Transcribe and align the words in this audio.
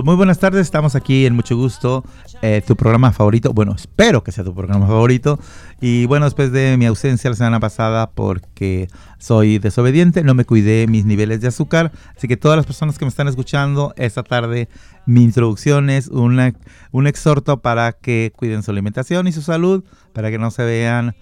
pues 0.00 0.06
muy 0.06 0.16
buenas 0.16 0.38
tardes, 0.38 0.62
estamos 0.62 0.94
aquí 0.94 1.26
en 1.26 1.34
mucho 1.34 1.58
gusto, 1.58 2.02
eh, 2.40 2.62
tu 2.66 2.74
programa 2.74 3.12
favorito, 3.12 3.52
bueno, 3.52 3.74
espero 3.74 4.24
que 4.24 4.32
sea 4.32 4.42
tu 4.42 4.54
programa 4.54 4.86
favorito. 4.86 5.38
Y 5.78 6.06
bueno, 6.06 6.24
después 6.24 6.52
de 6.52 6.78
mi 6.78 6.86
ausencia 6.86 7.28
la 7.28 7.36
semana 7.36 7.60
pasada 7.60 8.08
porque 8.10 8.88
soy 9.18 9.58
desobediente, 9.58 10.24
no 10.24 10.32
me 10.32 10.46
cuidé 10.46 10.86
mis 10.86 11.04
niveles 11.04 11.42
de 11.42 11.48
azúcar, 11.48 11.92
así 12.16 12.28
que 12.28 12.38
todas 12.38 12.56
las 12.56 12.64
personas 12.64 12.96
que 12.96 13.04
me 13.04 13.10
están 13.10 13.28
escuchando 13.28 13.92
esta 13.98 14.22
tarde, 14.22 14.70
mi 15.04 15.22
introducción 15.22 15.90
es 15.90 16.08
una, 16.08 16.54
un 16.92 17.06
exhorto 17.06 17.60
para 17.60 17.92
que 17.92 18.32
cuiden 18.34 18.62
su 18.62 18.70
alimentación 18.70 19.26
y 19.28 19.32
su 19.32 19.42
salud, 19.42 19.84
para 20.14 20.30
que 20.30 20.38
no 20.38 20.50
se 20.50 20.64
vean 20.64 21.14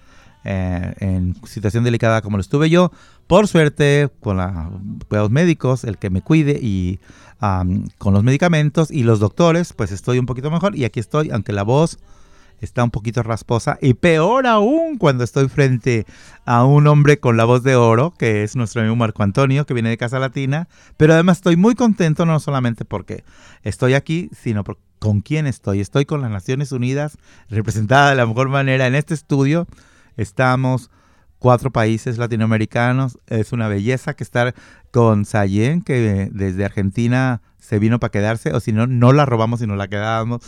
eh, 0.45 0.93
en 0.99 1.35
situación 1.45 1.83
delicada 1.83 2.21
como 2.21 2.37
lo 2.37 2.41
estuve 2.41 2.69
yo. 2.69 2.93
Por 3.27 3.49
suerte, 3.49 4.09
con 4.21 4.37
los 4.37 4.47
cuidados 5.09 5.31
médicos, 5.31 5.83
el 5.83 5.97
que 5.97 6.09
me 6.09 6.21
cuide 6.21 6.57
y 6.61 6.99
con 7.39 8.13
los 8.13 8.23
medicamentos 8.23 8.91
y 8.91 9.03
los 9.03 9.19
doctores, 9.19 9.73
pues 9.73 9.91
estoy 9.91 10.19
un 10.19 10.25
poquito 10.25 10.51
mejor. 10.51 10.75
Y 10.75 10.85
aquí 10.85 10.99
estoy, 10.99 11.31
aunque 11.31 11.53
la 11.53 11.63
voz 11.63 11.99
está 12.61 12.83
un 12.83 12.91
poquito 12.91 13.23
rasposa. 13.23 13.77
Y 13.81 13.93
peor 13.93 14.47
aún 14.47 14.97
cuando 14.97 15.23
estoy 15.23 15.47
frente 15.47 16.05
a 16.45 16.65
un 16.65 16.87
hombre 16.87 17.19
con 17.19 17.37
la 17.37 17.45
voz 17.45 17.63
de 17.63 17.75
oro, 17.75 18.13
que 18.17 18.43
es 18.43 18.55
nuestro 18.55 18.81
amigo 18.81 18.95
Marco 18.95 19.23
Antonio, 19.23 19.65
que 19.65 19.73
viene 19.73 19.89
de 19.89 19.97
Casa 19.97 20.19
Latina. 20.19 20.67
Pero 20.97 21.13
además 21.13 21.37
estoy 21.37 21.55
muy 21.55 21.75
contento, 21.75 22.25
no 22.25 22.39
solamente 22.39 22.85
porque 22.85 23.23
estoy 23.63 23.93
aquí, 23.93 24.29
sino 24.37 24.63
con 24.99 25.21
quién 25.21 25.47
estoy. 25.47 25.79
Estoy 25.79 26.05
con 26.05 26.21
las 26.21 26.31
Naciones 26.31 26.71
Unidas, 26.71 27.17
representada 27.49 28.09
de 28.09 28.15
la 28.15 28.25
mejor 28.25 28.49
manera 28.49 28.87
en 28.87 28.95
este 28.95 29.13
estudio. 29.13 29.67
Estamos 30.17 30.91
cuatro 31.39 31.71
países 31.71 32.17
latinoamericanos. 32.17 33.17
Es 33.27 33.51
una 33.51 33.67
belleza 33.67 34.13
que 34.13 34.23
estar 34.23 34.53
con 34.91 35.25
Sayen, 35.25 35.81
que 35.81 36.29
desde 36.31 36.65
Argentina 36.65 37.41
se 37.57 37.79
vino 37.79 37.99
para 37.99 38.11
quedarse, 38.11 38.53
o 38.53 38.59
si 38.59 38.71
no, 38.71 38.87
no 38.87 39.11
la 39.13 39.25
robamos 39.25 39.61
y 39.61 39.67
no 39.67 39.75
la 39.75 39.87
quedábamos. 39.87 40.41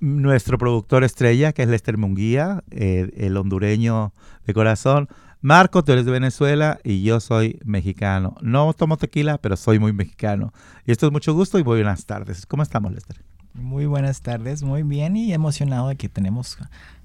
Nuestro 0.00 0.58
productor 0.58 1.04
estrella, 1.04 1.52
que 1.52 1.62
es 1.62 1.68
Lester 1.68 1.96
Munguía, 1.96 2.64
eh, 2.70 3.10
el 3.16 3.36
hondureño 3.36 4.12
de 4.46 4.54
corazón. 4.54 5.08
Marco, 5.40 5.82
tú 5.82 5.92
eres 5.92 6.04
de 6.04 6.12
Venezuela 6.12 6.78
y 6.84 7.02
yo 7.02 7.20
soy 7.20 7.58
mexicano. 7.64 8.36
No 8.42 8.72
tomo 8.74 8.96
tequila, 8.96 9.38
pero 9.38 9.56
soy 9.56 9.78
muy 9.78 9.92
mexicano. 9.92 10.52
Y 10.86 10.92
esto 10.92 11.06
es 11.06 11.12
mucho 11.12 11.34
gusto 11.34 11.58
y 11.58 11.62
buenas 11.62 12.06
tardes. 12.06 12.46
¿Cómo 12.46 12.62
estamos, 12.62 12.92
Lester? 12.92 13.22
Muy 13.54 13.86
buenas 13.86 14.22
tardes, 14.22 14.62
muy 14.62 14.82
bien 14.82 15.16
y 15.16 15.32
emocionado 15.32 15.88
de 15.88 15.96
que 15.96 16.08
tenemos 16.08 16.58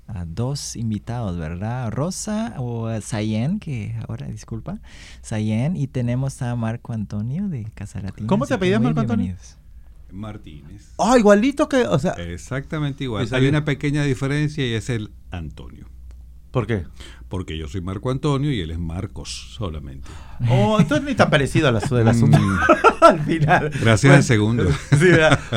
a 0.08 0.26
dos 0.26 0.76
invitados, 0.76 1.38
¿verdad? 1.38 1.92
Rosa 1.92 2.56
o 2.58 2.90
Sayen, 3.02 3.60
que 3.60 3.96
ahora 4.08 4.28
disculpa, 4.28 4.80
Sayen, 5.22 5.76
y 5.76 5.88
tenemos 5.88 6.42
a 6.42 6.56
Marco 6.56 6.94
Antonio 6.94 7.48
de 7.48 7.66
Casa 7.76 8.02
Latina. 8.02 8.28
¿Cómo 8.28 8.46
te 8.46 8.54
apellidas, 8.54 8.82
Marco 8.82 9.02
Antonio? 9.02 9.36
Martínez. 10.12 10.94
Ah, 10.98 11.18
igualito 11.18 11.68
que, 11.68 11.82
o 11.84 12.00
sea. 12.00 12.14
Exactamente 12.14 13.04
igual. 13.04 13.28
Hay 13.32 13.48
una 13.48 13.66
pequeña 13.66 14.04
diferencia 14.04 14.66
y 14.66 14.74
es 14.74 14.90
el 14.90 15.12
Antonio. 15.32 15.90
¿Por 16.58 16.66
qué? 16.66 16.86
Porque 17.30 17.56
yo 17.56 17.68
soy 17.68 17.82
Marco 17.82 18.10
Antonio 18.10 18.52
y 18.52 18.62
él 18.62 18.72
es 18.72 18.80
Marcos 18.80 19.54
solamente. 19.56 20.10
Oh, 20.50 20.80
entonces 20.80 21.06
ni 21.06 21.16
tan 21.16 21.30
parecido 21.32 21.68
a 21.68 21.72
la 21.72 21.80
del 21.80 22.08
asunto. 22.08 22.38
Al 23.02 23.20
final. 23.22 23.72
Gracias 23.80 24.14
al 24.14 24.24
segundo. 24.24 24.66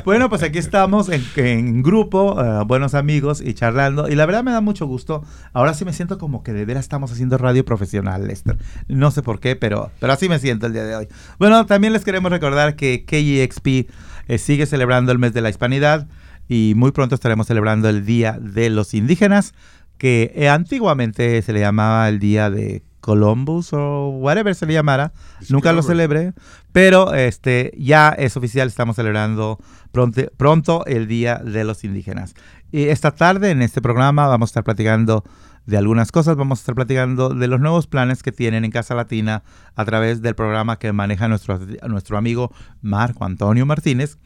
bueno, 0.07 0.29
pues 0.31 0.43
aquí 0.43 0.59
estamos 0.59 1.11
en, 1.11 1.83
grupo, 1.83 2.43
eh, 2.43 2.65
buenos 2.67 2.95
amigos 2.95 3.43
y 3.43 3.53
charlando. 3.53 4.09
Y 4.09 4.15
la 4.15 4.25
verdad 4.25 4.43
me 4.43 4.53
da 4.53 4.63
mucho 4.63 4.87
gusto. 4.87 5.23
Ahora 5.53 5.75
sí 5.75 5.85
me 5.85 5.93
siento 5.93 6.17
como 6.17 6.43
que 6.43 6.55
de 6.55 6.65
veras 6.65 6.85
estamos 6.85 7.13
haciendo 7.13 7.37
radio 7.37 7.63
profesional, 7.65 8.27
Lester. 8.27 8.57
No 8.89 9.11
sé 9.11 9.23
por 9.23 9.39
qué, 9.39 9.55
pero, 9.55 9.91
pero 10.01 10.15
así 10.15 10.31
me 10.31 10.39
siento 10.39 10.67
el 10.67 10.73
día 10.73 10.85
de 10.85 10.97
hoy. 10.97 11.09
Bueno, 11.39 11.67
también 11.67 11.93
les 11.93 12.05
queremos 12.05 12.31
recordar 12.31 12.75
que 12.77 13.05
KEXP 13.05 13.91
eh, 14.29 14.39
sigue 14.39 14.65
celebrando 14.65 15.13
el 15.13 15.19
mes 15.19 15.35
de 15.35 15.43
la 15.43 15.51
hispanidad 15.51 16.09
y 16.51 16.73
muy 16.75 16.91
pronto 16.91 17.15
estaremos 17.15 17.47
celebrando 17.47 17.89
el 17.89 18.05
Día 18.05 18.39
de 18.41 18.71
los 18.71 18.93
Indígenas 18.95 19.55
que 20.01 20.33
eh, 20.35 20.49
antiguamente 20.49 21.43
se 21.43 21.53
le 21.53 21.61
llamaba 21.61 22.09
el 22.09 22.19
día 22.21 22.49
de 22.49 22.83
Columbus 23.03 23.75
o 23.75 24.09
whatever 24.09 24.55
se 24.55 24.65
le 24.65 24.73
llamara. 24.73 25.13
Nunca 25.51 25.75
lo 25.75 25.83
celebré, 25.83 26.33
pero 26.73 27.13
este 27.13 27.71
ya 27.77 28.09
es 28.09 28.35
oficial, 28.35 28.67
estamos 28.67 28.97
celebrando 28.97 29.59
pronto, 29.93 30.23
pronto 30.39 30.87
el 30.87 31.07
Día 31.07 31.37
de 31.37 31.65
los 31.65 31.85
Indígenas. 31.85 32.33
Y 32.73 32.85
esta 32.85 33.11
tarde 33.11 33.51
en 33.51 33.61
este 33.61 33.83
programa 33.83 34.27
vamos 34.27 34.49
a 34.49 34.53
estar 34.53 34.65
platicando 34.65 35.23
de 35.67 35.77
algunas 35.77 36.13
cosas, 36.13 36.35
vamos 36.35 36.61
a 36.61 36.63
estar 36.63 36.75
platicando 36.75 37.35
de 37.35 37.47
los 37.47 37.61
nuevos 37.61 37.87
planes 37.87 38.23
que 38.23 38.33
tienen 38.33 38.65
en 38.65 38.71
Casa 38.71 38.95
Latina 38.95 39.43
a 39.75 39.85
través 39.85 40.23
del 40.23 40.35
programa 40.35 40.79
que 40.79 40.95
maneja 40.95 41.29
nuestro, 41.29 41.61
nuestro 41.87 42.17
amigo 42.17 42.51
Marco 42.81 43.27
Antonio 43.27 43.67
Martínez. 43.67 44.17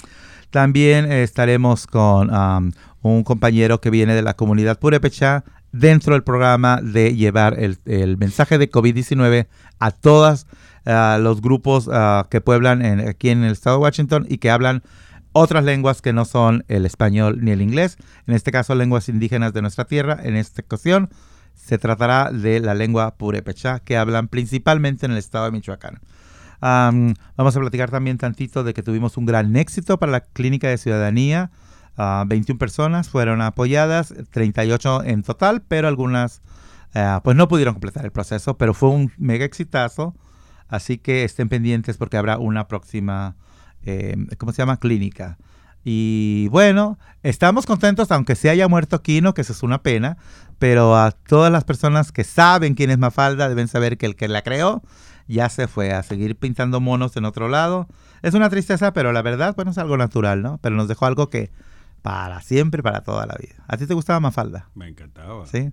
También 0.51 1.11
estaremos 1.11 1.89
con 1.89 2.33
um, 2.33 2.71
un 3.03 3.25
compañero 3.25 3.81
que 3.81 3.91
viene 3.91 4.15
de 4.15 4.23
la 4.23 4.35
comunidad 4.35 4.79
Purepecha 4.79 5.43
dentro 5.75 6.13
del 6.13 6.23
programa 6.23 6.81
de 6.81 7.17
llevar 7.17 7.59
el, 7.59 8.17
mensaje 8.17 8.59
de 8.59 8.71
COVID-19 8.71 9.49
a 9.81 9.91
todos 9.91 10.47
ah, 10.87 11.19
los 11.21 11.43
grupos 11.43 11.91
ah, 11.93 12.29
que 12.31 12.41
pueblan 12.41 13.01
aquí 13.09 13.31
en 13.31 13.43
el 13.43 13.53
estado 13.53 13.79
de 13.79 13.83
Washington 13.83 14.25
y 14.29 14.39
que 14.39 14.51
hablan 14.51 14.85
otras 15.33 15.65
lenguas 15.65 16.01
que 16.01 16.13
no 16.13 16.27
son 16.27 16.65
el 16.69 16.87
español 16.87 17.41
ni 17.43 17.51
el 17.51 17.61
inglés. 17.61 17.97
En 18.29 18.35
este 18.35 18.53
caso, 18.53 18.77
lenguas 18.77 19.09
indígenas 19.09 19.53
de 19.53 19.63
nuestra 19.63 19.85
tierra. 19.85 20.17
En 20.23 20.37
esta 20.37 20.63
ocasión, 20.63 21.11
se 21.55 21.77
tratará 21.77 22.31
de 22.31 22.61
la 22.61 22.75
lengua 22.75 23.17
purépecha, 23.17 23.81
que 23.81 23.97
hablan 23.97 24.29
principalmente 24.29 25.07
en 25.07 25.13
el 25.13 25.19
estado 25.19 25.47
de 25.47 25.51
Michoacán. 25.51 25.99
vamos 26.61 27.57
a 27.57 27.61
platicar 27.61 27.91
también 27.91 28.17
tantito 28.17 28.63
de 28.63 28.75
que 28.75 28.85
tuvimos 28.85 29.17
un 29.17 29.27
gran 29.27 29.57
éxito 29.57 29.99
para 29.99 30.13
la 30.13 30.21
Clínica 30.21 30.69
de 30.69 30.79
Ciudadanía 30.79 31.51
21 31.97 32.59
personas 32.59 33.09
fueron 33.09 33.41
apoyadas, 33.43 34.15
38 34.31 35.05
en 35.05 35.23
total, 35.23 35.63
pero 35.63 35.89
algunas 35.89 36.43
eh, 36.95 37.19
pues 37.23 37.37
no 37.37 37.49
pudieron 37.49 37.75
completar 37.75 38.05
el 38.05 38.13
proceso, 38.13 38.57
pero 38.57 38.75
fue 38.75 38.91
un 38.91 39.13
mega 39.19 39.45
exitazo. 39.45 40.15
Así 40.69 40.99
que 40.99 41.25
estén 41.25 41.49
pendientes 41.49 41.97
porque 41.97 42.17
habrá 42.17 42.39
una 42.39 42.69
próxima, 42.69 43.37
eh, 43.85 44.17
¿cómo 44.39 44.53
se 44.53 44.63
llama? 44.63 44.79
Clínica. 44.79 45.39
Y 45.85 46.49
bueno, 46.49 46.99
estamos 47.23 47.67
contentos, 47.67 48.11
aunque 48.11 48.37
se 48.37 48.49
haya 48.49 48.69
muerto 48.69 49.03
Kino, 49.03 49.35
que 49.35 49.43
eso 49.43 49.53
es 49.53 49.63
una 49.63 49.83
pena, 49.83 50.17
pero 50.59 50.97
a 50.97 51.11
todas 51.11 51.53
las 51.53 51.65
personas 51.65 52.11
que 52.11 52.25
saben 52.25 52.75
quién 52.75 52.91
es 52.91 52.99
Mafalda 52.99 53.49
deben 53.51 53.69
saber 53.69 53.99
que 53.99 54.07
el 54.07 54.17
que 54.17 54.27
la 54.27 54.41
creó 54.43 54.83
ya 55.29 55.49
se 55.49 55.69
fue 55.69 55.93
a 55.93 56.03
seguir 56.03 56.37
pintando 56.37 56.81
monos 56.81 57.17
en 57.17 57.27
otro 57.27 57.49
lado. 57.49 57.87
Es 58.23 58.35
una 58.35 58.49
tristeza, 58.49 58.93
pero 58.93 59.13
la 59.13 59.21
verdad, 59.21 59.55
bueno, 59.55 59.73
es 59.73 59.79
algo 59.79 59.97
natural, 59.97 60.43
¿no? 60.43 60.59
Pero 60.63 60.77
nos 60.77 60.89
dejó 60.89 61.07
algo 61.07 61.29
que 61.29 61.51
para 62.05 62.43
siempre, 62.43 62.83
para 62.83 63.01
toda 63.01 63.25
la 63.25 63.35
vida. 63.41 63.65
¿A 63.67 63.79
ti 63.79 63.87
te 63.87 63.95
gustaba 63.95 64.21
Mafalda? 64.21 64.69
Me 64.75 64.87
encantaba. 64.87 65.47
Sí. 65.47 65.71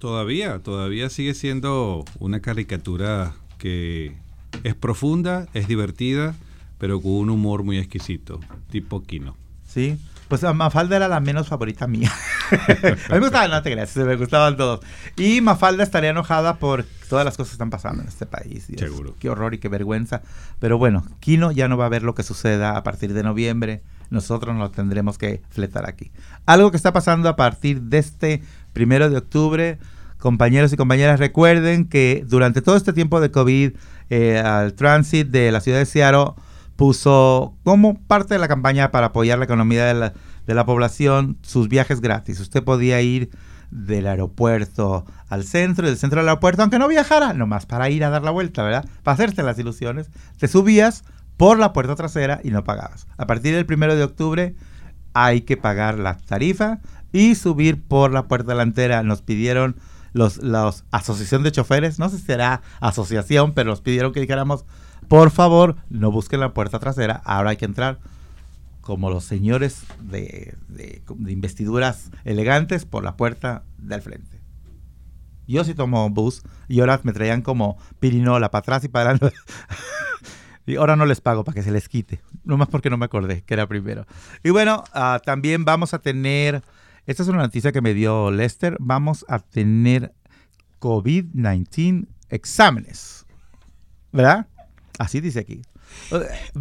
Todavía, 0.00 0.58
todavía 0.58 1.08
sigue 1.08 1.34
siendo 1.34 2.04
una 2.18 2.40
caricatura 2.40 3.36
que 3.58 4.16
es 4.64 4.74
profunda, 4.74 5.46
es 5.54 5.68
divertida, 5.68 6.34
pero 6.78 7.00
con 7.00 7.12
un 7.12 7.30
humor 7.30 7.62
muy 7.62 7.78
exquisito, 7.78 8.40
tipo 8.70 9.04
Kino. 9.04 9.36
Sí. 9.68 9.96
Pues 10.26 10.42
Mafalda 10.42 10.96
era 10.96 11.06
la 11.06 11.20
menos 11.20 11.46
favorita 11.46 11.86
mía. 11.86 12.12
a 12.50 12.74
mí 12.74 12.96
me 13.12 13.20
gustaba, 13.20 13.46
no 13.46 13.62
te 13.62 13.70
creas, 13.70 13.96
me 13.98 14.16
gustaban 14.16 14.56
todos. 14.56 14.80
Y 15.16 15.40
Mafalda 15.42 15.84
estaría 15.84 16.10
enojada 16.10 16.58
por 16.58 16.86
todas 17.08 17.24
las 17.24 17.36
cosas 17.36 17.50
que 17.50 17.54
están 17.54 17.70
pasando 17.70 18.02
en 18.02 18.08
este 18.08 18.26
país. 18.26 18.66
Seguro. 18.76 19.14
Qué 19.20 19.30
horror 19.30 19.54
y 19.54 19.58
qué 19.58 19.68
vergüenza. 19.68 20.22
Pero 20.58 20.76
bueno, 20.76 21.04
Kino 21.20 21.52
ya 21.52 21.68
no 21.68 21.76
va 21.76 21.86
a 21.86 21.88
ver 21.88 22.02
lo 22.02 22.16
que 22.16 22.24
suceda 22.24 22.76
a 22.76 22.82
partir 22.82 23.14
de 23.14 23.22
noviembre 23.22 23.80
nosotros 24.10 24.56
nos 24.56 24.72
tendremos 24.72 25.18
que 25.18 25.42
fletar 25.50 25.88
aquí. 25.88 26.10
Algo 26.46 26.70
que 26.70 26.76
está 26.76 26.92
pasando 26.92 27.28
a 27.28 27.36
partir 27.36 27.82
de 27.82 27.98
este 27.98 28.42
primero 28.72 29.10
de 29.10 29.16
octubre, 29.16 29.78
compañeros 30.18 30.72
y 30.72 30.76
compañeras, 30.76 31.20
recuerden 31.20 31.86
que 31.86 32.24
durante 32.26 32.62
todo 32.62 32.76
este 32.76 32.92
tiempo 32.92 33.20
de 33.20 33.30
COVID, 33.30 33.72
eh, 34.10 34.38
al 34.38 34.74
Transit 34.74 35.28
de 35.28 35.52
la 35.52 35.60
ciudad 35.60 35.78
de 35.78 35.86
Seattle 35.86 36.32
puso 36.76 37.54
como 37.64 37.98
parte 37.98 38.34
de 38.34 38.40
la 38.40 38.48
campaña 38.48 38.90
para 38.90 39.08
apoyar 39.08 39.38
la 39.38 39.44
economía 39.44 39.84
de 39.84 39.94
la, 39.94 40.12
de 40.46 40.54
la 40.54 40.64
población 40.64 41.36
sus 41.42 41.68
viajes 41.68 42.00
gratis. 42.00 42.40
Usted 42.40 42.62
podía 42.62 43.00
ir 43.02 43.30
del 43.70 44.06
aeropuerto 44.06 45.04
al 45.28 45.44
centro 45.44 45.86
y 45.86 45.90
del 45.90 45.98
centro 45.98 46.20
al 46.20 46.28
aeropuerto, 46.28 46.62
aunque 46.62 46.78
no 46.78 46.88
viajara, 46.88 47.34
nomás 47.34 47.66
para 47.66 47.90
ir 47.90 48.04
a 48.04 48.10
dar 48.10 48.22
la 48.22 48.30
vuelta, 48.30 48.62
¿verdad? 48.62 48.88
Para 49.02 49.14
hacerte 49.14 49.42
las 49.42 49.58
ilusiones. 49.58 50.10
Te 50.38 50.48
subías, 50.48 51.04
por 51.38 51.58
la 51.58 51.72
puerta 51.72 51.94
trasera 51.94 52.40
y 52.44 52.50
no 52.50 52.64
pagabas. 52.64 53.06
A 53.16 53.26
partir 53.26 53.54
del 53.54 53.64
primero 53.64 53.96
de 53.96 54.02
octubre 54.02 54.54
hay 55.14 55.40
que 55.40 55.56
pagar 55.56 55.98
la 55.98 56.18
tarifa 56.18 56.80
y 57.12 57.36
subir 57.36 57.82
por 57.82 58.12
la 58.12 58.28
puerta 58.28 58.52
delantera. 58.52 59.02
Nos 59.02 59.22
pidieron 59.22 59.76
los, 60.12 60.42
los 60.42 60.84
asociación 60.90 61.44
de 61.44 61.52
choferes, 61.52 61.98
no 61.98 62.10
sé 62.10 62.18
si 62.18 62.24
será 62.24 62.60
asociación, 62.80 63.54
pero 63.54 63.70
nos 63.70 63.80
pidieron 63.80 64.12
que 64.12 64.20
dijéramos, 64.20 64.66
por 65.06 65.30
favor, 65.30 65.76
no 65.88 66.10
busquen 66.10 66.40
la 66.40 66.52
puerta 66.52 66.78
trasera, 66.78 67.22
ahora 67.24 67.50
hay 67.50 67.56
que 67.56 67.64
entrar 67.64 68.00
como 68.80 69.10
los 69.10 69.24
señores 69.24 69.84
de, 70.00 70.56
de, 70.68 71.02
investiduras 71.30 72.10
elegantes 72.24 72.84
por 72.84 73.04
la 73.04 73.16
puerta 73.16 73.62
del 73.76 74.02
frente. 74.02 74.40
Yo 75.46 75.62
sí 75.64 75.74
tomo 75.74 76.08
bus 76.10 76.42
y 76.68 76.80
ahora 76.80 77.00
me 77.02 77.12
traían 77.12 77.42
como 77.42 77.78
pirinola 78.00 78.50
para 78.50 78.60
atrás 78.60 78.84
y 78.84 78.88
para 78.88 79.10
adelante. 79.10 79.36
Y 80.68 80.76
ahora 80.76 80.96
no 80.96 81.06
les 81.06 81.20
pago 81.20 81.44
para 81.44 81.54
que 81.54 81.62
se 81.62 81.70
les 81.70 81.88
quite. 81.88 82.20
Nomás 82.44 82.68
porque 82.68 82.90
no 82.90 82.96
me 82.96 83.06
acordé 83.06 83.42
que 83.42 83.54
era 83.54 83.66
primero. 83.66 84.06
Y 84.42 84.50
bueno, 84.50 84.84
ah, 84.92 85.20
también 85.24 85.64
vamos 85.64 85.94
a 85.94 85.98
tener. 86.00 86.62
Esta 87.06 87.22
es 87.22 87.28
una 87.28 87.38
noticia 87.38 87.72
que 87.72 87.80
me 87.80 87.94
dio 87.94 88.30
Lester. 88.30 88.76
Vamos 88.78 89.24
a 89.28 89.38
tener 89.38 90.12
COVID-19 90.80 92.06
exámenes. 92.28 93.26
¿Verdad? 94.12 94.46
Así 94.98 95.20
dice 95.20 95.40
aquí. 95.40 95.62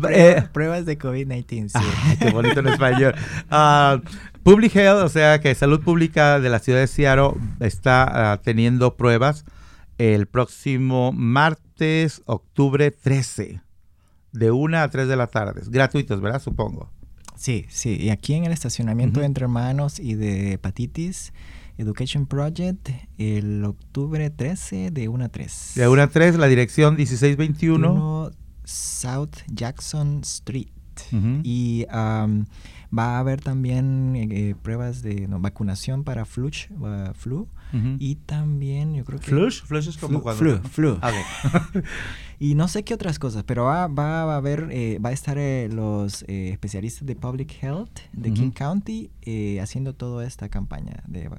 Eh, 0.09 0.43
pruebas 0.53 0.85
de 0.85 0.97
COVID-19, 0.97 1.69
sí. 1.69 1.73
Ah, 1.75 2.15
qué 2.19 2.31
bonito 2.31 2.59
en 2.61 2.67
español. 2.67 3.15
Uh, 3.51 3.99
Public 4.43 4.75
Health, 4.75 5.03
o 5.03 5.09
sea 5.09 5.41
que 5.41 5.53
Salud 5.53 5.81
Pública 5.81 6.39
de 6.39 6.49
la 6.49 6.59
ciudad 6.59 6.79
de 6.79 6.87
Seattle 6.87 7.33
está 7.59 8.37
uh, 8.39 8.43
teniendo 8.43 8.95
pruebas 8.95 9.43
el 9.97 10.27
próximo 10.27 11.11
martes, 11.11 12.21
octubre 12.25 12.91
13, 12.91 13.61
de 14.37 14.51
1 14.51 14.77
a 14.77 14.89
3 14.89 15.07
de 15.07 15.15
la 15.15 15.27
tarde. 15.27 15.61
Gratuitos, 15.67 16.21
¿verdad? 16.21 16.41
Supongo. 16.41 16.91
Sí, 17.35 17.65
sí. 17.69 17.97
Y 17.99 18.09
aquí 18.09 18.33
en 18.33 18.45
el 18.45 18.51
estacionamiento 18.51 19.19
uh 19.19 19.21
-huh. 19.21 19.21
de 19.21 19.27
Entre 19.27 19.43
Hermanos 19.43 19.99
y 19.99 20.15
de 20.15 20.53
Hepatitis 20.53 21.33
Education 21.77 22.25
Project, 22.25 22.89
el 23.19 23.63
octubre 23.63 24.29
13, 24.31 24.89
de 24.91 25.07
1 25.07 25.25
a 25.25 25.29
3. 25.29 25.71
De 25.75 25.87
1 25.87 26.01
a 26.01 26.07
3, 26.07 26.37
la 26.37 26.47
dirección 26.47 26.95
1621. 26.95 27.93
Uno, 27.93 28.31
South 28.63 29.37
Jackson 29.47 30.21
Street. 30.23 30.69
Uh 31.11 31.15
-huh. 31.15 31.41
Y 31.43 31.85
um, 31.93 32.45
va 32.97 33.17
a 33.17 33.19
haber 33.19 33.41
también 33.41 34.15
eh, 34.15 34.55
pruebas 34.61 35.03
de 35.03 35.27
no, 35.27 35.39
vacunación 35.39 36.03
para 36.03 36.25
flush, 36.25 36.71
uh, 36.71 37.13
flu. 37.13 37.47
Uh 37.73 37.77
-huh. 37.77 37.97
Y 37.99 38.15
también, 38.15 38.95
yo 38.95 39.05
creo 39.05 39.19
que. 39.19 39.27
¿Flush? 39.27 39.61
Flush 39.63 39.89
es 39.89 39.97
como 39.97 40.13
flu, 40.13 40.21
cuando. 40.23 40.39
Flu, 40.39 40.69
flu. 40.69 40.91
Okay. 40.93 41.83
y 42.39 42.55
no 42.55 42.67
sé 42.67 42.83
qué 42.83 42.93
otras 42.93 43.17
cosas, 43.19 43.43
pero 43.43 43.65
va, 43.65 43.87
va, 43.87 44.25
va 44.25 44.33
a 44.35 44.37
haber, 44.37 44.67
eh, 44.71 44.99
va 45.03 45.09
a 45.09 45.13
estar 45.13 45.37
eh, 45.39 45.69
los 45.71 46.23
eh, 46.27 46.49
especialistas 46.51 47.05
de 47.05 47.15
Public 47.15 47.51
Health 47.63 47.99
de 48.13 48.29
uh 48.29 48.33
-huh. 48.33 48.35
King 48.35 48.51
County 48.51 49.09
eh, 49.23 49.59
haciendo 49.59 49.93
toda 49.93 50.25
esta 50.25 50.47
campaña 50.49 51.03
de 51.07 51.29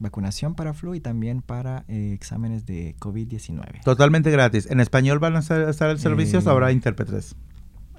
vacunación 0.00 0.54
para 0.54 0.74
flu 0.74 0.94
y 0.94 1.00
también 1.00 1.40
para 1.40 1.84
eh, 1.88 2.12
exámenes 2.12 2.66
de 2.66 2.94
COVID-19. 2.98 3.82
Totalmente 3.84 4.30
gratis. 4.30 4.68
¿En 4.70 4.80
español 4.80 5.18
van 5.20 5.36
a 5.36 5.38
estar 5.38 5.90
el 5.90 5.98
servicio 5.98 6.40
o 6.44 6.50
habrá 6.50 6.70
intérpretes? 6.72 7.34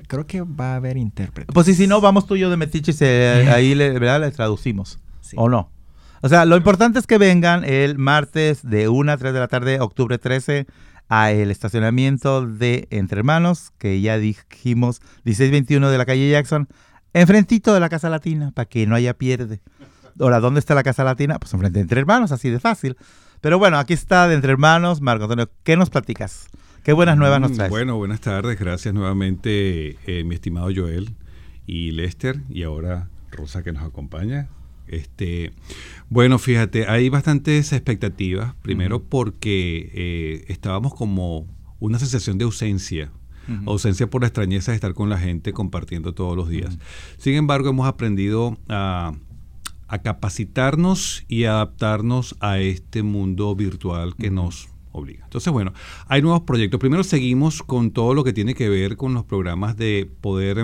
Creo 0.07 0.27
que 0.27 0.41
va 0.41 0.73
a 0.73 0.75
haber 0.75 0.97
intérpretes. 0.97 1.53
Pues 1.53 1.67
y 1.69 1.73
si 1.73 1.88
no, 1.88 2.01
vamos 2.01 2.27
tú 2.27 2.35
y 2.35 2.41
yo 2.41 2.49
de 2.49 2.57
metiches, 2.57 3.01
ahí 3.51 3.73
le, 3.73 3.94
¿verdad? 3.94 4.19
le 4.19 4.31
traducimos. 4.31 4.99
Sí. 5.21 5.38
¿O 5.39 5.49
no? 5.49 5.69
O 6.21 6.29
sea, 6.29 6.45
lo 6.45 6.56
importante 6.56 6.99
es 6.99 7.07
que 7.07 7.17
vengan 7.17 7.65
el 7.65 7.97
martes 7.97 8.61
de 8.63 8.88
1 8.88 9.11
a 9.11 9.17
3 9.17 9.33
de 9.33 9.39
la 9.39 9.47
tarde, 9.49 9.79
octubre 9.81 10.17
13, 10.17 10.67
a 11.15 11.31
el 11.31 11.51
estacionamiento 11.51 12.48
de 12.48 12.88
Entre 12.89 13.19
Hermanos, 13.19 13.71
que 13.77 14.01
ya 14.01 14.18
dijimos, 14.18 15.00
1621 15.25 15.92
de 15.92 15.98
la 16.00 16.07
calle 16.07 16.27
Jackson, 16.27 16.68
enfrentito 17.13 17.71
de 17.71 17.80
la 17.80 17.88
Casa 17.88 18.10
Latina, 18.10 18.50
para 18.51 18.65
que 18.68 18.88
no 18.88 18.95
haya 18.95 19.13
pierde. 19.13 19.62
Ahora, 20.19 20.39
¿dónde 20.39 20.60
está 20.60 20.74
la 20.74 20.81
Casa 20.81 21.04
Latina? 21.04 21.38
Pues 21.38 21.54
enfrente 21.54 21.77
de 21.77 21.81
Entre 21.81 22.00
Hermanos, 22.00 22.31
así 22.31 22.50
de 22.50 22.60
fácil. 22.60 22.98
Pero 23.42 23.60
bueno, 23.60 23.77
aquí 23.77 23.94
está 23.94 24.27
de 24.27 24.33
Entre 24.33 24.51
Hermanos, 24.51 25.01
Marco 25.01 25.25
Antonio, 25.25 25.51
¿qué 25.63 25.77
nos 25.77 25.92
platicas? 25.92 26.48
¿Qué 26.83 26.94
buenas 26.94 27.16
nuevas 27.16 27.39
nos 27.39 27.54
traes? 27.54 27.69
Bueno, 27.69 27.95
buenas 27.95 28.19
tardes, 28.19 28.59
gracias 28.59 28.92
nuevamente, 28.95 29.98
eh, 30.07 30.24
mi 30.24 30.33
estimado 30.33 30.69
Joel 30.75 31.13
y 31.68 31.92
Lester, 31.92 32.42
y 32.50 32.63
ahora 32.63 33.09
Rosa 33.30 33.62
que 33.62 33.71
nos 33.71 33.83
acompaña. 33.83 34.48
Este, 34.95 35.54
bueno, 36.10 36.40
fíjate, 36.40 36.88
hay 36.88 37.10
bastantes 37.10 37.74
expectativas. 37.74 38.56
Primero 38.62 38.98
uh 38.98 39.00
-huh. 39.00 39.10
porque 39.10 39.92
eh, 39.94 40.45
estábamos 40.48 40.94
como 40.94 41.48
una 41.80 42.00
sensación 42.00 42.38
de 42.38 42.45
ausencia. 42.45 43.12
Uh 43.48 43.51
-huh. 43.51 43.68
Ausencia 43.68 44.10
por 44.10 44.22
la 44.22 44.28
extrañeza 44.28 44.72
de 44.72 44.75
estar 44.75 44.94
con 44.94 45.10
la 45.10 45.18
gente 45.18 45.54
compartiendo 45.54 46.13
todos 46.13 46.38
los 46.38 46.50
días. 46.50 46.75
Uh 46.75 46.78
-huh. 46.78 47.16
Sin 47.18 47.34
embargo, 47.36 47.69
hemos 47.69 47.88
aprendido 47.88 48.57
a, 48.69 49.13
a, 49.88 50.01
capacitarnos 50.01 51.25
y 51.28 51.45
adaptarnos 51.45 52.36
a 52.40 52.60
este 52.60 53.04
mundo 53.04 53.56
virtual 53.56 54.16
que 54.16 54.31
nos 54.31 54.69
obliga. 54.94 55.25
Entonces, 55.25 55.51
bueno, 55.51 55.74
hay 56.07 56.22
nuevos 56.22 56.42
proyectos. 56.42 56.80
Primero 56.80 57.04
seguimos 57.04 57.62
con 57.63 57.92
todo 57.92 58.13
lo 58.13 58.24
que 58.24 58.31
tiene 58.31 58.54
que 58.54 58.69
ver 58.69 58.95
con 58.95 59.13
los 59.13 59.25
programas 59.25 59.75
de 59.75 60.10
poder 60.22 60.63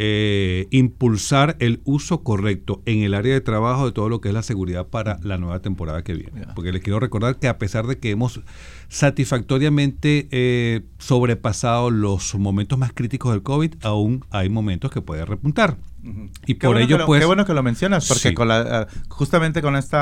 eh, 0.00 0.68
impulsar 0.70 1.56
el 1.58 1.80
uso 1.82 2.22
correcto 2.22 2.82
en 2.86 3.02
el 3.02 3.14
área 3.14 3.34
de 3.34 3.40
trabajo 3.40 3.84
de 3.84 3.90
todo 3.90 4.08
lo 4.08 4.20
que 4.20 4.28
es 4.28 4.34
la 4.34 4.44
seguridad 4.44 4.86
para 4.86 5.18
la 5.24 5.38
nueva 5.38 5.60
temporada 5.60 6.04
que 6.04 6.14
viene. 6.14 6.38
Yeah. 6.38 6.54
Porque 6.54 6.70
les 6.70 6.82
quiero 6.82 7.00
recordar 7.00 7.40
que 7.40 7.48
a 7.48 7.58
pesar 7.58 7.88
de 7.88 7.98
que 7.98 8.12
hemos 8.12 8.40
satisfactoriamente 8.86 10.28
eh, 10.30 10.82
sobrepasado 10.98 11.90
los 11.90 12.36
momentos 12.36 12.78
más 12.78 12.92
críticos 12.92 13.32
del 13.32 13.42
COVID, 13.42 13.74
aún 13.82 14.24
hay 14.30 14.48
momentos 14.48 14.92
que 14.92 15.02
puede 15.02 15.24
repuntar. 15.24 15.78
Uh 16.04 16.06
-huh. 16.06 16.30
Y 16.46 16.54
qué 16.54 16.68
por 16.68 16.76
bueno 16.76 16.86
ello, 16.86 16.98
lo, 16.98 17.06
pues... 17.06 17.18
Qué 17.20 17.26
bueno 17.26 17.44
que 17.44 17.54
lo 17.54 17.64
mencionas, 17.64 18.06
porque 18.06 18.28
sí. 18.28 18.34
con 18.34 18.46
la, 18.46 18.86
uh, 18.88 19.08
justamente 19.08 19.60
con 19.62 19.74
este 19.74 19.96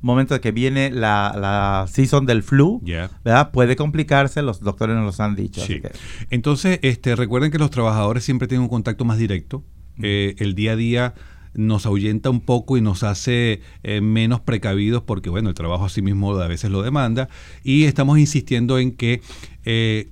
momento 0.00 0.34
de 0.34 0.40
que 0.40 0.52
viene 0.52 0.90
la, 0.90 1.34
la 1.36 1.86
season 1.88 2.26
del 2.26 2.42
flu, 2.42 2.80
yeah. 2.84 3.10
¿verdad? 3.24 3.50
Puede 3.50 3.76
complicarse, 3.76 4.42
los 4.42 4.60
doctores 4.60 4.96
nos 4.96 5.04
los 5.04 5.20
han 5.20 5.34
dicho. 5.34 5.60
Sí. 5.64 5.80
Que... 5.80 5.90
Entonces, 6.30 6.78
este, 6.82 7.16
recuerden 7.16 7.50
que 7.50 7.58
los 7.58 7.70
trabajadores 7.70 8.24
siempre 8.24 8.48
tienen 8.48 8.62
un 8.62 8.68
contacto 8.68 9.04
más 9.04 9.18
directo. 9.18 9.64
Eh, 10.00 10.36
el 10.38 10.54
día 10.54 10.72
a 10.72 10.76
día 10.76 11.14
nos 11.54 11.86
ahuyenta 11.86 12.30
un 12.30 12.40
poco 12.40 12.76
y 12.76 12.80
nos 12.80 13.02
hace 13.02 13.62
eh, 13.82 14.00
menos 14.00 14.40
precavidos 14.40 15.02
porque, 15.02 15.30
bueno, 15.30 15.48
el 15.48 15.54
trabajo 15.54 15.86
así 15.86 16.02
mismo 16.02 16.38
a 16.38 16.46
veces 16.46 16.70
lo 16.70 16.82
demanda. 16.82 17.28
Y 17.64 17.84
estamos 17.84 18.18
insistiendo 18.18 18.78
en 18.78 18.92
que 18.92 19.22
eh, 19.64 20.08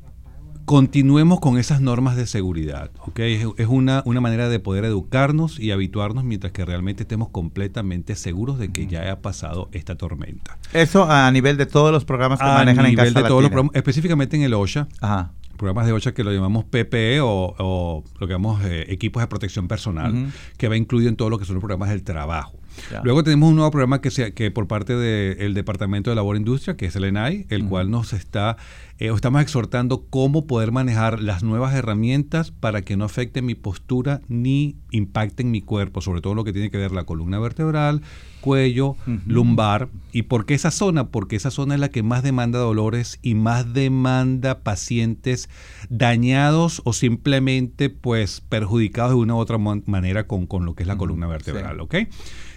continuemos 0.66 1.40
con 1.40 1.58
esas 1.58 1.80
normas 1.80 2.16
de 2.16 2.26
seguridad. 2.26 2.90
¿okay? 3.06 3.34
Es, 3.34 3.46
es 3.56 3.66
una, 3.68 4.02
una, 4.04 4.20
manera 4.20 4.48
de 4.48 4.58
poder 4.58 4.84
educarnos 4.84 5.58
y 5.58 5.70
habituarnos 5.70 6.24
mientras 6.24 6.52
que 6.52 6.64
realmente 6.64 7.04
estemos 7.04 7.28
completamente 7.28 8.16
seguros 8.16 8.58
de 8.58 8.72
que 8.72 8.86
ya 8.86 9.10
ha 9.10 9.20
pasado 9.20 9.68
esta 9.72 9.94
tormenta. 9.94 10.58
Eso 10.72 11.10
a 11.10 11.30
nivel 11.30 11.56
de 11.56 11.66
todos 11.66 11.92
los 11.92 12.04
programas 12.04 12.40
que 12.40 12.46
a 12.46 12.54
manejan 12.54 12.84
nivel 12.84 13.06
en 13.08 13.14
Casa 13.14 13.22
de 13.22 13.28
todos 13.28 13.42
los 13.42 13.50
programas, 13.50 13.76
específicamente 13.76 14.36
en 14.36 14.42
el 14.42 14.52
OSHA. 14.52 14.88
Ajá 15.00 15.32
programas 15.56 15.86
de 15.86 15.92
OSHA 15.92 16.12
que 16.12 16.22
lo 16.22 16.32
llamamos 16.32 16.64
PPE 16.64 17.20
o, 17.22 17.54
o 17.58 18.04
lo 18.20 18.26
que 18.26 18.32
llamamos 18.34 18.62
eh, 18.64 18.84
equipos 18.88 19.22
de 19.22 19.26
protección 19.26 19.68
personal, 19.68 20.12
uh 20.12 20.16
-huh. 20.16 20.32
que 20.58 20.68
va 20.68 20.76
incluido 20.76 21.08
en 21.08 21.16
todo 21.16 21.30
lo 21.30 21.38
que 21.38 21.46
son 21.46 21.54
los 21.54 21.62
programas 21.62 21.88
del 21.88 22.02
trabajo. 22.02 22.58
Ya. 22.90 23.00
Luego 23.04 23.22
tenemos 23.22 23.48
un 23.50 23.56
nuevo 23.56 23.70
programa 23.70 24.00
que, 24.00 24.10
sea, 24.10 24.30
que 24.32 24.50
por 24.50 24.66
parte 24.66 24.94
del 24.96 25.54
de 25.54 25.54
Departamento 25.54 26.10
de 26.10 26.16
Labor 26.16 26.36
e 26.36 26.38
Industria, 26.38 26.76
que 26.76 26.86
es 26.86 26.96
el 26.96 27.04
ENAI, 27.04 27.46
el 27.48 27.62
uh 27.62 27.64
-huh. 27.64 27.68
cual 27.68 27.90
nos 27.90 28.12
está, 28.12 28.56
eh, 28.98 29.10
estamos 29.14 29.42
exhortando 29.42 30.06
cómo 30.08 30.46
poder 30.46 30.72
manejar 30.72 31.20
las 31.20 31.42
nuevas 31.42 31.74
herramientas 31.74 32.50
para 32.50 32.82
que 32.82 32.96
no 32.96 33.04
afecten 33.04 33.44
mi 33.44 33.54
postura 33.54 34.20
ni 34.28 34.76
impacten 34.90 35.50
mi 35.50 35.60
cuerpo, 35.60 36.00
sobre 36.00 36.20
todo 36.20 36.34
lo 36.34 36.44
que 36.44 36.52
tiene 36.52 36.70
que 36.70 36.78
ver 36.78 36.92
la 36.92 37.04
columna 37.04 37.38
vertebral, 37.38 38.02
cuello, 38.40 38.90
uh 38.90 38.96
-huh. 39.06 39.20
lumbar. 39.26 39.88
¿Y 40.12 40.22
por 40.22 40.46
qué 40.46 40.54
esa 40.54 40.70
zona? 40.70 41.08
Porque 41.08 41.36
esa 41.36 41.50
zona 41.50 41.74
es 41.74 41.80
la 41.80 41.88
que 41.88 42.02
más 42.02 42.22
demanda 42.22 42.58
dolores 42.58 43.18
y 43.22 43.34
más 43.34 43.72
demanda 43.72 44.60
pacientes 44.60 45.48
dañados 45.90 46.80
o 46.84 46.92
simplemente 46.92 47.90
pues 47.90 48.40
perjudicados 48.40 49.12
de 49.12 49.16
una 49.16 49.34
u 49.34 49.38
otra 49.38 49.58
manera 49.58 50.26
con, 50.26 50.46
con 50.46 50.64
lo 50.64 50.74
que 50.74 50.84
es 50.84 50.86
la 50.86 50.94
uh 50.94 50.96
-huh. 50.96 51.00
columna 51.00 51.26
vertebral, 51.26 51.76
sí. 51.76 51.82
¿ok? 51.82 51.94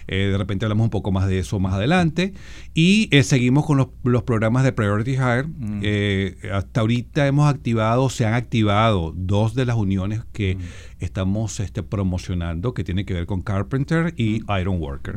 Eh, 0.06 0.28
de 0.30 0.38
repente 0.38 0.64
hablamos 0.64 0.84
un 0.84 0.90
poco 0.90 1.12
más 1.12 1.26
de 1.28 1.38
eso 1.38 1.58
más 1.58 1.74
adelante. 1.74 2.34
Y 2.74 3.08
eh, 3.10 3.22
seguimos 3.22 3.66
con 3.66 3.78
los, 3.78 3.88
los, 4.04 4.22
programas 4.22 4.64
de 4.64 4.72
Priority 4.72 5.12
Hire. 5.12 5.44
Mm. 5.44 5.80
Eh, 5.82 6.36
hasta 6.52 6.80
ahorita 6.80 7.26
hemos 7.26 7.48
activado, 7.48 8.10
se 8.10 8.26
han 8.26 8.34
activado 8.34 9.12
dos 9.16 9.54
de 9.54 9.66
las 9.66 9.76
uniones 9.76 10.22
que 10.32 10.56
mm. 10.56 10.60
Estamos 11.00 11.60
este, 11.60 11.82
promocionando, 11.82 12.74
que 12.74 12.84
tienen 12.84 13.06
que 13.06 13.14
ver 13.14 13.26
con 13.26 13.42
Carpenter 13.42 14.14
y. 14.16 14.42
Iron 14.60 14.80
Worker. 14.80 15.16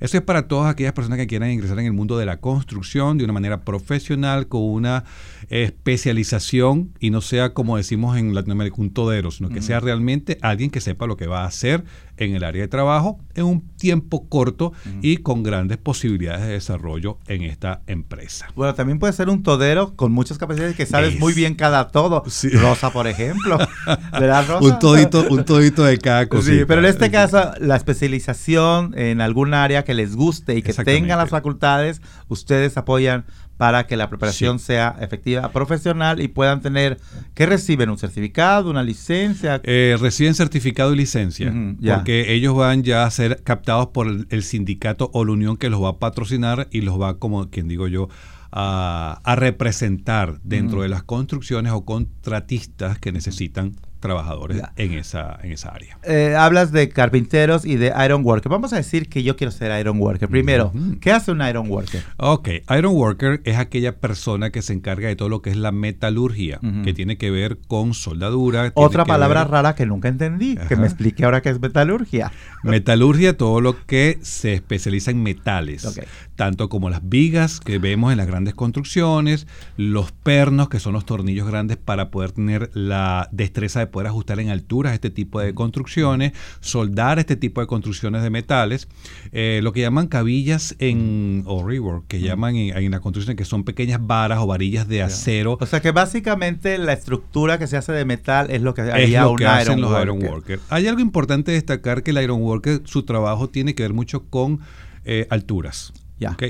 Eso 0.00 0.16
es 0.16 0.22
para 0.22 0.48
todas 0.48 0.70
aquellas 0.70 0.92
personas 0.92 1.18
que 1.18 1.26
quieran 1.26 1.50
ingresar 1.50 1.78
en 1.78 1.86
el 1.86 1.92
mundo 1.92 2.18
de 2.18 2.26
la 2.26 2.40
construcción 2.40 3.18
de 3.18 3.24
una 3.24 3.32
manera 3.32 3.64
profesional, 3.64 4.48
con 4.48 4.62
una 4.62 5.04
especialización 5.48 6.92
y 7.00 7.10
no 7.10 7.20
sea 7.20 7.54
como 7.54 7.76
decimos 7.76 8.16
en 8.16 8.34
Latinoamérica 8.34 8.76
un 8.78 8.90
todero, 8.90 9.30
sino 9.30 9.48
que 9.48 9.62
sea 9.62 9.80
realmente 9.80 10.38
alguien 10.42 10.70
que 10.70 10.80
sepa 10.80 11.06
lo 11.06 11.16
que 11.16 11.26
va 11.26 11.42
a 11.42 11.46
hacer 11.46 11.84
en 12.16 12.34
el 12.34 12.44
área 12.44 12.62
de 12.62 12.68
trabajo 12.68 13.18
en 13.34 13.44
un 13.44 13.60
tiempo 13.76 14.28
corto 14.28 14.66
uh 14.66 14.88
-huh. 14.88 14.98
y 15.02 15.16
con 15.18 15.42
grandes 15.42 15.78
posibilidades 15.78 16.46
de 16.46 16.52
desarrollo 16.52 17.18
en 17.26 17.42
esta 17.42 17.82
empresa. 17.86 18.46
Bueno, 18.54 18.74
también 18.74 18.98
puede 18.98 19.12
ser 19.12 19.28
un 19.28 19.42
todero 19.42 19.94
con 19.96 20.12
muchas 20.12 20.38
capacidades 20.38 20.76
que 20.76 20.86
sabes 20.86 21.14
es... 21.14 21.20
muy 21.20 21.32
bien 21.32 21.54
cada 21.54 21.88
todo. 21.88 22.22
Sí. 22.28 22.50
Rosa, 22.50 22.90
por 22.90 23.06
ejemplo. 23.06 23.58
¿Verdad, 24.12 24.46
Rosa? 24.46 24.74
un, 24.74 24.78
todito, 24.78 25.23
un 25.30 25.44
todito 25.44 25.84
de 25.84 25.98
cada 25.98 26.26
cosa. 26.28 26.50
Sí, 26.50 26.64
pero 26.66 26.80
en 26.80 26.86
este 26.86 27.10
caso, 27.10 27.52
la 27.60 27.76
especialización 27.76 28.96
en 28.98 29.20
algún 29.20 29.54
área 29.54 29.84
que 29.84 29.94
les 29.94 30.16
guste 30.16 30.56
y 30.56 30.62
que 30.62 30.72
tengan 30.72 31.18
las 31.18 31.30
facultades, 31.30 32.00
ustedes 32.28 32.76
apoyan 32.76 33.24
para 33.56 33.86
que 33.86 33.96
la 33.96 34.08
preparación 34.08 34.58
sí. 34.58 34.66
sea 34.66 34.96
efectiva, 35.00 35.50
profesional 35.52 36.20
y 36.20 36.28
puedan 36.28 36.60
tener, 36.60 36.98
¿qué 37.34 37.46
reciben? 37.46 37.88
¿Un 37.88 37.98
certificado, 37.98 38.70
una 38.70 38.82
licencia? 38.82 39.60
Eh, 39.64 39.96
reciben 40.00 40.34
certificado 40.34 40.92
y 40.92 40.96
licencia, 40.96 41.50
uh 41.50 41.54
-huh, 41.54 41.78
yeah. 41.78 41.96
porque 41.96 42.34
ellos 42.34 42.56
van 42.56 42.82
ya 42.82 43.04
a 43.04 43.10
ser 43.10 43.42
captados 43.44 43.88
por 43.88 44.08
el, 44.08 44.26
el, 44.30 44.42
sindicato 44.42 45.10
o 45.12 45.24
la 45.24 45.32
unión 45.32 45.56
que 45.56 45.70
los 45.70 45.80
va 45.80 45.90
a 45.90 45.98
patrocinar 45.98 46.68
y 46.72 46.80
los 46.80 47.00
va, 47.00 47.18
como 47.18 47.48
quien 47.48 47.68
digo 47.68 47.86
yo, 47.86 48.08
a, 48.50 49.20
a 49.24 49.36
representar 49.36 50.40
dentro 50.42 50.78
uh 50.78 50.80
-huh. 50.80 50.84
de 50.84 50.88
las 50.88 51.02
construcciones 51.04 51.72
o 51.72 51.84
contratistas 51.84 52.98
que 52.98 53.12
necesitan 53.12 53.74
trabajadores 54.04 54.60
en 54.76 54.92
esa, 54.92 55.38
en 55.42 55.52
esa 55.52 55.70
área. 55.70 55.98
Eh, 56.02 56.36
hablas 56.36 56.72
de 56.72 56.90
carpinteros 56.90 57.64
y 57.64 57.76
de 57.76 57.90
iron 58.04 58.22
worker. 58.22 58.50
Vamos 58.50 58.74
a 58.74 58.76
decir 58.76 59.08
que 59.08 59.22
yo 59.22 59.34
quiero 59.34 59.50
ser 59.50 59.80
iron 59.80 59.98
worker. 59.98 60.28
Primero, 60.28 60.74
¿qué 61.00 61.10
hace 61.10 61.32
un 61.32 61.40
iron 61.40 61.70
worker? 61.70 62.02
Ok, 62.18 62.50
iron 62.68 62.94
worker 62.94 63.40
es 63.44 63.56
aquella 63.56 63.96
persona 63.96 64.50
que 64.50 64.60
se 64.60 64.74
encarga 64.74 65.08
de 65.08 65.16
todo 65.16 65.30
lo 65.30 65.40
que 65.40 65.48
es 65.48 65.56
la 65.56 65.72
metalurgia, 65.72 66.60
que 66.84 66.92
tiene 66.92 67.16
que 67.16 67.30
ver 67.30 67.56
con 67.66 67.94
soldadura. 67.94 68.72
Otra 68.74 69.06
palabra 69.06 69.44
rara 69.44 69.74
que 69.74 69.86
nunca 69.86 70.08
entendí, 70.08 70.58
que 70.68 70.76
me 70.76 70.84
explique 70.84 71.24
ahora 71.24 71.40
qué 71.40 71.48
es 71.48 71.58
metalurgia. 71.58 72.30
Metalurgia, 72.62 73.38
todo 73.38 73.62
lo 73.62 73.86
que 73.86 74.18
se 74.20 74.52
especializa 74.52 75.12
en 75.12 75.22
metales, 75.22 75.98
tanto 76.36 76.68
como 76.68 76.90
las 76.90 77.08
vigas 77.08 77.58
que 77.58 77.78
vemos 77.78 78.12
en 78.12 78.18
las 78.18 78.26
grandes 78.26 78.52
construcciones, 78.52 79.46
los 79.78 80.12
pernos, 80.12 80.68
que 80.68 80.78
son 80.78 80.92
los 80.92 81.06
tornillos 81.06 81.48
grandes 81.48 81.78
para 81.78 82.10
poder 82.10 82.32
tener 82.32 82.70
la 82.74 83.28
destreza 83.32 83.80
de 83.80 83.93
poder 83.94 84.08
ajustar 84.08 84.40
en 84.40 84.50
alturas 84.50 84.92
este 84.92 85.08
tipo 85.08 85.38
de 85.38 85.54
construcciones, 85.54 86.32
soldar 86.58 87.20
este 87.20 87.36
tipo 87.36 87.60
de 87.60 87.68
construcciones 87.68 88.24
de 88.24 88.30
metales, 88.30 88.88
eh, 89.30 89.60
lo 89.62 89.72
que 89.72 89.82
llaman 89.82 90.08
cabillas 90.08 90.74
en, 90.80 91.44
o 91.46 91.64
rework, 91.64 92.08
que 92.08 92.20
llaman 92.20 92.56
en, 92.56 92.90
la 92.90 92.98
construcción, 92.98 93.36
que 93.36 93.44
son 93.44 93.62
pequeñas 93.62 94.04
varas 94.04 94.40
o 94.40 94.48
varillas 94.48 94.88
de 94.88 95.02
acero. 95.02 95.58
O 95.60 95.66
sea 95.66 95.80
que 95.80 95.92
básicamente 95.92 96.76
la 96.76 96.92
estructura 96.92 97.56
que 97.56 97.68
se 97.68 97.76
hace 97.76 97.92
de 97.92 98.04
metal 98.04 98.50
es 98.50 98.62
lo 98.62 98.74
que 98.74 98.82
haría 98.82 99.28
un 99.28 99.40
hacen 99.44 99.80
los 99.80 100.02
iron 100.02 100.20
workers. 100.20 100.60
Hay 100.70 100.88
algo 100.88 101.00
importante 101.00 101.52
destacar 101.52 102.02
que 102.02 102.10
el 102.10 102.20
iron 102.20 102.42
worker, 102.42 102.82
su 102.84 103.04
trabajo 103.04 103.48
tiene 103.48 103.76
que 103.76 103.84
ver 103.84 103.92
mucho 103.92 104.24
con 104.24 104.58
eh, 105.04 105.28
alturas. 105.30 105.92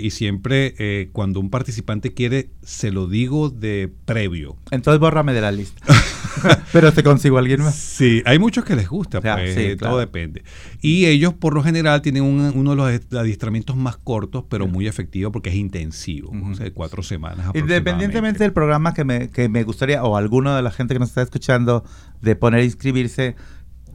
Y 0.00 0.11
siempre 0.11 0.75
eh, 0.78 1.09
cuando 1.12 1.40
un 1.40 1.50
participante 1.50 2.12
quiere, 2.12 2.50
se 2.62 2.92
lo 2.92 3.09
digo 3.09 3.50
de 3.50 3.92
previo. 4.04 4.56
Entonces 4.71 5.00
bórrame 5.00 5.33
de 5.33 5.40
la 5.40 5.52
lista. 5.52 5.83
Pero 6.73 6.92
te 6.92 7.02
consigo 7.02 7.37
a 7.37 7.40
alguien 7.40 7.62
más. 7.62 7.75
Sí, 7.75 8.23
hay 8.26 8.38
muchos 8.38 8.64
que 8.64 8.76
les 8.76 8.88
gusta, 8.88 9.21
pues, 9.21 9.56
eh, 9.56 9.76
todo 9.76 9.99
depende. 9.99 10.42
Y 10.80 11.06
ellos 11.06 11.35
por 11.35 11.54
lo 11.54 11.62
general 11.62 12.02
tienen 12.02 12.23
uno 12.23 12.71
de 12.71 12.76
los 12.76 13.18
adiestramientos 13.18 13.76
más 13.76 13.97
cortos, 13.97 14.44
pero 14.49 14.66
muy 14.66 14.87
efectivo 14.87 15.33
porque 15.33 15.50
es 15.50 15.56
intensivo, 15.56 16.30
o 16.30 16.54
sea, 16.54 16.71
cuatro 16.73 17.02
semanas. 17.02 17.50
Independientemente 17.54 18.40
del 18.40 18.52
programa 18.52 18.94
que 18.94 19.04
me, 19.04 19.30
que 19.30 19.49
me 19.49 19.62
gustaría, 19.64 20.02
o 20.04 20.16
alguno 20.16 20.54
de 20.54 20.62
la 20.62 20.71
gente 20.71 20.94
que 20.94 21.00
nos 21.00 21.09
está 21.11 21.23
escuchando, 21.23 21.85
de 22.21 22.37
poner 22.37 22.61
a 22.61 22.64
inscribirse, 22.64 23.37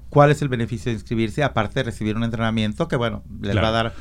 ¿cuál 0.09 0.31
es 0.31 0.41
el 0.41 0.49
beneficio 0.49 0.91
de 0.91 0.95
inscribirse? 0.95 1.43
Aparte 1.43 1.79
de 1.79 1.83
recibir 1.83 2.15
un 2.15 2.23
entrenamiento 2.23 2.88
que, 2.88 2.95
bueno, 2.95 3.23
les 3.41 3.55
va 3.55 3.67
a 3.67 3.71
dar 3.71 3.93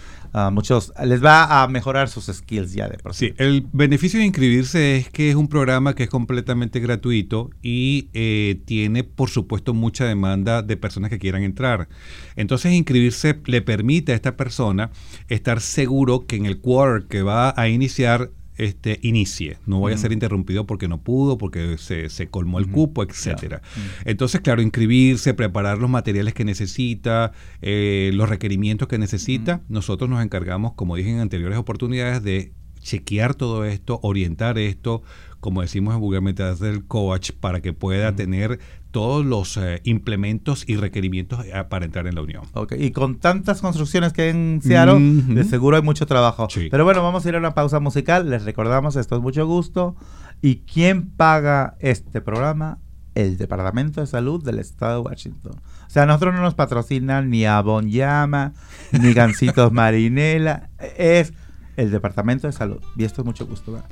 muchos, 0.50 0.92
les 1.04 1.22
va 1.22 1.62
a 1.62 1.68
mejorar 1.68 2.08
sus 2.08 2.26
skills 2.26 2.72
ya 2.72 2.88
de 2.88 2.98
por 2.98 3.14
sí. 3.14 3.32
el 3.38 3.66
beneficio 3.72 4.18
de 4.20 4.26
inscribirse 4.26 4.96
es 4.96 5.10
que 5.10 5.30
es 5.30 5.34
un 5.34 5.48
programa 5.48 5.94
que 5.94 6.04
es 6.04 6.10
completamente 6.10 6.80
gratuito 6.80 7.50
y 7.62 8.08
eh, 8.12 8.60
tiene, 8.64 9.04
por 9.04 9.30
supuesto, 9.30 9.74
mucha 9.74 10.04
demanda 10.04 10.62
de 10.62 10.76
personas 10.76 11.10
que 11.10 11.18
quieran 11.18 11.42
entrar. 11.42 11.88
Entonces, 12.36 12.72
inscribirse 12.72 13.40
le 13.46 13.62
permite 13.62 14.12
a 14.12 14.14
esta 14.14 14.36
persona 14.36 14.90
estar 15.28 15.60
seguro 15.60 16.26
que 16.26 16.36
en 16.36 16.46
el 16.46 16.60
quarter 16.60 17.08
que 17.08 17.22
va 17.22 17.54
a 17.56 17.68
iniciar 17.68 18.30
este, 18.58 18.98
inicie, 19.02 19.58
no 19.66 19.80
vaya 19.80 19.96
a 19.96 19.98
ser 19.98 20.12
interrumpido 20.12 20.66
porque 20.66 20.88
no 20.88 21.00
pudo, 21.00 21.38
porque 21.38 21.78
se, 21.78 22.28
colmó 22.28 22.58
el 22.58 22.68
cupo, 22.68 23.02
etcétera. 23.02 23.62
Entonces, 24.04 24.40
claro, 24.40 24.60
inscribirse, 24.60 25.32
preparar 25.32 25.78
los 25.78 25.88
materiales 25.88 26.34
que 26.34 26.44
necesita, 26.44 27.32
eh, 27.62 28.10
los 28.14 28.28
requerimientos 28.28 28.88
que 28.88 28.98
necesita. 28.98 29.62
Nosotros 29.68 30.10
nos 30.10 30.22
encargamos, 30.22 30.72
como 30.74 30.96
dije 30.96 31.10
en 31.10 31.20
anteriores 31.20 31.56
oportunidades, 31.56 32.22
de 32.22 32.52
chequear 32.80 33.34
todo 33.34 33.64
esto, 33.64 34.00
orientar 34.02 34.58
esto, 34.58 35.02
como 35.40 35.62
decimos 35.62 35.94
en 35.94 36.00
vulgarmente, 36.00 36.42
del 36.56 36.84
coach 36.84 37.32
para 37.32 37.60
que 37.60 37.72
pueda 37.72 38.14
tener 38.16 38.58
todos 38.90 39.24
los 39.24 39.56
eh, 39.56 39.80
implementos 39.84 40.64
y 40.66 40.76
requerimientos 40.76 41.44
eh, 41.44 41.64
para 41.68 41.84
entrar 41.84 42.06
en 42.06 42.14
la 42.14 42.22
Unión. 42.22 42.44
Okay. 42.52 42.82
Y 42.82 42.90
con 42.92 43.18
tantas 43.18 43.60
construcciones 43.60 44.12
que 44.12 44.22
hay 44.22 44.28
en 44.30 44.60
Seattle, 44.62 44.98
de 45.34 45.44
seguro 45.44 45.76
hay 45.76 45.82
mucho 45.82 46.06
trabajo. 46.06 46.48
Pero 46.70 46.84
bueno, 46.84 47.02
vamos 47.02 47.24
a 47.24 47.28
ir 47.28 47.34
a 47.34 47.38
una 47.38 47.54
pausa 47.54 47.80
musical. 47.80 48.30
Les 48.30 48.44
recordamos, 48.44 48.96
esto 48.96 49.16
es 49.16 49.22
mucho 49.22 49.46
gusto. 49.46 49.96
¿Y 50.40 50.56
quién 50.60 51.10
paga 51.10 51.76
este 51.80 52.20
programa? 52.20 52.78
El 53.14 53.36
Departamento 53.36 54.00
de 54.00 54.06
Salud 54.06 54.42
del 54.44 54.58
Estado 54.58 55.02
de 55.02 55.08
Washington. 55.08 55.52
O 55.86 55.90
sea, 55.90 56.06
nosotros 56.06 56.34
no 56.34 56.42
nos 56.42 56.54
patrocinan 56.54 57.30
ni 57.30 57.44
Avon 57.44 57.90
Llama, 57.90 58.52
ni 58.92 59.12
Gancitos 59.12 59.72
Marinela. 59.72 60.70
Es 60.96 61.32
el 61.76 61.90
Departamento 61.90 62.46
de 62.46 62.52
Salud. 62.52 62.80
Y 62.96 63.04
esto 63.04 63.22
es 63.22 63.26
mucho 63.26 63.46
gusto. 63.46 63.72
¿verdad? 63.72 63.88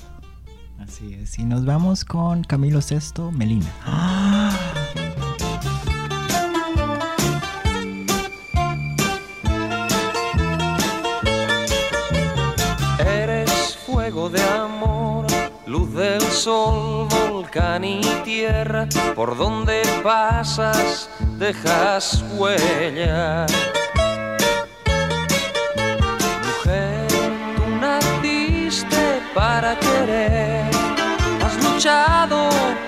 Así 0.86 1.14
es. 1.14 1.38
Y 1.38 1.44
nos 1.44 1.64
vamos 1.64 2.04
con 2.04 2.44
Camilo 2.44 2.80
Sesto, 2.80 3.32
Melina. 3.32 3.66
Eres 13.00 13.76
fuego 13.84 14.30
de 14.30 14.42
amor, 14.42 15.26
luz 15.66 15.92
del 15.92 16.22
sol, 16.22 17.08
volcán 17.30 17.84
y 17.84 18.00
tierra. 18.24 18.86
Por 19.16 19.36
donde 19.36 19.82
pasas, 20.04 21.10
dejas 21.36 22.24
huella. 22.36 23.46
Mujer, 26.46 27.08
tú 27.56 27.70
naciste 27.80 29.20
para 29.34 29.76
querer 29.80 30.75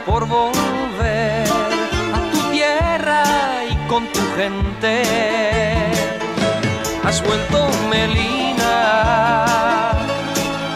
por 0.06 0.26
volver 0.26 1.46
a 2.14 2.20
tu 2.32 2.40
tierra 2.50 3.22
y 3.68 3.76
con 3.86 4.06
tu 4.12 4.20
gente. 4.34 5.02
Has 7.04 7.22
vuelto 7.22 7.68
Melina, 7.90 9.90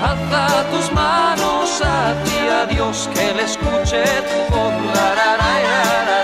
alza 0.05 0.63
tus 0.71 0.93
manos 0.93 1.81
a 1.83 2.15
ti, 2.25 2.49
a 2.49 2.67
Dios 2.67 3.09
que 3.15 3.33
le 3.33 3.45
escuche 3.45 4.05
tu 4.29 4.55
voz. 4.55 4.75
Has 4.95 6.22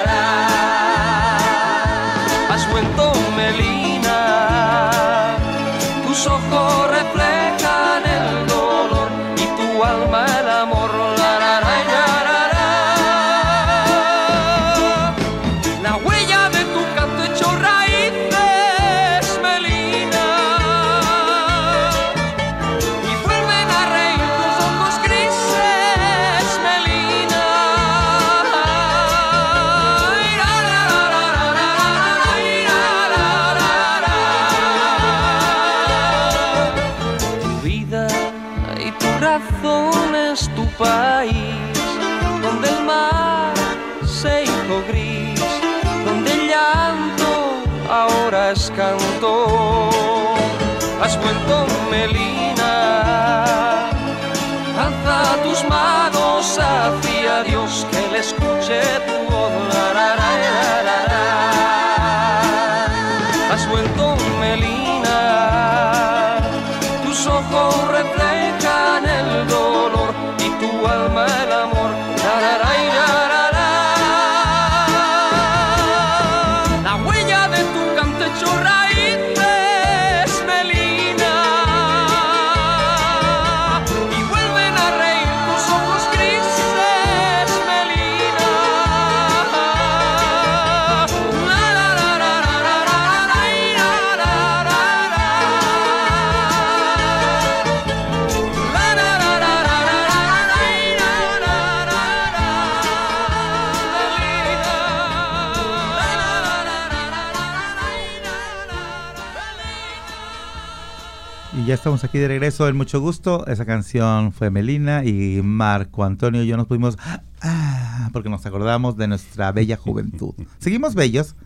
estamos 111.79 112.03
aquí 112.03 112.19
de 112.19 112.27
regreso 112.27 112.67
en 112.67 112.77
mucho 112.77 113.01
gusto. 113.01 113.47
Esa 113.47 113.65
canción 113.65 114.33
fue 114.33 114.51
Melina 114.51 115.05
y 115.05 115.41
Marco 115.45 116.03
Antonio 116.03 116.43
y 116.43 116.47
yo 116.49 116.57
nos 116.57 116.67
pudimos 116.67 116.99
ah, 117.41 118.11
porque 118.13 118.29
nos 118.29 118.45
acordamos 118.45 118.97
de 118.97 119.07
nuestra 119.07 119.53
bella 119.53 119.77
juventud. 119.77 120.35
Seguimos 120.59 120.97
bellos. 120.97 121.37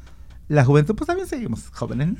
La 0.48 0.64
juventud, 0.64 0.94
pues 0.94 1.06
también 1.06 1.26
seguimos 1.28 1.68
jóvenes. 1.70 2.14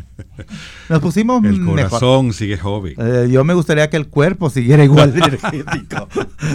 Nos 0.88 1.00
pusimos 1.00 1.44
El 1.44 1.64
corazón 1.64 2.32
sigue 2.32 2.56
joven. 2.56 2.94
Eh, 2.96 3.28
yo 3.30 3.44
me 3.44 3.52
gustaría 3.52 3.90
que 3.90 3.96
el 3.96 4.08
cuerpo 4.08 4.48
siguiera 4.48 4.84
igual 4.84 5.12
de 5.12 5.18
energético. 5.26 6.08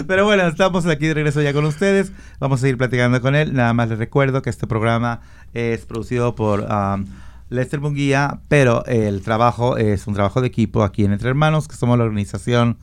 Pero 0.06 0.24
bueno, 0.24 0.46
estamos 0.48 0.86
aquí 0.86 1.06
de 1.06 1.14
regreso 1.14 1.40
ya 1.42 1.52
con 1.52 1.66
ustedes. 1.66 2.10
Vamos 2.40 2.60
a 2.60 2.62
seguir 2.62 2.78
platicando 2.78 3.20
con 3.20 3.36
él. 3.36 3.52
Nada 3.54 3.74
más 3.74 3.90
les 3.90 3.98
recuerdo 3.98 4.42
que 4.42 4.50
este 4.50 4.66
programa 4.66 5.20
es 5.52 5.84
producido 5.84 6.34
por 6.34 6.62
um, 6.62 7.04
Lester 7.50 7.80
Munguía, 7.80 8.40
pero 8.48 8.84
el 8.86 9.22
trabajo 9.22 9.76
es 9.76 10.06
un 10.06 10.14
trabajo 10.14 10.40
de 10.40 10.48
equipo 10.48 10.82
aquí 10.82 11.04
en 11.04 11.12
Entre 11.12 11.28
Hermanos, 11.28 11.68
que 11.68 11.76
somos 11.76 11.98
la 11.98 12.04
organización 12.04 12.78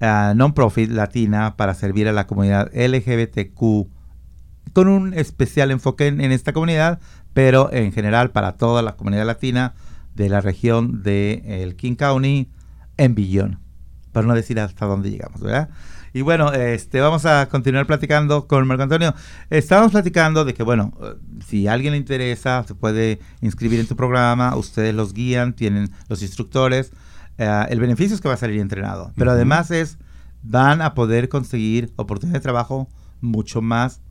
uh, 0.00 0.34
non-profit 0.34 0.90
latina 0.90 1.56
para 1.56 1.74
servir 1.74 2.08
a 2.08 2.12
la 2.12 2.26
comunidad 2.26 2.70
LGBTQ 2.74 3.88
con 4.72 4.88
un 4.88 5.14
especial 5.14 5.70
enfoque 5.70 6.06
en, 6.06 6.20
esta 6.32 6.52
comunidad, 6.52 6.98
pero 7.32 7.72
en 7.72 7.92
general 7.92 8.30
para 8.30 8.52
toda 8.56 8.82
la 8.82 8.96
comunidad 8.96 9.26
latina 9.26 9.74
de 10.14 10.28
la 10.28 10.40
región 10.40 11.02
de 11.02 11.42
el 11.62 11.76
King 11.76 11.94
County 11.94 12.48
en 12.96 13.14
Billón, 13.14 13.60
para 14.12 14.26
no 14.26 14.34
decir 14.34 14.58
hasta 14.60 14.86
dónde 14.86 15.10
llegamos, 15.10 15.40
¿verdad? 15.40 15.68
Y 16.14 16.20
bueno, 16.20 16.52
este, 16.52 17.00
vamos 17.00 17.24
a 17.24 17.48
continuar 17.48 17.86
platicando 17.86 18.46
con 18.46 18.66
Marco 18.66 18.82
Antonio. 18.82 19.14
Estábamos 19.48 19.92
platicando 19.92 20.44
de 20.44 20.52
que, 20.52 20.62
bueno, 20.62 20.92
si 21.46 21.66
a 21.66 21.72
alguien 21.72 21.92
le 21.92 21.98
interesa, 21.98 22.64
se 22.66 22.74
puede 22.74 23.18
inscribir 23.40 23.80
en 23.80 23.86
tu 23.86 23.96
programa, 23.96 24.54
ustedes 24.56 24.94
los 24.94 25.14
guían, 25.14 25.54
tienen 25.54 25.90
los 26.08 26.22
instructores. 26.22 26.92
Uh, 27.38 27.64
el 27.70 27.80
beneficio 27.80 28.14
es 28.14 28.20
que 28.20 28.28
va 28.28 28.34
a 28.34 28.36
salir 28.36 28.60
entrenado, 28.60 29.10
pero 29.16 29.30
uh 29.30 29.32
-huh. 29.32 29.36
además 29.36 29.70
es, 29.70 29.96
van 30.42 30.82
a 30.82 30.94
poder 30.94 31.30
conseguir 31.30 31.92
oportunidades 31.96 32.42
de 32.42 32.44
trabajo 32.44 32.88
mucho 33.22 33.62
más 33.62 34.02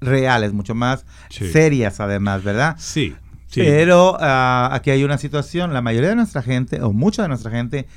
reales, 0.00 0.52
mucho 0.52 0.76
más 0.76 1.04
sí. 1.28 1.50
serias 1.50 1.98
además, 1.98 2.44
¿verdad? 2.44 2.76
Sí. 2.78 3.16
Sí. 3.48 3.62
Pero 3.62 4.12
uh, 4.12 4.72
aquí 4.72 4.90
hay 4.90 5.04
una 5.04 5.16
situación, 5.16 5.72
la 5.72 5.80
mayoría 5.80 6.10
de 6.10 6.16
nuestra 6.16 6.42
gente, 6.42 6.82
o 6.82 6.92
mucha 6.92 7.22
de 7.22 7.28
nuestra 7.28 7.50
gente, 7.50 7.88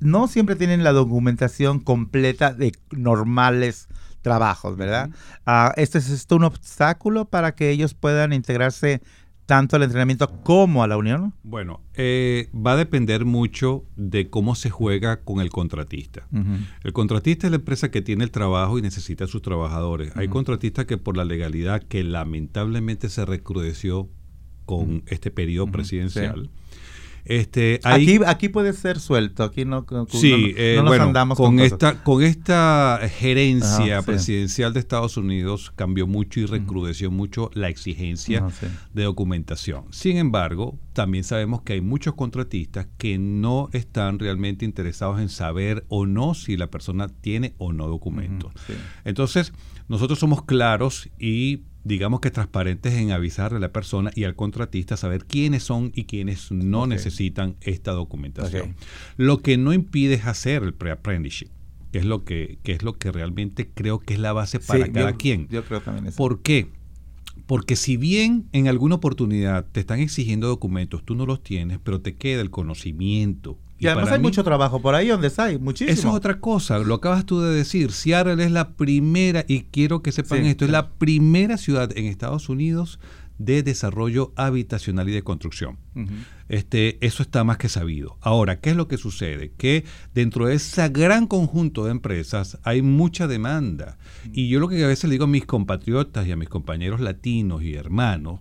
no 0.00 0.26
siempre 0.28 0.56
tienen 0.56 0.82
la 0.82 0.92
documentación 0.92 1.80
completa 1.80 2.52
de 2.52 2.72
normales 2.90 3.88
trabajos, 4.22 4.76
¿verdad? 4.76 5.10
Uh, 5.46 5.72
¿Este 5.76 5.98
es 5.98 6.10
esto 6.10 6.36
un 6.36 6.44
obstáculo 6.44 7.26
para 7.26 7.54
que 7.54 7.70
ellos 7.70 7.94
puedan 7.94 8.32
integrarse 8.32 9.00
tanto 9.46 9.76
al 9.76 9.82
entrenamiento 9.82 10.28
como 10.42 10.82
a 10.84 10.86
la 10.86 10.96
unión? 10.96 11.34
Bueno, 11.42 11.80
eh, 11.94 12.48
va 12.54 12.72
a 12.72 12.76
depender 12.76 13.24
mucho 13.24 13.84
de 13.96 14.30
cómo 14.30 14.54
se 14.54 14.70
juega 14.70 15.22
con 15.22 15.40
el 15.40 15.50
contratista. 15.50 16.26
Uh 16.32 16.36
-huh. 16.36 16.66
El 16.84 16.92
contratista 16.92 17.46
es 17.46 17.50
la 17.50 17.56
empresa 17.56 17.90
que 17.90 18.00
tiene 18.00 18.24
el 18.24 18.30
trabajo 18.30 18.78
y 18.78 18.82
necesita 18.82 19.24
a 19.24 19.26
sus 19.26 19.42
trabajadores. 19.42 20.10
Uh 20.10 20.14
-huh. 20.14 20.20
Hay 20.20 20.28
contratistas 20.28 20.86
que 20.86 20.98
por 20.98 21.16
la 21.16 21.24
legalidad 21.24 21.82
que 21.82 22.04
lamentablemente 22.04 23.08
se 23.08 23.24
recrudeció 23.24 24.08
con 24.66 24.78
uh 24.78 24.98
-huh. 24.98 25.02
este 25.06 25.30
periodo 25.32 25.72
presidencial, 25.72 26.44
sí 26.44 26.59
este, 27.24 27.80
hay, 27.84 28.02
aquí, 28.02 28.24
aquí 28.26 28.48
puede 28.48 28.72
ser 28.72 28.98
suelto, 28.98 29.44
aquí 29.44 29.64
no, 29.64 29.86
no, 29.90 30.06
sí, 30.08 30.30
no, 30.30 30.36
eh, 30.56 30.74
no 30.76 30.82
nos 30.82 30.90
bueno, 30.90 31.04
andamos 31.04 31.36
con, 31.36 31.56
con 31.56 31.60
esta 31.60 32.02
con 32.02 32.22
esta 32.22 33.00
gerencia 33.18 33.98
Ajá, 33.98 34.06
presidencial 34.06 34.70
sí. 34.70 34.74
de 34.74 34.80
Estados 34.80 35.16
Unidos 35.16 35.72
cambió 35.76 36.06
mucho 36.06 36.40
y 36.40 36.46
recrudeció 36.46 37.10
mucho 37.10 37.50
la 37.54 37.68
exigencia 37.68 38.48
sí. 38.50 38.66
de 38.92 39.04
documentación. 39.04 39.84
Sin 39.90 40.16
embargo, 40.16 40.78
también 40.92 41.24
sabemos 41.24 41.62
que 41.62 41.74
hay 41.74 41.80
muchos 41.80 42.14
contratistas 42.14 42.88
que 42.98 43.18
no 43.18 43.68
están 43.72 44.18
realmente 44.18 44.64
interesados 44.64 45.20
en 45.20 45.28
saber 45.28 45.84
o 45.88 46.06
no 46.06 46.34
si 46.34 46.56
la 46.56 46.68
persona 46.68 47.08
tiene 47.08 47.54
o 47.58 47.72
no 47.72 47.86
documentos. 47.86 48.52
Uh 48.54 48.72
-huh, 48.72 48.76
Entonces, 49.04 49.52
nosotros 49.88 50.18
somos 50.18 50.44
claros 50.44 51.08
y 51.18 51.62
digamos 51.84 52.20
que 52.20 52.30
transparentes 52.30 52.94
en 52.94 53.10
avisarle 53.10 53.58
a 53.58 53.60
la 53.60 53.72
persona 53.72 54.10
y 54.14 54.24
al 54.24 54.36
contratista 54.36 54.96
saber 54.96 55.24
quiénes 55.24 55.62
son 55.62 55.92
y 55.94 56.04
quiénes 56.04 56.50
no 56.52 56.80
okay. 56.80 56.90
necesitan 56.90 57.56
esta 57.60 57.92
documentación. 57.92 58.62
Okay. 58.62 58.74
Lo 59.16 59.38
que 59.38 59.56
no 59.56 59.72
impide 59.72 60.14
es 60.14 60.26
hacer 60.26 60.62
el 60.62 60.74
pre-apprenticeship, 60.74 61.48
que 61.92 61.98
es 61.98 62.04
lo 62.04 62.24
que, 62.24 62.58
que 62.62 62.72
es 62.72 62.82
lo 62.82 62.98
que 62.98 63.10
realmente 63.12 63.70
creo 63.72 63.98
que 63.98 64.14
es 64.14 64.20
la 64.20 64.32
base 64.32 64.60
para 64.60 64.86
sí, 64.86 64.92
cada 64.92 65.12
yo, 65.12 65.18
quien. 65.18 65.48
Yo 65.48 65.64
creo 65.64 65.80
también 65.80 66.08
eso. 66.08 66.16
¿Por 66.16 66.42
qué? 66.42 66.68
Porque 67.46 67.74
si 67.76 67.96
bien 67.96 68.46
en 68.52 68.68
alguna 68.68 68.96
oportunidad 68.96 69.66
te 69.72 69.80
están 69.80 70.00
exigiendo 70.00 70.46
documentos, 70.46 71.04
tú 71.04 71.14
no 71.14 71.26
los 71.26 71.42
tienes, 71.42 71.78
pero 71.82 72.00
te 72.00 72.14
queda 72.14 72.42
el 72.42 72.50
conocimiento, 72.50 73.58
y, 73.80 73.86
y 73.86 73.88
además 73.88 74.12
hay 74.12 74.18
mí, 74.18 74.24
mucho 74.24 74.44
trabajo 74.44 74.80
por 74.80 74.94
ahí 74.94 75.08
donde 75.08 75.32
hay, 75.38 75.58
muchísimo. 75.58 75.92
Eso 75.92 76.08
es 76.10 76.14
otra 76.14 76.38
cosa, 76.38 76.78
lo 76.78 76.94
acabas 76.94 77.26
tú 77.26 77.40
de 77.40 77.52
decir. 77.52 77.90
Seattle 77.90 78.44
es 78.44 78.52
la 78.52 78.74
primera, 78.74 79.44
y 79.48 79.62
quiero 79.62 80.02
que 80.02 80.12
sepan 80.12 80.42
sí, 80.42 80.48
esto, 80.50 80.66
claro. 80.66 80.86
es 80.86 80.92
la 80.92 80.98
primera 80.98 81.56
ciudad 81.56 81.90
en 81.96 82.06
Estados 82.06 82.48
Unidos 82.48 83.00
de 83.38 83.62
desarrollo 83.62 84.34
habitacional 84.36 85.08
y 85.08 85.12
de 85.12 85.22
construcción. 85.22 85.78
Uh 85.94 86.00
-huh. 86.00 86.08
este, 86.50 87.04
eso 87.04 87.22
está 87.22 87.42
más 87.42 87.56
que 87.56 87.70
sabido. 87.70 88.18
Ahora, 88.20 88.60
¿qué 88.60 88.70
es 88.70 88.76
lo 88.76 88.86
que 88.86 88.98
sucede? 88.98 89.52
Que 89.56 89.86
dentro 90.14 90.46
de 90.46 90.56
ese 90.56 90.86
gran 90.90 91.26
conjunto 91.26 91.86
de 91.86 91.92
empresas 91.92 92.58
hay 92.64 92.82
mucha 92.82 93.26
demanda. 93.26 93.96
Uh 93.96 94.28
-huh. 94.28 94.30
Y 94.34 94.48
yo 94.50 94.60
lo 94.60 94.68
que 94.68 94.84
a 94.84 94.88
veces 94.88 95.04
le 95.04 95.12
digo 95.12 95.24
a 95.24 95.26
mis 95.26 95.46
compatriotas 95.46 96.26
y 96.26 96.32
a 96.32 96.36
mis 96.36 96.50
compañeros 96.50 97.00
latinos 97.00 97.62
y 97.62 97.72
hermanos, 97.72 98.40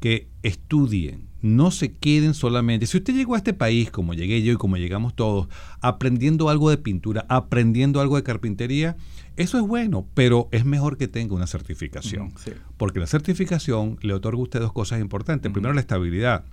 que 0.00 0.28
estudien, 0.42 1.27
no 1.40 1.70
se 1.70 1.92
queden 1.92 2.34
solamente. 2.34 2.86
Si 2.86 2.96
usted 2.96 3.14
llegó 3.14 3.34
a 3.34 3.38
este 3.38 3.54
país, 3.54 3.90
como 3.90 4.14
llegué 4.14 4.42
yo 4.42 4.52
y 4.52 4.56
como 4.56 4.76
llegamos 4.76 5.14
todos, 5.14 5.48
aprendiendo 5.80 6.48
algo 6.48 6.70
de 6.70 6.78
pintura, 6.78 7.26
aprendiendo 7.28 8.00
algo 8.00 8.16
de 8.16 8.22
carpintería, 8.22 8.96
eso 9.36 9.58
es 9.58 9.64
bueno, 9.64 10.06
pero 10.14 10.48
es 10.50 10.64
mejor 10.64 10.96
que 10.96 11.06
tenga 11.06 11.34
una 11.34 11.46
certificación. 11.46 12.32
Sí. 12.44 12.52
Porque 12.76 12.98
la 12.98 13.06
certificación 13.06 13.98
le 14.02 14.14
otorga 14.14 14.40
a 14.40 14.42
usted 14.42 14.60
dos 14.60 14.72
cosas 14.72 15.00
importantes. 15.00 15.48
Uh 15.48 15.50
-huh. 15.50 15.54
Primero, 15.54 15.74
la 15.74 15.80
estabilidad. 15.80 16.44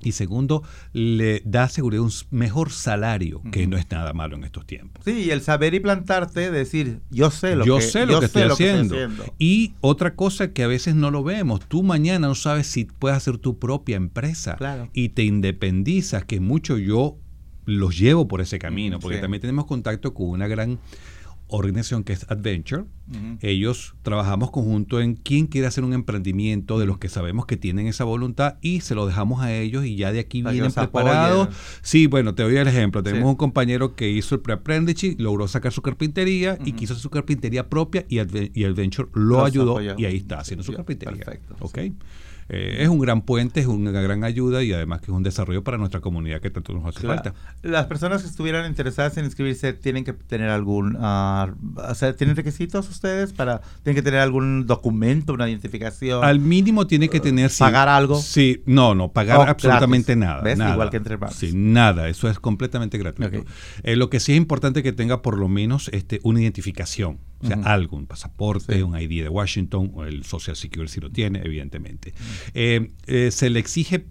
Y 0.00 0.12
segundo, 0.12 0.62
le 0.92 1.42
da 1.44 1.68
seguridad 1.68 2.04
un 2.04 2.12
mejor 2.30 2.70
salario, 2.70 3.42
que 3.50 3.60
uh 3.60 3.62
-huh. 3.64 3.68
no 3.68 3.76
es 3.76 3.90
nada 3.90 4.12
malo 4.12 4.36
en 4.36 4.44
estos 4.44 4.64
tiempos. 4.64 5.04
Sí, 5.04 5.24
y 5.24 5.30
el 5.30 5.40
saber 5.40 5.74
y 5.74 5.80
plantarte, 5.80 6.50
decir, 6.50 7.00
yo 7.10 7.30
sé 7.30 7.56
lo, 7.56 7.64
yo 7.64 7.76
que, 7.78 7.82
sé 7.82 8.06
lo, 8.06 8.12
yo 8.12 8.20
que, 8.20 8.28
sé 8.28 8.40
estoy, 8.40 8.48
lo 8.48 8.56
que, 8.56 8.72
estoy 8.72 8.92
haciendo. 8.98 9.24
Y 9.38 9.74
otra 9.80 10.14
cosa 10.14 10.52
que 10.52 10.62
a 10.62 10.68
veces 10.68 10.94
no 10.94 11.10
lo 11.10 11.24
vemos, 11.24 11.60
tú 11.66 11.82
mañana 11.82 12.28
no 12.28 12.34
sabes 12.34 12.68
si 12.68 12.84
puedes 12.84 13.16
hacer 13.16 13.38
tu 13.38 13.58
propia 13.58 13.96
empresa 13.96 14.56
claro. 14.56 14.88
y 14.92 15.10
te 15.10 15.24
independizas, 15.24 16.24
que 16.24 16.40
mucho 16.40 16.78
yo 16.78 17.18
los 17.66 17.98
llevo 17.98 18.28
por 18.28 18.40
ese 18.40 18.58
camino, 18.58 18.98
porque 18.98 19.16
sí. 19.16 19.20
también 19.20 19.40
tenemos 19.40 19.66
contacto 19.66 20.14
con 20.14 20.28
una 20.28 20.48
gran 20.48 20.78
organización 21.48 22.04
que 22.04 22.12
es 22.12 22.30
Adventure. 22.30 22.82
Uh 22.82 23.12
-huh. 23.12 23.38
Ellos 23.40 23.94
trabajamos 24.02 24.50
conjunto 24.50 25.00
en 25.00 25.14
quién 25.14 25.46
quiere 25.46 25.66
hacer 25.66 25.84
un 25.84 25.92
emprendimiento 25.92 26.78
de 26.78 26.86
los 26.86 26.98
que 26.98 27.08
sabemos 27.08 27.46
que 27.46 27.56
tienen 27.56 27.86
esa 27.86 28.04
voluntad 28.04 28.56
y 28.60 28.80
se 28.80 28.94
lo 28.94 29.06
dejamos 29.06 29.42
a 29.42 29.54
ellos 29.54 29.84
y 29.84 29.96
ya 29.96 30.12
de 30.12 30.20
aquí 30.20 30.42
Para 30.42 30.52
vienen 30.52 30.72
preparados. 30.72 31.48
Sí, 31.82 32.06
bueno, 32.06 32.34
te 32.34 32.42
doy 32.42 32.56
el 32.56 32.68
ejemplo. 32.68 33.02
Tenemos 33.02 33.26
sí. 33.26 33.30
un 33.30 33.36
compañero 33.36 33.94
que 33.96 34.10
hizo 34.10 34.34
el 34.34 34.40
pre-apprenticeship, 34.42 35.16
logró 35.18 35.48
sacar 35.48 35.72
su 35.72 35.82
carpintería 35.82 36.58
uh 36.60 36.62
-huh. 36.62 36.68
y 36.68 36.72
quiso 36.72 36.92
hacer 36.92 37.02
su 37.02 37.10
carpintería 37.10 37.68
propia 37.68 38.04
y, 38.08 38.18
Adve 38.18 38.50
y 38.54 38.64
Adventure 38.64 39.08
lo 39.14 39.38
Los 39.38 39.46
ayudó 39.46 39.72
apoyó. 39.72 39.94
y 39.96 40.04
ahí 40.04 40.16
está 40.16 40.40
haciendo 40.40 40.62
su 40.62 40.72
carpintería. 40.72 41.24
Perfecto. 41.24 41.56
Sí 41.74 41.92
eh, 42.48 42.78
es 42.80 42.88
un 42.88 42.98
gran 42.98 43.22
puente, 43.22 43.60
es 43.60 43.66
una 43.66 43.90
gran 43.90 44.24
ayuda 44.24 44.62
y 44.62 44.72
además 44.72 45.00
que 45.00 45.06
es 45.06 45.16
un 45.16 45.22
desarrollo 45.22 45.62
para 45.62 45.76
nuestra 45.76 46.00
comunidad 46.00 46.40
que 46.40 46.50
tanto 46.50 46.72
nos 46.72 46.84
hace 46.86 47.00
claro. 47.00 47.22
falta. 47.22 47.38
Las 47.62 47.86
personas 47.86 48.22
que 48.22 48.28
estuvieran 48.28 48.66
interesadas 48.66 49.16
en 49.18 49.26
inscribirse 49.26 49.72
tienen 49.74 50.04
que 50.04 50.12
tener 50.12 50.48
algún, 50.48 50.96
uh, 50.96 51.54
o 51.76 51.94
sea, 51.94 52.14
¿tienen 52.16 52.36
requisitos 52.36 52.88
ustedes 52.88 53.32
para, 53.32 53.60
tienen 53.82 53.96
que 53.96 54.02
tener 54.02 54.20
algún 54.20 54.66
documento, 54.66 55.34
una 55.34 55.48
identificación? 55.48 56.24
Al 56.24 56.40
mínimo 56.40 56.86
tiene 56.86 57.08
que 57.08 57.20
tener... 57.20 57.50
¿Pagar 57.58 57.88
algo? 57.88 58.20
Sí, 58.20 58.62
no, 58.66 58.94
no, 58.94 59.12
pagar 59.12 59.38
oh, 59.38 59.42
absolutamente 59.42 60.14
gratis. 60.14 60.28
nada. 60.28 60.42
¿Ves? 60.42 60.58
Nada. 60.58 60.72
Igual 60.72 60.90
que 60.90 60.96
entre 60.96 61.16
bancos. 61.16 61.36
Sí, 61.36 61.52
nada, 61.54 62.08
eso 62.08 62.30
es 62.30 62.38
completamente 62.38 62.96
gratuito. 62.98 63.40
Okay. 63.40 63.52
Eh, 63.82 63.96
lo 63.96 64.08
que 64.10 64.20
sí 64.20 64.32
es 64.32 64.38
importante 64.38 64.82
que 64.82 64.92
tenga 64.92 65.22
por 65.22 65.36
lo 65.36 65.48
menos 65.48 65.90
este, 65.92 66.20
una 66.22 66.40
identificación 66.40 67.18
o 67.40 67.46
sea, 67.46 67.56
uh 67.56 67.60
-huh. 67.60 67.66
algo, 67.66 67.96
un 67.96 68.06
pasaporte, 68.06 68.74
sí. 68.74 68.82
un 68.82 68.98
ID 68.98 69.22
de 69.22 69.28
Washington, 69.28 69.92
o 69.94 70.04
el 70.04 70.24
Social 70.24 70.56
Security 70.56 70.94
si 70.94 71.00
lo 71.00 71.10
tiene, 71.10 71.40
evidentemente. 71.44 72.12
Uh 72.12 72.20
-huh. 72.20 72.37
Eh, 72.54 72.90
eh, 73.06 73.30
se 73.30 73.50
le 73.50 73.60
exige 73.60 74.06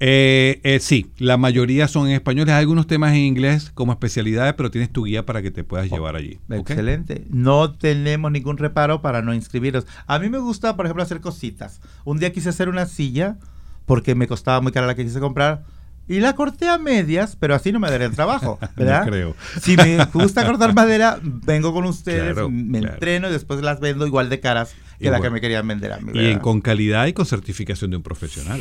Eh, 0.00 0.60
eh, 0.64 0.80
sí, 0.80 1.10
la 1.18 1.36
mayoría 1.36 1.86
son 1.86 2.08
en 2.08 2.14
español. 2.14 2.48
Hay 2.48 2.54
algunos 2.54 2.86
temas 2.86 3.12
en 3.12 3.20
inglés 3.20 3.70
como 3.74 3.92
especialidades, 3.92 4.54
pero 4.54 4.70
tienes 4.70 4.90
tu 4.90 5.04
guía 5.04 5.26
para 5.26 5.42
que 5.42 5.50
te 5.50 5.62
puedas 5.62 5.90
llevar 5.90 6.16
allí. 6.16 6.38
Excelente. 6.48 7.26
No 7.28 7.72
tenemos 7.74 8.32
ningún 8.32 8.56
reparo 8.56 9.02
para 9.02 9.20
no 9.20 9.34
inscribirlos. 9.34 9.86
A 10.06 10.18
mí 10.18 10.30
me 10.30 10.38
gusta, 10.38 10.76
por 10.76 10.86
ejemplo, 10.86 11.02
hacer 11.02 11.20
cositas. 11.20 11.82
Un 12.06 12.18
día 12.18 12.32
quise 12.32 12.48
hacer 12.48 12.70
una 12.70 12.86
silla 12.86 13.36
porque 13.84 14.14
me 14.14 14.26
costaba 14.26 14.62
muy 14.62 14.72
cara 14.72 14.86
la 14.86 14.94
que 14.94 15.04
quise 15.04 15.20
comprar 15.20 15.64
y 16.10 16.18
la 16.18 16.34
corté 16.34 16.68
a 16.68 16.76
medias, 16.76 17.36
pero 17.38 17.54
así 17.54 17.70
no 17.70 17.78
me 17.78 17.88
daría 17.88 18.08
el 18.08 18.16
trabajo, 18.16 18.58
¿verdad? 18.76 19.04
no 19.04 19.10
creo. 19.12 19.36
Si 19.60 19.76
me 19.76 20.04
gusta 20.06 20.44
cortar 20.44 20.74
madera, 20.74 21.20
vengo 21.22 21.72
con 21.72 21.84
ustedes, 21.84 22.36
me 22.50 22.78
entreno 22.78 23.28
y 23.28 23.32
después 23.32 23.62
las 23.62 23.78
vendo 23.78 24.08
igual 24.08 24.28
de 24.28 24.40
caras 24.40 24.74
que 24.98 25.08
la 25.08 25.20
que 25.20 25.30
me 25.30 25.40
querían 25.40 25.68
vender 25.68 25.92
a 25.92 25.98
mí. 25.98 26.10
Y 26.14 26.36
con 26.38 26.62
calidad 26.62 27.06
y 27.06 27.12
con 27.12 27.26
certificación 27.26 27.92
de 27.92 27.98
un 27.98 28.02
profesional 28.02 28.60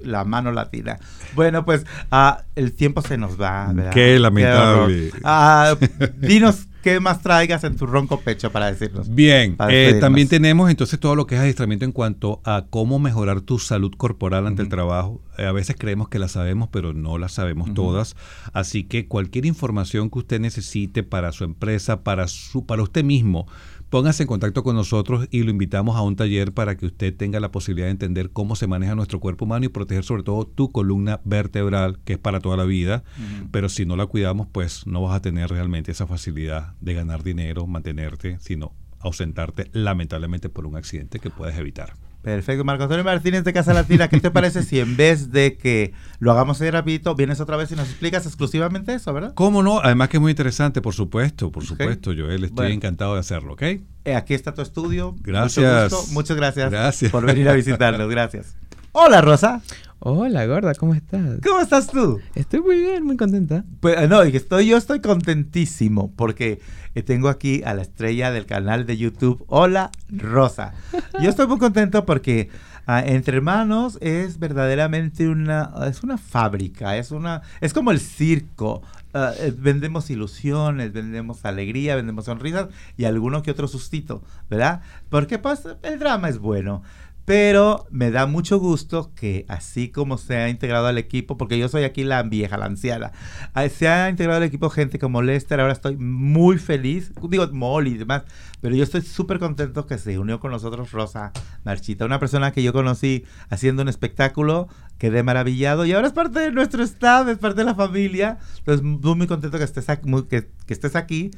la 0.00 0.24
mano 0.24 0.52
latina. 0.52 0.98
Bueno, 1.34 1.64
pues 1.64 1.86
ah, 2.10 2.42
el 2.56 2.72
tiempo 2.72 3.00
se 3.00 3.16
nos 3.16 3.40
va. 3.40 3.70
¿verdad? 3.72 3.92
Qué 3.92 4.18
lamentable. 4.18 5.12
Ah, 5.22 5.76
dinos 6.18 6.66
qué 6.84 7.00
más 7.00 7.22
traigas 7.22 7.64
en 7.64 7.76
tu 7.76 7.86
ronco 7.86 8.20
pecho 8.20 8.52
para 8.52 8.70
decirnos. 8.70 9.12
Bien, 9.12 9.56
eh, 9.70 9.96
también 10.02 10.28
tenemos 10.28 10.68
entonces 10.68 11.00
todo 11.00 11.16
lo 11.16 11.26
que 11.26 11.34
es 11.34 11.40
adiestramiento 11.40 11.86
en 11.86 11.92
cuanto 11.92 12.42
a 12.44 12.66
cómo 12.68 12.98
mejorar 12.98 13.40
tu 13.40 13.58
salud 13.58 13.92
corporal 13.96 14.46
ante 14.46 14.60
el 14.60 14.68
trabajo. 14.68 15.22
Eh, 15.38 15.46
a 15.46 15.52
veces 15.52 15.76
creemos 15.78 16.10
que 16.10 16.18
la 16.18 16.28
sabemos, 16.28 16.68
pero 16.70 16.92
no 16.92 17.16
la 17.16 17.30
sabemos 17.30 17.72
todas. 17.72 18.16
Así 18.52 18.84
que 18.84 19.08
cualquier 19.08 19.46
información 19.46 20.10
que 20.10 20.18
usted 20.18 20.40
necesite 20.40 21.02
para 21.02 21.32
su 21.32 21.44
empresa, 21.44 22.04
para, 22.04 22.28
su, 22.28 22.66
para 22.66 22.82
usted 22.82 23.02
mismo, 23.02 23.46
póngase 23.90 24.24
en 24.24 24.26
contacto 24.26 24.62
con 24.62 24.76
nosotros 24.76 25.28
y 25.30 25.42
lo 25.42 25.50
invitamos 25.50 25.96
a 25.96 26.02
un 26.02 26.16
taller 26.16 26.52
para 26.52 26.76
que 26.76 26.86
usted 26.86 27.14
tenga 27.16 27.40
la 27.40 27.50
posibilidad 27.50 27.86
de 27.86 27.92
entender 27.92 28.30
cómo 28.30 28.56
se 28.56 28.66
maneja 28.66 28.94
nuestro 28.94 29.20
cuerpo 29.20 29.44
humano 29.44 29.66
y 29.66 29.68
proteger 29.68 30.04
sobre 30.04 30.22
todo 30.22 30.46
tu 30.46 30.70
columna 30.70 31.20
vertebral, 31.24 31.98
que 32.04 32.14
es 32.14 32.18
para 32.18 32.40
toda 32.40 32.56
la 32.56 32.64
vida. 32.64 33.04
Pero 33.50 33.68
si 33.68 33.86
no 33.86 33.96
la 33.96 34.06
cuidamos, 34.06 34.48
pues 34.50 34.86
no 34.86 35.02
vas 35.02 35.16
a 35.16 35.22
tener 35.22 35.50
realmente 35.50 35.92
esa 35.92 36.06
facilidad 36.06 36.74
de 36.80 36.94
ganar 36.94 37.22
dinero, 37.22 37.66
mantenerte, 37.66 38.38
sino 38.40 38.72
ausentarte 39.00 39.70
lamentablemente 39.72 40.48
por 40.48 40.66
un 40.66 40.76
accidente 40.76 41.20
que 41.20 41.30
puedes 41.30 41.56
evitar. 41.58 41.94
Perfecto, 42.24 42.64
Marco 42.64 42.84
Antonio 42.84 43.04
Martínez 43.04 43.44
de 43.44 43.52
Casa 43.52 43.74
Latina, 43.74 44.08
¿qué 44.08 44.18
te 44.18 44.30
parece 44.30 44.62
si 44.62 44.80
en 44.80 44.96
vez 44.96 45.30
de 45.30 45.58
que 45.58 45.92
lo 46.20 46.32
hagamos 46.32 46.58
ahí 46.62 46.70
rapidito, 46.70 47.14
vienes 47.14 47.38
otra 47.38 47.58
vez 47.58 47.70
y 47.70 47.76
nos 47.76 47.86
explicas 47.86 48.24
exclusivamente 48.24 48.94
eso, 48.94 49.12
¿verdad? 49.12 49.34
¿Cómo 49.34 49.62
no? 49.62 49.80
Además 49.80 50.08
que 50.08 50.16
es 50.16 50.20
muy 50.22 50.30
interesante, 50.30 50.80
por 50.80 50.94
supuesto, 50.94 51.52
por 51.52 51.66
supuesto, 51.66 52.12
Joel, 52.16 52.44
estoy 52.44 52.72
encantado 52.72 53.12
de 53.12 53.20
hacerlo, 53.20 53.52
¿ok? 53.52 53.62
Eh, 54.06 54.14
aquí 54.16 54.32
está 54.32 54.54
tu 54.54 54.62
estudio. 54.62 55.14
Gracias. 55.20 56.12
Muchas 56.12 56.34
gracias, 56.38 56.70
gracias 56.70 57.12
por 57.12 57.26
venir 57.26 57.46
a 57.46 57.52
visitarnos, 57.52 58.08
gracias. 58.08 58.56
Hola, 58.92 59.20
Rosa. 59.20 59.60
Hola, 60.06 60.44
gorda, 60.44 60.74
¿cómo 60.74 60.92
estás? 60.92 61.40
¿Cómo 61.42 61.60
estás 61.60 61.86
tú? 61.86 62.20
Estoy 62.34 62.60
muy 62.60 62.76
bien, 62.76 63.04
muy 63.04 63.16
contenta. 63.16 63.64
Pues 63.80 63.96
eh, 63.96 64.06
no, 64.06 64.20
estoy, 64.20 64.66
yo 64.66 64.76
estoy 64.76 65.00
contentísimo 65.00 66.12
porque 66.14 66.60
eh, 66.94 67.02
tengo 67.02 67.30
aquí 67.30 67.62
a 67.64 67.72
la 67.72 67.80
estrella 67.80 68.30
del 68.30 68.44
canal 68.44 68.84
de 68.84 68.98
YouTube. 68.98 69.42
Hola, 69.48 69.90
Rosa. 70.10 70.74
Yo 71.22 71.30
estoy 71.30 71.46
muy 71.46 71.56
contento 71.58 72.04
porque 72.04 72.50
ah, 72.86 73.02
Entre 73.02 73.38
Hermanos 73.38 73.96
es 74.02 74.38
verdaderamente 74.38 75.26
una, 75.26 75.72
es 75.88 76.02
una 76.02 76.18
fábrica, 76.18 76.98
es 76.98 77.10
una, 77.10 77.40
es 77.62 77.72
como 77.72 77.90
el 77.90 77.98
circo. 77.98 78.82
Eh, 79.14 79.54
vendemos 79.56 80.10
ilusiones, 80.10 80.92
vendemos 80.92 81.46
alegría, 81.46 81.96
vendemos 81.96 82.26
sonrisas 82.26 82.68
y 82.98 83.06
alguno 83.06 83.42
que 83.42 83.52
otro 83.52 83.68
sustito, 83.68 84.22
¿verdad? 84.50 84.82
Porque 85.08 85.38
pues 85.38 85.62
el 85.82 85.98
drama 85.98 86.28
es 86.28 86.38
bueno. 86.38 86.82
Pero 87.24 87.86
me 87.90 88.10
da 88.10 88.26
mucho 88.26 88.58
gusto 88.58 89.12
que 89.14 89.46
así 89.48 89.88
como 89.88 90.18
se 90.18 90.36
ha 90.36 90.48
integrado 90.50 90.86
al 90.86 90.98
equipo, 90.98 91.38
porque 91.38 91.58
yo 91.58 91.68
soy 91.68 91.84
aquí 91.84 92.04
la 92.04 92.22
vieja, 92.22 92.58
la 92.58 92.66
anciana, 92.66 93.12
ah, 93.54 93.66
se 93.68 93.88
ha 93.88 94.10
integrado 94.10 94.38
al 94.38 94.44
equipo 94.44 94.68
gente 94.68 94.98
como 94.98 95.22
Lester, 95.22 95.58
ahora 95.58 95.72
estoy 95.72 95.96
muy 95.96 96.58
feliz, 96.58 97.12
digo 97.30 97.48
Molly 97.50 97.92
y 97.92 97.98
demás, 97.98 98.24
pero 98.60 98.74
yo 98.76 98.84
estoy 98.84 99.00
súper 99.00 99.38
contento 99.38 99.86
que 99.86 99.96
se 99.96 100.18
unió 100.18 100.38
con 100.38 100.50
nosotros 100.50 100.92
Rosa 100.92 101.32
Marchita, 101.64 102.04
una 102.04 102.20
persona 102.20 102.52
que 102.52 102.62
yo 102.62 102.74
conocí 102.74 103.24
haciendo 103.48 103.82
un 103.82 103.88
espectáculo, 103.88 104.68
quedé 104.98 105.22
maravillado 105.22 105.86
y 105.86 105.92
ahora 105.92 106.08
es 106.08 106.12
parte 106.12 106.40
de 106.40 106.52
nuestro 106.52 106.82
staff, 106.82 107.26
es 107.28 107.38
parte 107.38 107.62
de 107.62 107.64
la 107.64 107.74
familia, 107.74 108.38
entonces 108.58 108.84
muy, 108.84 109.26
contento 109.26 109.56
que 109.58 109.64
estés 109.64 110.96
aquí 110.96 111.30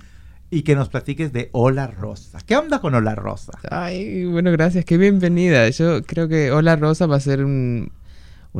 y 0.50 0.62
que 0.62 0.74
nos 0.74 0.88
platiques 0.88 1.32
de 1.32 1.48
Hola 1.52 1.87
Rosa. 1.87 2.38
¿Qué 2.46 2.56
onda 2.56 2.80
con 2.80 2.94
Hola 2.94 3.14
Rosa? 3.14 3.52
Ay, 3.70 4.24
bueno, 4.26 4.52
gracias, 4.52 4.85
qué 4.85 4.96
bienvenida. 4.96 5.68
Yo 5.70 6.02
creo 6.02 6.28
que 6.28 6.52
Hola 6.52 6.76
Rosa 6.76 7.06
va 7.06 7.16
a 7.16 7.20
ser 7.20 7.44
un, 7.44 7.90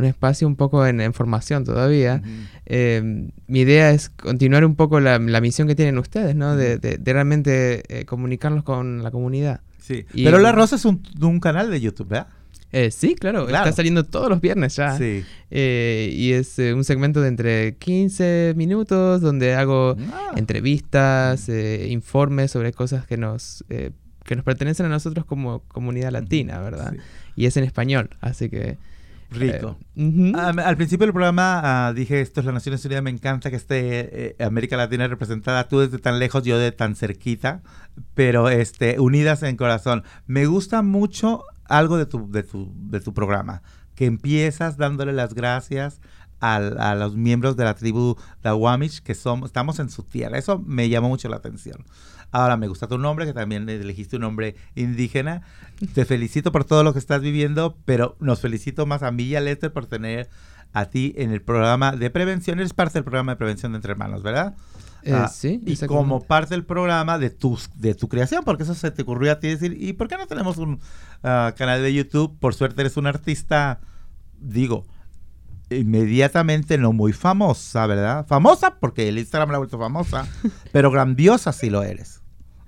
espacio 0.03 0.47
un 0.47 0.57
poco 0.57 0.85
en, 0.87 1.13
formación 1.15 1.65
todavía. 1.65 2.23
Eh, 2.67 3.31
mi 3.47 3.61
idea 3.61 3.93
es 3.93 4.09
continuar 4.11 4.65
un 4.65 4.75
poco 4.75 5.01
la, 5.01 5.19
misión 5.19 5.69
que 5.69 5.75
tienen 5.75 5.99
ustedes, 5.99 6.35
¿no? 6.35 6.57
De, 6.57 7.01
realmente 7.05 7.83
eh, 7.89 8.05
comunicarlos 8.05 8.65
con 8.65 9.03
la 9.03 9.11
comunidad. 9.11 9.61
Sí, 9.81 10.05
pero 10.13 10.39
Hola 10.39 10.51
Rosa 10.51 10.77
es 10.77 10.85
un, 10.85 11.03
un 11.21 11.39
canal 11.39 11.71
de 11.71 11.81
YouTube, 11.81 12.09
¿verdad? 12.09 12.29
Eh, 12.73 12.91
sí, 12.91 13.15
claro, 13.15 13.49
está 13.49 13.73
saliendo 13.73 14.05
todos 14.05 14.29
los 14.29 14.41
viernes 14.41 14.77
ya. 14.77 14.97
Sí. 14.99 15.25
Eh, 15.51 16.11
y 16.13 16.33
es 16.33 16.59
eh, 16.59 16.75
un 16.75 16.85
segmento 16.85 17.21
de 17.21 17.29
entre 17.29 17.77
15 17.77 18.55
minutos 18.57 19.21
donde 19.21 19.55
hago 19.55 19.97
ah. 20.13 20.33
entrevistas, 20.37 21.49
informes 21.49 22.51
sobre 22.51 22.73
cosas 22.73 23.07
que 23.07 23.17
nos, 23.17 23.65
que 23.69 24.37
nos 24.37 24.45
pertenecen 24.45 24.87
a 24.87 24.89
nosotros 24.89 25.25
como 25.25 25.61
comunidad 25.69 26.11
latina, 26.11 26.61
¿verdad? 26.61 26.95
Y 27.37 27.47
es 27.47 27.57
en 27.57 27.65
español, 27.65 28.11
así 28.21 28.49
que... 28.49 28.79
Rico. 29.29 29.77
al 29.97 30.77
principio 30.77 31.05
del 31.05 31.13
programa 31.13 31.89
ah, 31.89 31.93
dije, 31.93 32.21
esto 32.21 32.39
es 32.39 32.47
la 32.47 32.53
Naciones 32.53 32.85
Unidas, 32.85 33.03
me 33.03 33.11
encanta 33.11 33.51
que 33.51 33.57
esté 33.57 34.37
América 34.39 34.77
Latina 34.77 35.09
representada, 35.09 35.67
tú 35.67 35.81
desde 35.81 35.99
tan 35.99 36.21
lejos, 36.21 36.45
yo 36.45 36.59
de 36.59 36.71
tan 36.71 36.95
cerquita, 36.95 37.61
pero 38.15 38.49
este, 38.49 39.01
unidas 39.01 39.43
en 39.43 39.57
corazón. 39.57 40.05
Me 40.27 40.47
gusta 40.47 40.83
mucho 40.83 41.45
algo 41.69 41.97
de 41.97 42.07
tu, 42.07 42.31
de 42.31 42.43
tu, 42.43 42.73
de 42.75 43.01
tu 43.01 43.15
programa, 43.15 43.63
que 43.95 44.07
empiezas 44.07 44.77
dándole 44.77 45.13
las 45.13 45.35
gracias 45.35 46.01
a, 46.41 46.95
los 46.95 47.17
miembros 47.17 47.57
de 47.57 47.65
la 47.65 47.75
tribu 47.75 48.17
Dawamish 48.43 49.01
que 49.01 49.15
somos, 49.15 49.49
estamos 49.49 49.79
en 49.79 49.91
su 49.91 50.03
tierra. 50.03 50.39
Eso 50.39 50.59
me 50.59 50.89
llamó 50.89 51.09
mucho 51.09 51.29
la 51.29 51.37
atención. 51.37 51.85
Ahora 52.33 52.57
me 52.57 52.69
gusta 52.69 52.89
tu 52.89 52.99
nombre, 52.99 53.25
que 53.25 53.33
también 53.33 53.69
elegiste 53.69 54.17
un 54.17 54.23
nombre 54.23 54.57
indígena. 54.75 55.43
Te 55.95 56.05
felicito 56.05 56.53
por 56.53 56.65
todo 56.65 56.83
lo 56.83 56.93
que 56.93 56.99
estás 56.99 57.23
viviendo, 57.23 57.77
pero 57.85 58.17
nos 58.21 58.41
felicito 58.41 58.85
más 58.85 59.03
a 59.03 59.11
mí 59.11 59.25
y 59.25 59.37
a 59.37 59.41
Lester 59.41 59.73
por 59.73 59.87
tener 59.87 60.29
a 60.73 60.87
ti 60.87 61.15
en 61.17 61.31
el 61.31 61.41
programa 61.41 61.93
de 61.93 62.11
prevención. 62.11 62.59
Eres 62.59 62.75
parte 62.75 62.95
del 62.95 63.05
programa 63.05 63.33
de 63.33 63.37
prevención 63.37 63.73
de 63.73 63.77
entre 63.77 63.93
hermanos, 63.93 64.23
¿verdad? 64.23 64.55
Eh, 65.07 65.13
ah, 65.15 65.29
sí, 65.29 65.63
y 65.65 65.77
como 65.87 66.21
parte 66.21 66.55
del 66.55 66.65
programa 66.65 67.17
de 67.17 67.31
tu, 67.31 67.57
de 67.77 67.95
tu 67.95 68.09
creación, 68.09 68.43
porque 68.45 68.65
eso 68.65 68.75
se 68.75 68.91
te 68.91 69.03
ocurrió 69.03 69.31
a 69.31 69.39
ti 69.39 69.47
decir, 69.47 69.77
¿y 69.81 69.93
por 69.93 70.09
qué 70.09 70.17
no 70.17 70.27
tenemos 70.27 70.57
un 70.57 70.81
ah, 71.23 71.55
canal 71.57 71.81
de 71.81 71.95
YouTube? 71.95 72.37
Por 72.41 72.55
suerte 72.55 72.81
eres 72.81 72.97
un 72.97 73.07
artista, 73.07 73.79
digo, 74.41 74.85
inmediatamente 75.71 76.77
no 76.77 76.93
muy 76.93 77.13
famosa, 77.13 77.87
¿verdad? 77.87 78.27
Famosa 78.27 78.75
porque 78.81 79.09
el 79.09 79.19
Instagram 79.19 79.51
la 79.51 79.55
ha 79.55 79.59
vuelto 79.59 79.79
famosa, 79.79 80.27
pero 80.73 80.91
grandiosa 80.91 81.53
si 81.53 81.71
lo 81.71 81.85
eres. 81.85 82.21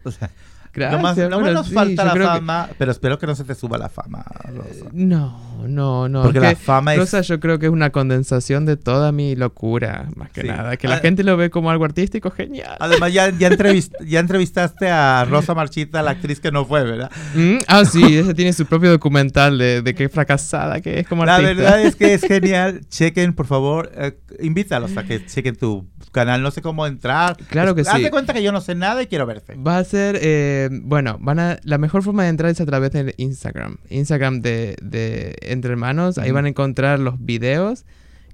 O 0.05 0.13
sea, 0.13 0.31
Gracias. 0.79 1.31
No, 1.31 1.41
más, 1.41 1.53
nos 1.53 1.73
falta 1.73 2.05
la 2.05 2.15
fama, 2.15 2.69
pero 2.79 2.93
espero 2.93 3.19
que 3.19 3.27
no 3.27 3.35
se 3.35 3.45
te 3.45 3.55
suba 3.55 3.79
la 3.79 3.89
fama, 3.89 4.25
Rosa. 4.45 4.87
No, 4.93 5.59
no, 5.67 6.09
no. 6.09 6.23
Porque 6.23 6.41
la 6.41 6.55
fama 6.57 6.95
es... 6.95 7.01
Rosa 7.01 7.21
yo 7.23 7.41
creo 7.41 7.59
que 7.59 7.67
es 7.67 7.73
una 7.73 7.91
condensación 7.91 8.67
de 8.67 8.77
toda 8.77 9.13
mi 9.13 9.37
locura, 9.37 10.09
más 10.17 10.31
que 10.31 10.45
nada. 10.45 10.77
Que 10.77 10.89
la 10.89 10.99
gente 10.99 11.25
lo 11.25 11.37
ve 11.37 11.51
como 11.51 11.71
algo 11.71 11.85
artístico, 11.85 12.31
genial. 12.31 12.77
Además, 12.81 13.13
ya, 13.13 13.31
ya, 13.31 13.51
ya 14.07 14.21
entrevistaste 14.21 14.89
a 14.91 15.25
Rosa 15.25 15.55
Marchita, 15.55 16.03
la 16.03 16.13
actriz 16.13 16.41
que 16.41 16.53
no 16.53 16.65
fue, 16.65 16.85
¿verdad? 16.85 17.11
Mm, 17.35 17.59
ah, 17.67 17.85
sí, 17.85 18.03
ella 18.03 18.35
tiene 18.35 18.53
su 18.53 18.67
propio 18.67 18.91
documental 18.91 19.59
de, 19.59 19.83
de 19.83 19.95
qué 19.95 20.09
fracasada 20.09 20.81
que 20.81 21.01
es 21.01 21.09
como 21.09 21.23
artista. 21.23 21.43
La 21.43 21.49
verdad 21.49 21.83
es 21.83 21.97
que 21.97 22.15
es 22.15 22.23
genial. 22.27 22.81
Chequen, 22.89 23.33
por 23.33 23.47
favor, 23.47 23.91
eh, 23.95 24.19
invítalos 24.41 24.97
a 24.97 25.05
que 25.05 25.25
chequen 25.25 25.57
tu 25.57 25.89
canal. 26.13 26.43
No 26.43 26.51
sé 26.51 26.63
cómo 26.63 26.87
entrar. 26.87 27.37
Claro 27.49 27.75
que 27.75 27.85
sí. 27.85 27.91
Hazte 27.93 28.11
cuenta 28.11 28.33
que 28.33 28.43
yo 28.43 28.53
no 28.53 28.61
sé 28.61 28.75
nada 28.75 29.03
y 29.03 29.07
quiero 29.07 29.27
verte. 29.27 29.55
Va 29.57 29.79
a 29.79 29.85
ser... 29.85 30.19
Eh, 30.21 30.68
bueno, 30.71 31.19
van 31.21 31.39
a, 31.39 31.59
la 31.63 31.79
mejor 31.79 32.03
forma 32.03 32.25
de 32.25 32.31
entrar 32.31 32.51
es 32.51 32.61
a 32.61 32.67
través 32.67 32.93
de 32.93 33.15
Instagram. 33.17 33.79
Instagram 33.91 34.41
de, 34.41 34.77
de 34.83 35.37
Entre 35.43 35.71
Hermanos. 35.71 36.19
Ahí 36.19 36.31
van 36.31 36.47
a 36.47 36.49
encontrar 36.49 36.99
los 36.99 37.25
videos 37.25 37.85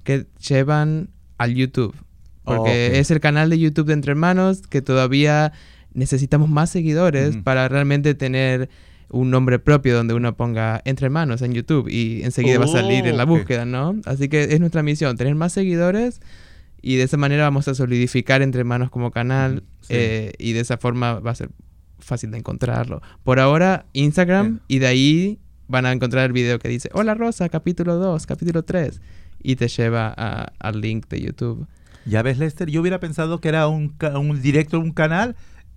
que 0.03 0.27
llevan 0.47 1.09
al 1.37 1.53
YouTube. 1.53 1.95
Porque 2.43 2.99
es 2.99 3.09
el 3.09 3.19
canal 3.19 3.49
de 3.49 3.57
YouTube 3.57 3.87
de 3.87 3.93
Entre 3.93 4.11
Hermanos 4.11 4.61
que 4.67 4.81
todavía 4.81 5.51
necesitamos 5.93 6.49
más 6.49 6.69
seguidores 6.69 7.37
para 7.37 7.67
realmente 7.67 8.13
tener 8.13 8.69
un 9.09 9.31
nombre 9.31 9.59
propio 9.59 9.95
donde 9.95 10.13
uno 10.13 10.35
ponga 10.35 10.81
Entre 10.85 11.05
Hermanos 11.05 11.41
en 11.41 11.53
YouTube 11.53 11.87
y 11.89 12.21
enseguida 12.23 12.59
va 12.59 12.65
a 12.65 12.69
salir 12.69 13.07
en 13.07 13.17
la 13.17 13.25
búsqueda, 13.25 13.65
¿no? 13.65 13.95
Así 14.05 14.29
que 14.29 14.43
es 14.43 14.59
nuestra 14.59 14.83
misión, 14.83 15.17
tener 15.17 15.35
más 15.35 15.53
seguidores 15.53 16.21
y 16.81 16.97
de 16.97 17.03
esa 17.03 17.17
manera 17.17 17.43
vamos 17.43 17.67
a 17.67 17.75
solidificar 17.75 18.41
Entre 18.41 18.59
Hermanos 18.59 18.89
como 18.89 19.11
canal 19.11 19.63
eh, 19.89 20.33
y 20.37 20.53
de 20.53 20.59
esa 20.59 20.77
forma 20.77 21.19
va 21.19 21.31
a 21.31 21.35
ser 21.35 21.49
fácil 22.05 22.31
de 22.31 22.37
encontrarlo. 22.37 23.01
Por 23.23 23.39
ahora, 23.39 23.85
Instagram 23.93 24.59
y 24.67 24.79
de 24.79 24.87
ahí 24.87 25.39
van 25.67 25.85
a 25.85 25.91
encontrar 25.91 26.25
el 26.25 26.33
video 26.33 26.59
que 26.59 26.69
dice, 26.69 26.89
hola 26.93 27.15
Rosa, 27.15 27.49
capítulo 27.49 27.95
2, 27.95 28.25
capítulo 28.25 28.63
3, 28.63 29.01
y 29.41 29.55
te 29.55 29.67
lleva 29.67 30.09
al 30.09 30.81
link 30.81 31.07
de 31.07 31.21
YouTube. 31.21 31.67
Ya 32.05 32.21
ves, 32.21 32.37
Lester, 32.37 32.69
yo 32.69 32.81
hubiera 32.81 32.99
pensado 32.99 33.41
que 33.41 33.49
era 33.49 33.67
un, 33.67 33.95
un 34.15 34.41
directo, 34.41 34.79
un 34.79 34.91
canal. 34.91 35.35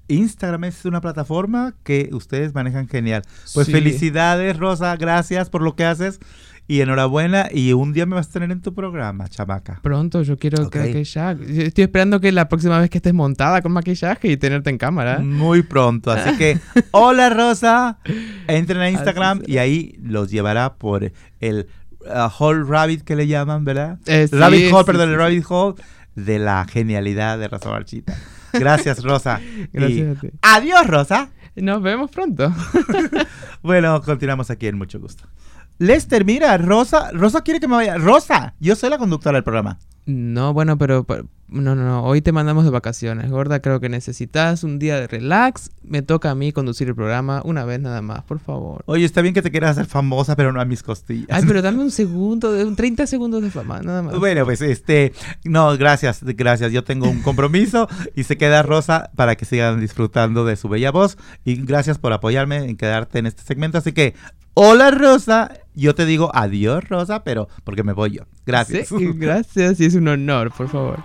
Instagram 0.08 0.64
es 0.64 0.84
una 0.84 1.00
plataforma 1.00 1.74
que 1.84 2.10
ustedes 2.12 2.54
manejan 2.54 2.88
genial. 2.88 3.22
Pues 3.54 3.70
felicidades, 3.70 4.56
Rosa, 4.56 4.94
gracias 4.96 5.50
por 5.50 5.62
lo 5.62 5.74
que 5.74 5.84
haces. 5.84 6.20
Y 6.70 6.82
enhorabuena, 6.82 7.48
y 7.50 7.72
un 7.72 7.94
día 7.94 8.04
me 8.04 8.14
vas 8.14 8.28
a 8.28 8.32
tener 8.32 8.50
en 8.50 8.60
tu 8.60 8.74
programa, 8.74 9.26
chamaca. 9.28 9.80
Pronto, 9.82 10.22
yo 10.22 10.36
quiero 10.36 10.68
que 10.68 10.78
maquillaje. 10.78 11.66
Estoy 11.66 11.84
esperando 11.84 12.20
que 12.20 12.30
la 12.30 12.48
próxima 12.48 12.78
vez 12.78 12.90
que 12.90 12.98
estés 12.98 13.14
montada 13.14 13.62
con 13.62 13.72
maquillaje 13.72 14.28
y 14.28 14.36
tenerte 14.36 14.68
en 14.68 14.76
cámara. 14.76 15.18
Muy 15.20 15.62
pronto, 15.62 16.10
así 16.10 16.36
que, 16.36 16.60
hola 16.90 17.30
Rosa, 17.30 17.98
entren 18.46 18.80
a 18.82 18.90
Instagram 18.90 19.42
y 19.46 19.56
ahí 19.56 19.98
los 20.02 20.30
llevará 20.30 20.74
por 20.74 21.10
el 21.40 21.68
uh, 22.02 22.28
Hall 22.38 22.68
Rabbit 22.68 23.02
que 23.02 23.16
le 23.16 23.26
llaman, 23.26 23.64
¿verdad? 23.64 23.98
Eh, 24.04 24.28
rabbit 24.30 24.70
Hall, 24.70 24.84
perdón, 24.84 25.08
el 25.08 25.16
Rabbit 25.16 25.44
Hall 25.48 25.74
de 26.14 26.38
la 26.38 26.66
genialidad 26.66 27.38
de 27.38 27.48
Rosa 27.48 27.70
Marchita. 27.70 28.14
Gracias, 28.52 29.02
Rosa. 29.02 29.40
Gracias 29.72 30.18
Adiós, 30.42 30.86
Rosa. 30.86 31.30
Nos 31.56 31.82
vemos 31.82 32.10
pronto. 32.10 32.52
bueno, 33.62 34.00
continuamos 34.02 34.50
aquí 34.50 34.66
en 34.66 34.78
mucho 34.78 35.00
gusto. 35.00 35.24
Lester, 35.78 36.24
mira, 36.24 36.56
Rosa, 36.58 37.10
Rosa 37.12 37.42
quiere 37.42 37.60
que 37.60 37.68
me 37.68 37.76
vaya. 37.76 37.96
Rosa, 37.98 38.54
yo 38.58 38.74
soy 38.74 38.90
la 38.90 38.98
conductora 38.98 39.36
del 39.36 39.44
programa. 39.44 39.78
No, 40.06 40.52
bueno, 40.52 40.76
pero, 40.76 41.06
no, 41.50 41.74
no, 41.74 41.84
no, 41.84 42.04
hoy 42.04 42.20
te 42.20 42.30
mandamos 42.30 42.64
de 42.64 42.70
vacaciones, 42.70 43.30
gorda. 43.30 43.60
Creo 43.60 43.80
que 43.80 43.88
necesitas 43.88 44.64
un 44.64 44.78
día 44.78 45.00
de 45.00 45.06
relax. 45.06 45.70
Me 45.82 46.02
toca 46.02 46.30
a 46.30 46.34
mí 46.34 46.52
conducir 46.52 46.88
el 46.88 46.94
programa 46.94 47.40
una 47.44 47.64
vez 47.64 47.80
nada 47.80 48.02
más, 48.02 48.22
por 48.24 48.38
favor. 48.38 48.82
Oye, 48.84 49.04
está 49.04 49.22
bien 49.22 49.32
que 49.32 49.40
te 49.40 49.50
quieras 49.50 49.70
hacer 49.70 49.86
famosa, 49.86 50.36
pero 50.36 50.52
no 50.52 50.60
a 50.60 50.66
mis 50.66 50.82
costillas. 50.82 51.28
Ay, 51.30 51.44
pero 51.46 51.62
dame 51.62 51.82
un 51.82 51.90
segundo, 51.90 52.50
un 52.50 52.76
30 52.76 53.06
segundos 53.06 53.42
de 53.42 53.50
fama, 53.50 53.80
nada 53.80 54.02
más. 54.02 54.18
Bueno, 54.18 54.44
pues 54.44 54.60
este, 54.60 55.12
no, 55.44 55.76
gracias, 55.78 56.22
gracias. 56.22 56.70
Yo 56.70 56.84
tengo 56.84 57.08
un 57.08 57.22
compromiso 57.22 57.88
y 58.14 58.24
se 58.24 58.36
queda 58.36 58.62
Rosa 58.62 59.10
para 59.16 59.36
que 59.36 59.46
sigan 59.46 59.80
disfrutando 59.80 60.44
de 60.44 60.56
su 60.56 60.68
bella 60.68 60.90
voz. 60.90 61.16
Y 61.44 61.56
gracias 61.56 61.98
por 61.98 62.12
apoyarme 62.12 62.56
en 62.56 62.76
quedarte 62.76 63.18
en 63.20 63.26
este 63.26 63.42
segmento. 63.42 63.78
Así 63.78 63.92
que 63.92 64.14
hola 64.60 64.90
Rosa, 64.90 65.52
yo 65.74 65.94
te 65.94 66.04
digo 66.04 66.30
adiós 66.34 66.88
Rosa, 66.88 67.22
pero 67.22 67.48
porque 67.64 67.84
me 67.84 67.92
voy 67.92 68.10
yo. 68.10 68.22
Gracias. 68.44 68.88
gracias 68.90 69.80
y 69.80 69.84
es 69.84 69.94
un 69.94 70.08
honor, 70.08 70.52
por 70.52 70.68
favor. 70.68 71.04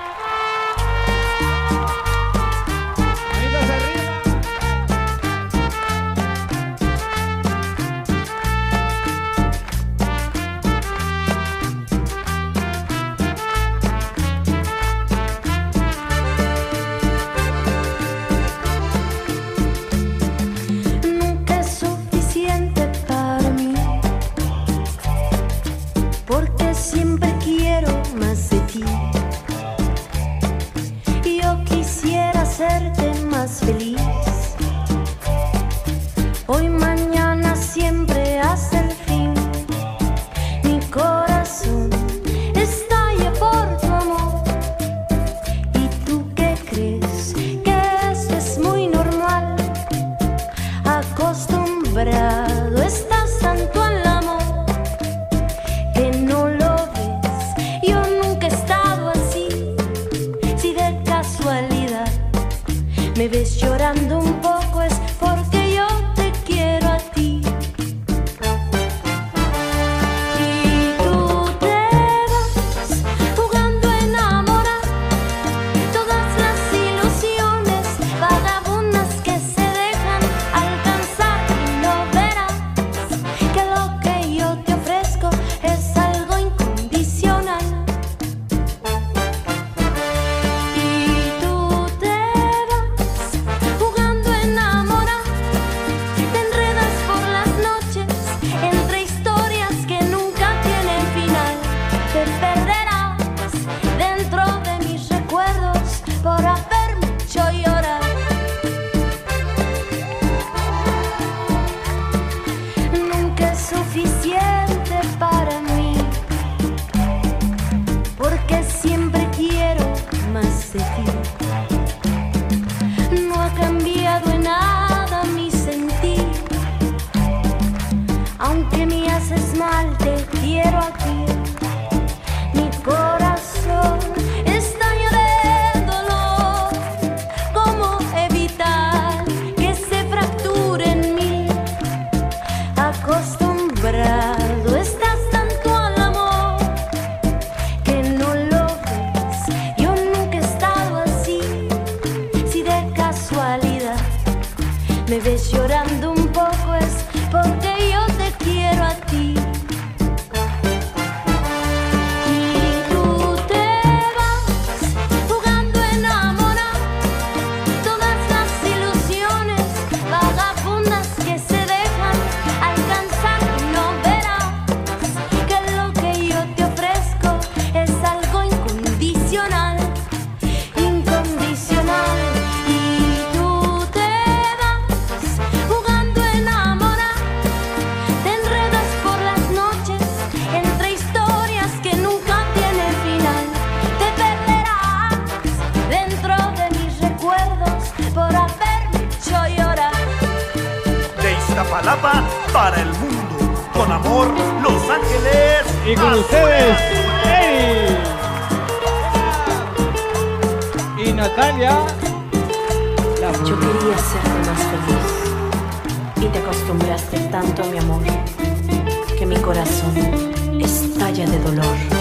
de 221.31 221.39
dolor. 221.39 222.00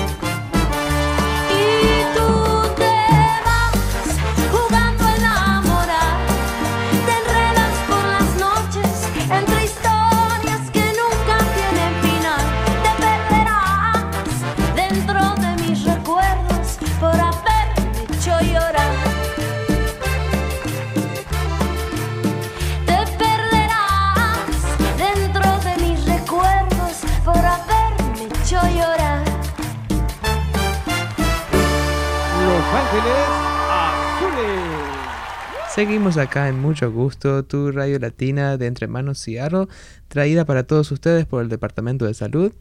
Acá 36.17 36.49
en 36.49 36.59
mucho 36.59 36.91
gusto, 36.91 37.45
tu 37.45 37.71
radio 37.71 37.99
latina 37.99 38.57
de 38.57 38.67
Entre 38.67 38.89
Manos 38.89 39.19
Seattle, 39.19 39.67
traída 40.09 40.45
para 40.45 40.65
todos 40.65 40.91
ustedes 40.91 41.25
por 41.25 41.43
el 41.43 41.49
Departamento 41.49 42.05
de 42.05 42.15
Salud. 42.15 42.53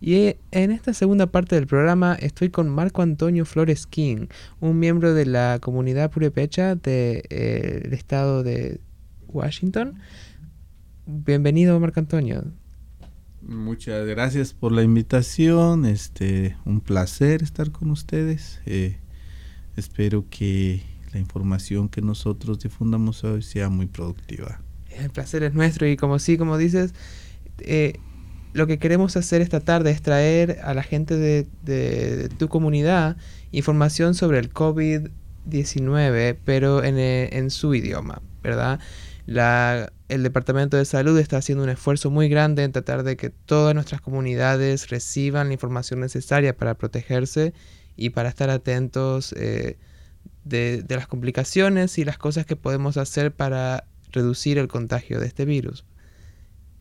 Y 0.00 0.14
eh, 0.14 0.38
en 0.50 0.72
esta 0.72 0.92
segunda 0.92 1.26
parte 1.26 1.54
del 1.54 1.66
programa 1.66 2.14
estoy 2.14 2.50
con 2.50 2.68
Marco 2.68 3.00
Antonio 3.00 3.46
Flores 3.46 3.86
King, 3.86 4.26
un 4.60 4.78
miembro 4.78 5.14
de 5.14 5.24
la 5.24 5.58
comunidad 5.60 6.10
purepecha 6.10 6.74
del 6.74 7.22
eh, 7.30 7.88
estado 7.92 8.42
de 8.42 8.80
Washington. 9.26 9.98
Bienvenido, 11.06 11.80
Marco 11.80 12.00
Antonio. 12.00 12.44
Muchas 13.40 14.06
gracias 14.06 14.52
por 14.52 14.72
la 14.72 14.82
invitación. 14.82 15.86
Este, 15.86 16.56
un 16.66 16.80
placer 16.80 17.42
estar 17.42 17.70
con 17.70 17.90
ustedes. 17.90 18.60
Eh, 18.66 18.98
espero 19.76 20.26
que 20.28 20.82
la 21.12 21.18
información 21.18 21.88
que 21.88 22.02
nosotros 22.02 22.60
difundamos 22.60 23.24
hoy 23.24 23.42
sea 23.42 23.68
muy 23.68 23.86
productiva. 23.86 24.60
El 24.90 25.10
placer 25.10 25.42
es 25.42 25.54
nuestro 25.54 25.86
y 25.86 25.96
como 25.96 26.18
sí, 26.18 26.36
como 26.36 26.58
dices, 26.58 26.94
eh, 27.60 27.98
lo 28.52 28.66
que 28.66 28.78
queremos 28.78 29.16
hacer 29.16 29.40
esta 29.40 29.60
tarde 29.60 29.90
es 29.90 30.02
traer 30.02 30.60
a 30.64 30.74
la 30.74 30.82
gente 30.82 31.16
de, 31.16 32.28
tu 32.38 32.48
comunidad 32.48 33.16
información 33.52 34.14
sobre 34.14 34.38
el 34.38 34.52
COVID-19, 34.52 36.36
pero 36.44 36.82
en, 36.82 36.98
eh, 36.98 37.30
en, 37.32 37.50
su 37.50 37.74
idioma, 37.74 38.20
¿verdad? 38.42 38.80
La, 39.26 39.92
el 40.08 40.22
Departamento 40.22 40.76
de 40.76 40.84
Salud 40.84 41.18
está 41.18 41.36
haciendo 41.36 41.64
un 41.64 41.70
esfuerzo 41.70 42.10
muy 42.10 42.28
grande 42.28 42.64
en 42.64 42.72
tratar 42.72 43.02
de 43.02 43.16
que 43.16 43.30
todas 43.30 43.74
nuestras 43.74 44.00
comunidades 44.00 44.88
reciban 44.88 45.48
la 45.48 45.52
información 45.52 46.00
necesaria 46.00 46.56
para 46.56 46.74
protegerse 46.74 47.52
y 47.96 48.10
para 48.10 48.30
estar 48.30 48.48
atentos 48.48 49.34
eh, 49.34 49.76
de, 50.44 50.84
las 50.88 51.06
complicaciones 51.06 51.98
y 51.98 52.04
las 52.04 52.18
cosas 52.18 52.46
que 52.46 52.56
podemos 52.56 52.96
hacer 52.96 53.32
para 53.32 53.84
reducir 54.12 54.58
el 54.58 54.68
contagio 54.68 55.20
de 55.20 55.26
este 55.26 55.44
virus. 55.44 55.84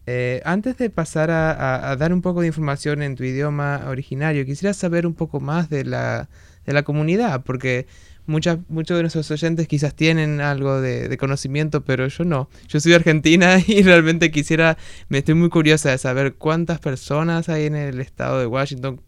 Eh, 0.06 0.42
antes 0.46 0.78
de 0.78 0.90
pasar 0.90 1.32
a, 1.32 1.96
dar 1.98 2.14
un 2.14 2.22
poco 2.22 2.42
de 2.42 2.48
información 2.48 3.02
en 3.02 3.16
tu 3.16 3.24
idioma 3.24 3.84
originario, 3.88 4.46
quisiera 4.46 4.74
saber 4.74 5.06
un 5.06 5.14
poco 5.14 5.40
más 5.40 5.70
de 5.70 5.84
la, 5.84 6.30
de 6.66 6.74
la 6.74 6.84
comunidad, 6.84 7.44
porque 7.44 7.88
muchas, 8.28 8.60
muchos 8.70 8.98
de 8.98 9.04
nuestros 9.04 9.32
oyentes 9.32 9.68
quizás 9.68 9.96
tienen 9.96 10.42
algo 10.42 10.80
de, 10.80 11.18
conocimiento, 11.18 11.84
pero 11.84 12.08
yo 12.08 12.24
no. 12.24 12.50
Yo 12.68 12.80
soy 12.80 12.92
de 12.92 12.98
Argentina 12.98 13.58
y 13.68 13.82
realmente 13.82 14.30
quisiera, 14.30 14.78
me 15.10 15.20
estoy 15.20 15.34
muy 15.34 15.50
curiosa 15.50 15.90
de 15.90 15.98
saber 15.98 16.36
cuántas 16.36 16.80
personas 16.80 17.50
hay 17.50 17.66
en 17.66 17.76
el 17.76 18.00
estado 18.00 18.40
de 18.40 18.46
Washington 18.46 19.02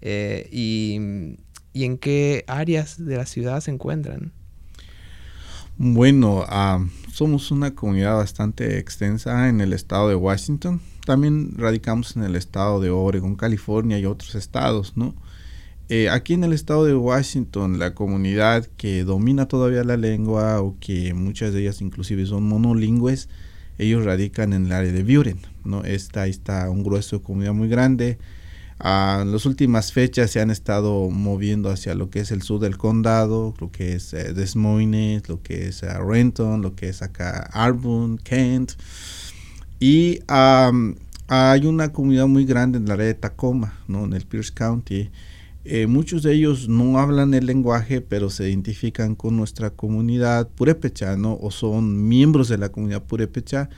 eh, 0.00 0.48
y, 0.50 1.36
y 1.74 1.84
en 1.84 1.98
qué 1.98 2.44
áreas 2.46 3.04
de 3.04 3.16
la 3.18 3.26
ciudad 3.26 3.60
se 3.60 3.72
encuentran? 3.72 4.32
Bueno, 5.76 6.44
ah, 6.48 6.86
somos 7.12 7.50
una 7.50 7.74
comunidad 7.74 8.16
bastante 8.16 8.78
extensa 8.78 9.48
en 9.48 9.60
el 9.60 9.72
estado 9.72 10.08
de 10.08 10.14
Washington. 10.14 10.80
También 11.04 11.52
radicamos 11.56 12.16
en 12.16 12.22
el 12.22 12.36
estado 12.36 12.80
de 12.80 12.90
Oregon, 12.90 13.34
California 13.34 13.98
y 13.98 14.06
otros 14.06 14.36
estados, 14.36 14.96
¿no? 14.96 15.14
Eh, 15.88 16.08
aquí 16.08 16.32
en 16.32 16.44
el 16.44 16.52
estado 16.52 16.86
de 16.86 16.94
Washington, 16.94 17.78
la 17.78 17.92
comunidad 17.92 18.66
que 18.76 19.04
domina 19.04 19.48
todavía 19.48 19.84
la 19.84 19.96
lengua 19.96 20.62
o 20.62 20.78
que 20.78 21.12
muchas 21.12 21.52
de 21.52 21.62
ellas 21.62 21.82
inclusive 21.82 22.24
son 22.24 22.44
monolingües, 22.44 23.28
ellos 23.76 24.04
radican 24.04 24.52
en 24.52 24.66
el 24.66 24.72
área 24.72 24.92
de 24.92 25.02
Buren, 25.02 25.40
¿no? 25.64 25.82
Esta 25.82 26.28
está 26.28 26.70
un 26.70 26.84
grueso 26.84 27.18
de 27.18 27.24
comunidad 27.24 27.52
muy 27.52 27.68
grande 27.68 28.18
en 28.80 29.32
las 29.32 29.46
últimas 29.46 29.92
fechas 29.92 30.30
se 30.30 30.40
han 30.40 30.50
estado 30.50 31.08
moviendo 31.10 31.70
hacia 31.70 31.94
lo 31.94 32.10
que 32.10 32.20
es 32.20 32.32
el 32.32 32.42
sur 32.42 32.60
del 32.60 32.76
condado, 32.76 33.54
lo 33.60 33.70
que 33.70 33.94
es 33.94 34.12
eh, 34.12 34.32
Des 34.34 34.56
Moines, 34.56 35.28
lo 35.28 35.42
que 35.42 35.68
es 35.68 35.82
eh, 35.82 35.88
Renton, 35.98 36.60
lo 36.60 36.74
que 36.74 36.88
es 36.88 37.02
acá 37.02 37.48
Arbon, 37.52 38.18
Kent. 38.18 38.72
Y 39.78 40.20
hay 40.28 41.66
una 41.66 41.92
comunidad 41.92 42.26
muy 42.26 42.44
grande 42.44 42.78
en 42.78 42.86
la 42.86 42.94
área 42.94 43.06
de 43.06 43.14
Tacoma, 43.14 43.78
¿no? 43.86 44.04
en 44.04 44.12
el 44.12 44.26
Pierce 44.26 44.52
County. 44.52 45.10
Eh, 45.64 45.86
muchos 45.86 46.22
de 46.22 46.34
ellos 46.34 46.68
no 46.68 46.98
hablan 46.98 47.32
el 47.32 47.46
lenguaje, 47.46 48.02
pero 48.02 48.28
se 48.28 48.50
identifican 48.50 49.14
con 49.14 49.36
nuestra 49.36 49.70
comunidad 49.70 50.48
purépecha, 50.48 51.16
¿no? 51.16 51.38
o 51.40 51.50
son 51.50 52.06
miembros 52.06 52.48
de 52.48 52.58
la 52.58 52.68
comunidad 52.68 53.02
purépecha 53.02 53.70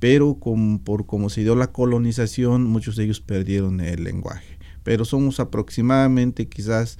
pero 0.00 0.38
por 0.84 1.06
cómo 1.06 1.30
se 1.30 1.42
dio 1.42 1.54
la 1.54 1.72
colonización, 1.72 2.64
muchos 2.64 2.96
de 2.96 3.04
ellos 3.04 3.20
perdieron 3.20 3.80
el 3.80 4.04
lenguaje. 4.04 4.58
Pero 4.84 5.04
somos 5.04 5.40
aproximadamente 5.40 6.48
quizás 6.48 6.98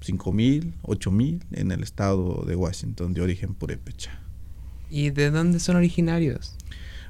5.000, 0.00 0.74
8.000 0.82 1.42
en 1.52 1.72
el 1.72 1.82
estado 1.82 2.44
de 2.46 2.56
Washington 2.56 3.14
de 3.14 3.22
origen 3.22 3.54
purépecha. 3.54 4.20
¿Y 4.90 5.10
de 5.10 5.30
dónde 5.30 5.58
son 5.58 5.76
originarios? 5.76 6.56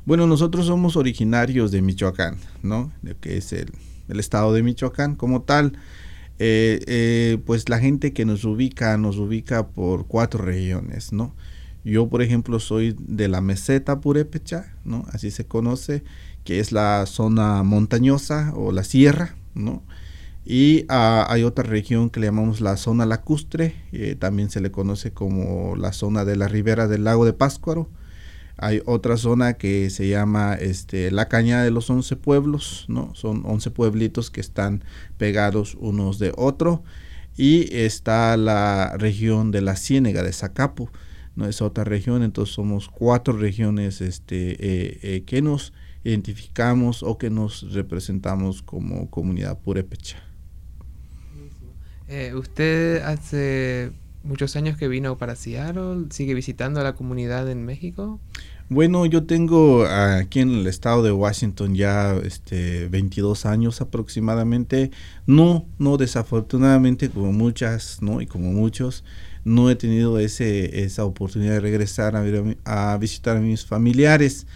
Bueno, 0.06 0.26
nosotros 0.26 0.66
somos 0.66 0.96
originarios 0.96 1.70
de 1.70 1.82
Michoacán, 1.82 2.36
¿no? 2.62 2.92
De 3.02 3.14
que 3.14 3.36
es 3.36 3.52
el, 3.52 3.72
estado 4.08 4.52
de 4.52 4.62
Michoacán 4.62 5.16
como 5.16 5.42
tal. 5.42 5.78
Eh, 6.38 6.80
eh, 6.86 7.38
pues 7.46 7.68
la 7.68 7.78
gente 7.78 8.12
que 8.12 8.24
nos 8.24 8.44
ubica, 8.44 8.96
nos 8.96 9.16
ubica 9.18 9.68
por 9.68 10.06
cuatro 10.06 10.42
regiones, 10.44 11.12
¿no? 11.12 11.34
Yo, 11.84 12.08
por 12.08 12.22
ejemplo, 12.22 12.60
soy 12.60 12.96
de 12.98 13.28
la 13.28 13.42
meseta 13.42 14.00
purépecha, 14.00 14.72
¿no? 14.84 15.04
Así 15.12 15.30
se 15.30 15.46
conoce, 15.46 16.02
que 16.42 16.58
es 16.58 16.72
la 16.72 17.04
zona 17.06 17.62
montañosa 17.62 18.52
o 18.56 18.72
la 18.72 18.84
sierra, 18.84 19.36
¿no? 19.54 19.82
Y 20.46 20.86
ah, 20.88 21.26
hay 21.28 21.42
otra 21.42 21.64
región 21.64 22.10
que 22.10 22.20
le 22.20 22.26
llamamos 22.26 22.60
la 22.60 22.76
zona 22.76 23.06
lacustre, 23.06 23.74
eh, 23.92 24.16
también 24.18 24.50
se 24.50 24.60
le 24.60 24.70
conoce 24.70 25.12
como 25.12 25.76
la 25.76 25.92
zona 25.92 26.24
de 26.24 26.36
la 26.36 26.48
ribera 26.48 26.88
del 26.88 27.04
lago 27.04 27.24
de 27.26 27.34
Páscuaro. 27.34 27.88
Hay 28.56 28.82
otra 28.86 29.16
zona 29.16 29.54
que 29.54 29.90
se 29.90 30.08
llama 30.08 30.54
este, 30.54 31.10
la 31.10 31.28
cañada 31.28 31.64
de 31.64 31.70
los 31.70 31.90
once 31.90 32.16
pueblos, 32.16 32.86
¿no? 32.88 33.14
Son 33.14 33.42
once 33.46 33.70
pueblitos 33.70 34.30
que 34.30 34.40
están 34.40 34.84
pegados 35.18 35.76
unos 35.80 36.18
de 36.18 36.32
otro. 36.36 36.82
Y 37.36 37.74
está 37.74 38.36
la 38.36 38.94
región 38.96 39.50
de 39.50 39.60
la 39.60 39.76
ciénega 39.76 40.22
de 40.22 40.32
Zacapu 40.32 40.88
no 41.36 41.46
es 41.46 41.60
otra 41.62 41.84
región, 41.84 42.22
entonces 42.22 42.54
somos 42.54 42.88
cuatro 42.88 43.36
regiones 43.36 44.00
este, 44.00 44.52
eh, 44.52 44.98
eh, 45.02 45.22
que 45.26 45.42
nos 45.42 45.72
identificamos 46.04 47.02
o 47.02 47.18
que 47.18 47.30
nos 47.30 47.72
representamos 47.72 48.62
como 48.62 49.10
comunidad 49.10 49.58
purépecha. 49.58 50.22
Eh, 52.08 52.34
¿Usted 52.34 53.02
hace 53.02 53.90
muchos 54.22 54.56
años 54.56 54.76
que 54.76 54.88
vino 54.88 55.16
para 55.16 55.34
Seattle? 55.34 56.06
¿Sigue 56.10 56.34
visitando 56.34 56.80
a 56.80 56.84
la 56.84 56.94
comunidad 56.94 57.50
en 57.50 57.64
México? 57.64 58.20
Bueno, 58.70 59.04
yo 59.04 59.24
tengo 59.24 59.84
aquí 59.86 60.40
en 60.40 60.50
el 60.50 60.66
estado 60.66 61.02
de 61.02 61.12
Washington 61.12 61.74
ya 61.74 62.14
este 62.16 62.88
22 62.88 63.44
años 63.44 63.82
aproximadamente. 63.82 64.90
No, 65.26 65.66
no 65.78 65.98
desafortunadamente 65.98 67.10
como 67.10 67.32
muchas, 67.32 68.00
¿no? 68.00 68.22
Y 68.22 68.26
como 68.26 68.52
muchos, 68.52 69.04
no 69.44 69.70
he 69.70 69.76
tenido 69.76 70.18
ese, 70.18 70.84
esa 70.84 71.04
oportunidad 71.04 71.52
de 71.52 71.60
regresar 71.60 72.16
a, 72.16 72.96
visitar 72.96 73.36
a 73.36 73.40
mis 73.40 73.64
familiares, 73.66 74.46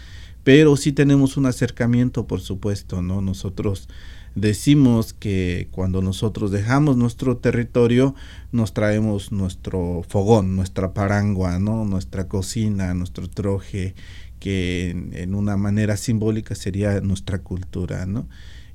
pero 0.43 0.75
sí 0.75 0.91
tenemos 0.91 1.37
un 1.37 1.45
acercamiento, 1.45 2.25
por 2.25 2.41
supuesto, 2.41 3.01
¿no? 3.01 3.21
Nosotros 3.21 3.87
decimos 4.35 5.13
que 5.13 5.67
cuando 5.71 6.01
nosotros 6.01 6.51
dejamos 6.51 6.97
nuestro 6.97 7.37
territorio, 7.37 8.15
nos 8.51 8.73
traemos 8.73 9.31
nuestro 9.31 10.03
fogón, 10.07 10.55
nuestra 10.55 10.93
parangua, 10.93 11.59
¿no? 11.59 11.85
Nuestra 11.85 12.27
cocina, 12.27 12.93
nuestro 12.93 13.29
troje, 13.29 13.93
que 14.39 14.89
en, 14.89 15.35
una 15.35 15.57
manera 15.57 15.97
simbólica 15.97 16.55
sería 16.55 17.01
nuestra 17.01 17.39
cultura, 17.39 18.05
¿no? 18.05 18.27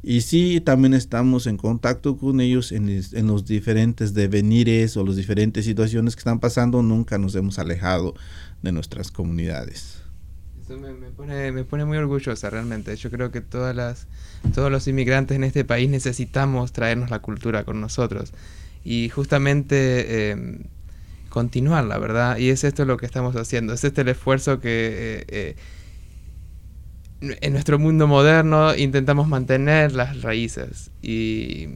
Y 0.07 0.21
sí, 0.21 0.61
también 0.61 0.93
estamos 0.93 1.47
en 1.47 1.57
contacto 1.57 2.19
con 2.19 2.43
ellos 2.43 2.73
en, 2.73 2.91
en, 2.91 3.27
los 3.27 3.47
diferentes 3.47 4.13
devenires 4.13 4.99
o 4.99 5.05
las 5.05 5.17
diferentes 5.17 5.65
situaciones 5.65 6.15
que 6.15 6.21
están 6.21 6.41
pasando, 6.41 6.83
nunca 6.83 7.17
nos 7.17 7.35
hemos 7.35 7.59
alejado 7.59 8.15
de 8.61 8.71
nuestras 8.71 9.11
comunidades. 9.11 10.03
Eso 10.63 10.77
me, 10.79 10.93
pone, 10.93 11.53
me 11.53 11.65
pone 11.65 11.87
muy 11.87 11.97
orgullosa 11.97 12.51
realmente. 12.51 12.95
Yo 12.97 13.11
creo 13.11 13.31
que 13.31 13.41
todas 13.41 13.75
las, 13.75 14.07
todos 14.55 14.71
los 14.71 14.87
inmigrantes 14.89 15.37
en 15.37 15.45
este 15.45 15.65
país 15.65 15.89
necesitamos 15.89 16.73
traernos 16.73 17.09
la 17.09 17.21
cultura 17.21 17.65
con 17.65 17.81
nosotros. 17.81 18.35
Y 18.85 19.09
justamente 19.09 20.33
eh, 20.33 20.59
continuarla, 21.31 21.97
¿verdad? 21.97 22.37
Y 22.37 22.51
es 22.51 22.63
esto 22.65 22.85
lo 22.85 22.99
que 22.99 23.07
estamos 23.07 23.37
haciendo. 23.37 23.73
Es 23.73 23.85
este 23.85 24.03
el 24.03 24.09
esfuerzo 24.09 24.61
que... 24.61 24.69
Eh, 24.69 25.25
eh, 25.29 25.57
en 27.41 27.53
nuestro 27.53 27.79
mundo 27.79 28.07
moderno 28.07 28.75
intentamos 28.75 29.29
mantener 29.29 29.93
las 29.93 30.23
raíces 30.23 30.91
y 31.03 31.69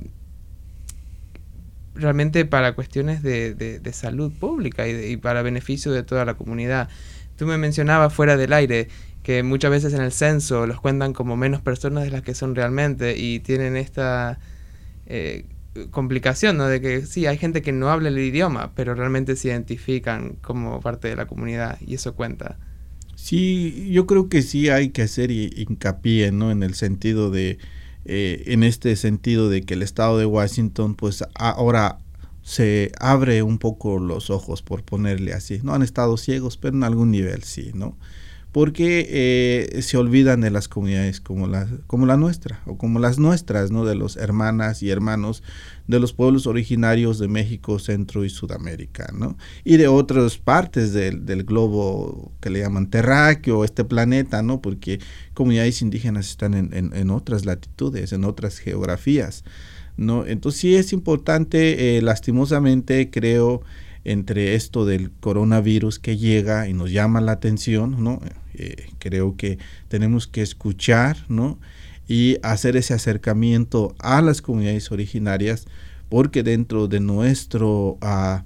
realmente 1.95 2.45
para 2.45 2.75
cuestiones 2.75 3.23
de, 3.23 3.55
de, 3.55 3.93
salud 3.93 4.33
pública 4.33 4.87
y, 4.89 5.13
y, 5.13 5.17
para 5.17 5.43
beneficio 5.43 5.93
de 5.93 6.03
toda 6.03 6.25
la 6.25 6.35
comunidad. 6.35 6.89
Tú 7.37 7.47
me 7.47 7.59
mencionabas 7.59 8.13
fuera 8.13 8.37
del 8.37 8.53
aire 8.53 8.89
que 9.23 9.43
muchas 9.43 9.71
veces 9.71 9.93
en 9.95 10.03
el 10.03 10.13
censo 10.13 10.67
los 10.67 10.81
cuentan 10.81 11.13
como 11.13 11.37
menos 11.37 11.61
personas 11.61 12.05
de 12.05 12.11
las 12.11 12.23
que 12.23 12.35
son 12.35 12.55
realmente 12.55 13.17
y 13.19 13.41
tienen 13.41 13.77
esta 13.77 14.39
eh, 15.07 15.45
complicación, 15.91 16.57
¿no? 16.57 16.67
De 16.67 16.81
que 16.81 17.03
sí, 17.03 17.27
hay 17.27 17.39
gente 17.39 17.63
que 17.63 17.73
no 17.73 17.91
habla 17.91 18.09
el 18.09 18.19
idioma, 18.19 18.73
pero 18.75 18.95
realmente 18.95 19.37
se 19.37 19.49
identifican 19.49 20.35
como 20.41 20.81
parte 20.81 21.09
de 21.09 21.17
la 21.17 21.27
comunidad 21.27 21.79
y 21.81 21.95
eso 21.95 22.15
cuenta. 22.15 22.59
Sí, 23.21 23.91
yo 23.91 24.07
creo 24.07 24.29
que 24.29 24.43
sí 24.43 24.69
hay 24.69 24.91
que 24.91 25.03
hacer 25.03 25.33
hincapié, 25.33 26.31
¿no? 26.31 26.53
En 26.53 26.63
el 26.63 26.75
sentido 26.75 27.31
de, 27.31 27.59
eh, 28.05 28.45
en 28.47 28.63
este 28.63 28.95
sentido 28.95 29.51
de 29.51 29.63
que 29.63 29.75
el 29.75 29.83
estado 29.83 30.19
de 30.19 30.25
Washington, 30.25 30.95
pues 30.95 31.25
ahora 31.35 31.99
se 32.43 32.93
abre 33.01 33.43
un 33.43 33.59
poco 33.59 33.99
los 33.99 34.31
ojos, 34.31 34.63
por 34.63 34.85
ponerle 34.85 35.35
así. 35.35 35.59
No 35.65 35.75
han 35.75 35.83
estado 35.83 36.17
ciegos, 36.17 36.57
pero 36.57 36.77
en 36.77 36.85
algún 36.85 37.11
nivel 37.11 37.43
sí, 37.43 37.73
¿no? 37.75 37.97
Porque 38.53 39.07
eh, 39.11 39.83
se 39.83 39.97
olvidan 39.99 40.41
de 40.41 40.51
las 40.53 40.69
comunidades 40.69 41.21
como 41.21 41.49
la, 41.49 41.67
como 41.89 42.07
la 42.07 42.17
nuestra, 42.17 42.63
o 42.67 42.79
como 42.79 43.01
las 43.01 43.19
nuestras, 43.19 43.73
¿no? 43.73 43.85
De 43.85 43.97
los 43.97 44.17
hermanas 44.17 44.83
y 44.85 44.91
hermanos 44.91 45.43
de 45.89 45.99
los 45.99 46.13
pueblos 46.13 46.47
originarios 46.47 47.19
de 47.19 47.29
México, 47.29 47.79
Centro 47.79 48.25
y 48.25 48.31
Sudamérica, 48.31 49.11
¿no? 49.13 49.37
Y 49.65 49.79
de 49.79 49.89
otras 49.89 50.37
partes 50.37 50.93
del, 50.93 51.25
del 51.27 51.45
globo 51.45 52.31
que 52.41 52.51
le 52.51 52.61
llaman 52.61 52.91
terráqueo, 52.91 53.65
este 53.65 53.85
planeta, 53.85 54.43
¿no? 54.43 54.61
Porque 54.61 55.01
comunidades 55.35 55.81
indígenas 55.83 56.29
están 56.29 56.55
en, 56.55 56.93
en, 56.95 57.11
otras 57.11 57.47
latitudes, 57.47 58.13
en 58.13 58.25
otras 58.25 58.59
geografías. 58.59 59.45
¿no? 59.97 60.27
Entonces 60.27 60.61
sí 60.61 60.77
es 60.77 60.93
importante, 60.93 61.97
eh, 61.97 62.03
lastimosamente 62.03 63.11
creo, 63.11 63.63
entre 64.05 64.55
esto 64.55 64.87
del 64.87 65.11
coronavirus 65.11 65.99
que 65.99 66.17
llega 66.17 66.69
y 66.69 66.73
nos 66.73 66.93
llama 66.93 67.21
la 67.21 67.33
atención, 67.33 68.03
¿no? 68.03 68.21
Eh, 68.55 68.91
creo 68.99 69.37
que 69.37 69.59
tenemos 69.89 70.27
que 70.27 70.43
escuchar, 70.43 71.17
¿no? 71.29 71.59
Y 72.09 72.39
hacer 72.43 72.77
ese 72.77 72.95
acercamiento 72.95 73.95
a 74.01 74.21
las 74.23 74.43
comunidades 74.43 74.91
originarias, 74.91 75.67
porque 76.09 76.43
dentro 76.43 76.89
de 76.89 77.01
nuestro, 77.01 77.99
uh, 78.03 78.41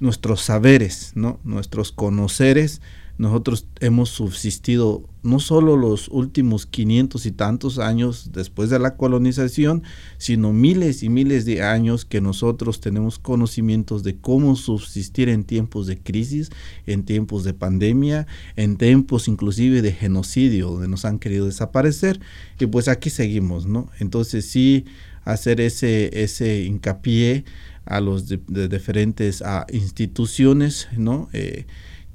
nuestros 0.00 0.40
saberes, 0.40 1.12
¿no? 1.14 1.40
Nuestros 1.44 1.92
conoceres, 1.92 2.80
nosotros 3.16 3.68
hemos 3.80 4.10
subsistido 4.10 5.08
no 5.22 5.38
solo 5.40 5.76
los 5.76 6.08
últimos 6.08 6.66
500 6.66 7.24
y 7.26 7.30
tantos 7.32 7.78
años 7.78 8.30
después 8.32 8.70
de 8.70 8.78
la 8.78 8.96
colonización, 8.96 9.84
sino 10.18 10.52
miles 10.52 11.02
y 11.02 11.08
miles 11.08 11.44
de 11.44 11.62
años 11.62 12.04
que 12.04 12.20
nosotros 12.20 12.80
tenemos 12.80 13.18
conocimientos 13.18 14.02
de 14.02 14.16
cómo 14.16 14.56
subsistir 14.56 15.28
en 15.28 15.44
tiempos 15.44 15.86
de 15.86 15.98
crisis, 15.98 16.50
en 16.86 17.04
tiempos 17.04 17.44
de 17.44 17.54
pandemia, 17.54 18.26
en 18.56 18.76
tiempos 18.76 19.28
inclusive 19.28 19.80
de 19.80 19.92
genocidio, 19.92 20.70
donde 20.70 20.88
nos 20.88 21.04
han 21.04 21.18
querido 21.18 21.46
desaparecer, 21.46 22.20
y 22.58 22.66
pues 22.66 22.88
aquí 22.88 23.10
seguimos, 23.10 23.64
¿no? 23.66 23.90
Entonces 24.00 24.44
sí 24.46 24.84
hacer 25.24 25.60
ese, 25.60 26.22
ese 26.22 26.64
hincapié 26.64 27.44
a 27.86 28.00
los 28.00 28.28
de, 28.28 28.68
diferentes 28.68 29.40
a 29.40 29.66
instituciones, 29.72 30.88
¿no? 30.96 31.28
Eh, 31.32 31.66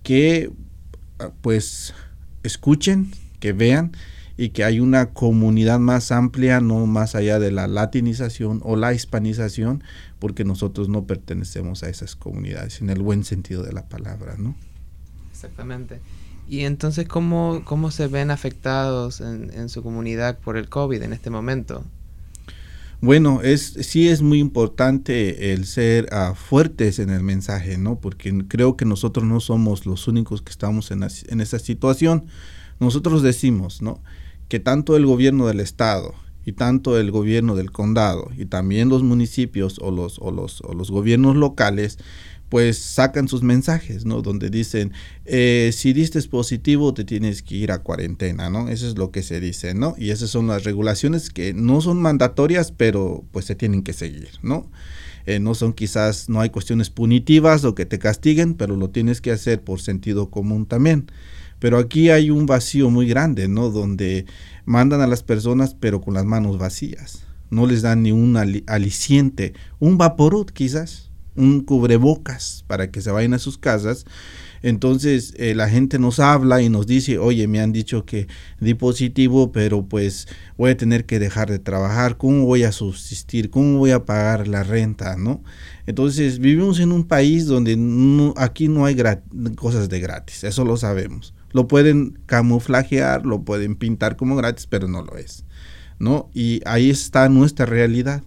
que 0.04 0.52
pues 1.42 1.94
escuchen, 2.44 3.12
que 3.40 3.54
vean 3.54 3.94
y 4.38 4.50
que 4.50 4.64
hay 4.64 4.80
una 4.80 5.08
comunidad 5.08 5.80
más 5.80 6.12
amplia, 6.12 6.62
no 6.62 6.86
más 6.86 7.16
allá 7.16 7.40
de 7.40 7.52
la 7.52 7.68
latinización 7.68 8.62
o 8.64 8.76
la 8.76 8.94
hispanización, 8.94 9.84
porque 10.20 10.46
nosotros 10.46 10.88
no 10.88 11.06
pertenecemos 11.06 11.84
a 11.84 11.90
esas 11.90 12.16
comunidades 12.16 12.82
en 12.82 12.90
el 12.90 13.02
buen 13.02 13.26
sentido 13.26 13.64
de 13.64 13.74
la 13.74 13.90
palabra, 13.90 14.36
¿no? 14.38 14.56
Exactamente. 15.32 16.00
Y 16.48 16.62
entonces, 16.62 17.08
¿cómo, 17.08 17.64
cómo 17.66 17.92
se 17.92 18.08
ven 18.08 18.32
afectados 18.32 19.22
en, 19.22 19.52
en 19.54 19.70
su 19.70 19.84
comunidad 19.84 20.40
por 20.40 20.58
el 20.58 20.70
COVID 20.70 21.02
en 21.02 21.14
este 21.14 21.30
momento? 21.30 21.84
Bueno, 23.02 23.42
es, 23.42 23.78
sí 23.80 24.10
es 24.10 24.22
muy 24.22 24.40
importante 24.40 25.54
el 25.54 25.66
ser 25.66 26.10
uh, 26.12 26.36
fuertes 26.36 27.00
en 27.00 27.10
el 27.10 27.24
mensaje, 27.24 27.78
¿no? 27.78 28.02
Porque 28.02 28.44
creo 28.50 28.76
que 28.76 28.84
nosotros 28.84 29.26
no 29.26 29.40
somos 29.40 29.86
los 29.86 30.10
únicos 30.10 30.42
que 30.42 30.52
estamos 30.52 30.92
en, 30.92 31.04
en 31.04 31.40
esa 31.40 31.60
situación. 31.60 32.26
Nosotros 32.82 33.24
decimos, 33.24 33.82
¿no? 33.82 34.02
Que 34.50 34.60
tanto 34.60 34.98
el 34.98 35.06
gobierno 35.06 35.48
del 35.48 35.62
estado 35.62 36.14
y 36.46 36.52
tanto 36.52 36.98
el 36.98 37.10
gobierno 37.12 37.56
del 37.56 37.72
condado 37.72 38.32
y 38.38 38.46
también 38.46 38.90
los 38.90 39.02
municipios 39.02 39.80
o 39.80 39.92
los, 39.92 40.20
o 40.20 40.32
los, 40.32 40.62
o 40.62 40.74
los 40.74 40.92
gobiernos 40.92 41.38
locales 41.38 42.00
pues 42.50 42.80
sacan 42.80 43.28
sus 43.28 43.44
mensajes, 43.44 44.06
¿no? 44.06 44.22
Donde 44.22 44.50
dicen, 44.50 44.92
eh, 45.26 45.72
si 45.74 45.94
diste 45.94 46.20
positivo 46.24 46.94
te 46.94 47.06
tienes 47.06 47.44
que 47.44 47.56
ir 47.56 47.72
a 47.72 47.80
cuarentena, 47.80 48.50
¿no? 48.50 48.70
Eso 48.70 48.88
es 48.88 48.98
lo 48.98 49.12
que 49.12 49.22
se 49.22 49.40
dice, 49.40 49.76
¿no? 49.76 49.96
Y 49.98 50.10
esas 50.10 50.32
son 50.32 50.48
las 50.48 50.64
regulaciones 50.64 51.30
que 51.30 51.54
no 51.54 51.80
son 51.82 52.02
mandatorias, 52.02 52.72
pero 52.72 53.24
pues 53.32 53.46
se 53.46 53.56
tienen 53.56 53.84
que 53.84 53.94
seguir, 53.94 54.30
¿no? 54.42 54.70
Eh, 55.26 55.40
no 55.40 55.54
son 55.54 55.74
quizás, 55.74 56.28
no 56.28 56.42
hay 56.42 56.50
cuestiones 56.50 56.90
punitivas 56.90 57.64
o 57.64 57.76
que 57.76 57.86
te 57.86 58.00
castiguen, 58.00 58.56
pero 58.56 58.76
lo 58.76 58.90
tienes 58.90 59.22
que 59.22 59.32
hacer 59.32 59.62
por 59.64 59.80
sentido 59.80 60.32
común 60.32 60.66
también. 60.66 61.12
Pero 61.60 61.78
aquí 61.78 62.10
hay 62.10 62.32
un 62.32 62.46
vacío 62.46 62.90
muy 62.90 63.08
grande, 63.08 63.48
¿no? 63.48 63.70
Donde 63.70 64.26
mandan 64.66 65.02
a 65.02 65.08
las 65.08 65.22
personas 65.22 65.76
pero 65.80 66.02
con 66.02 66.16
las 66.16 66.26
manos 66.26 66.58
vacías. 66.58 67.26
No 67.52 67.68
les 67.68 67.82
dan 67.82 68.04
ni 68.04 68.12
un 68.12 68.38
aliciente, 68.68 69.54
un 69.80 69.98
vaporut 69.98 70.52
quizás, 70.52 71.09
un 71.40 71.62
cubrebocas 71.62 72.64
para 72.68 72.92
que 72.92 73.02
se 73.02 73.12
vayan 73.12 73.34
a 73.34 73.40
sus 73.40 73.58
casas. 73.58 74.06
Entonces 74.62 75.34
eh, 75.38 75.56
la 75.56 75.70
gente 75.70 76.00
nos 76.00 76.20
habla 76.20 76.62
y 76.62 76.70
nos 76.70 76.86
dice, 76.86 77.18
oye, 77.18 77.48
me 77.48 77.62
han 77.62 77.72
dicho 77.72 78.06
que 78.06 78.28
di 78.60 78.74
positivo, 78.74 79.52
pero 79.54 79.86
pues 79.86 80.28
voy 80.58 80.72
a 80.72 80.78
tener 80.78 81.06
que 81.06 81.18
dejar 81.18 81.50
de 81.50 81.60
trabajar, 81.60 82.18
¿cómo 82.18 82.46
voy 82.46 82.64
a 82.64 82.74
subsistir? 82.74 83.50
¿Cómo 83.50 83.78
voy 83.78 83.92
a 83.92 84.04
pagar 84.04 84.48
la 84.48 84.64
renta? 84.64 85.16
¿no? 85.16 85.42
Entonces 85.86 86.40
vivimos 86.40 86.80
en 86.80 86.92
un 86.92 87.06
país 87.06 87.46
donde 87.46 87.78
aquí 88.36 88.68
no 88.68 88.86
hay 88.86 88.98
cosas 89.56 89.88
de 89.88 90.00
gratis, 90.02 90.44
eso 90.44 90.66
lo 90.66 90.76
sabemos. 90.76 91.34
Lo 91.52 91.68
pueden 91.68 92.20
camuflajear, 92.26 93.26
lo 93.26 93.44
pueden 93.44 93.76
pintar 93.76 94.18
como 94.18 94.36
gratis, 94.36 94.68
pero 94.68 94.88
no 94.88 95.02
lo 95.02 95.18
es. 95.18 95.46
¿no? 96.00 96.30
Y 96.34 96.62
ahí 96.66 96.90
está 96.90 97.30
nuestra 97.30 97.66
realidad 97.66 98.24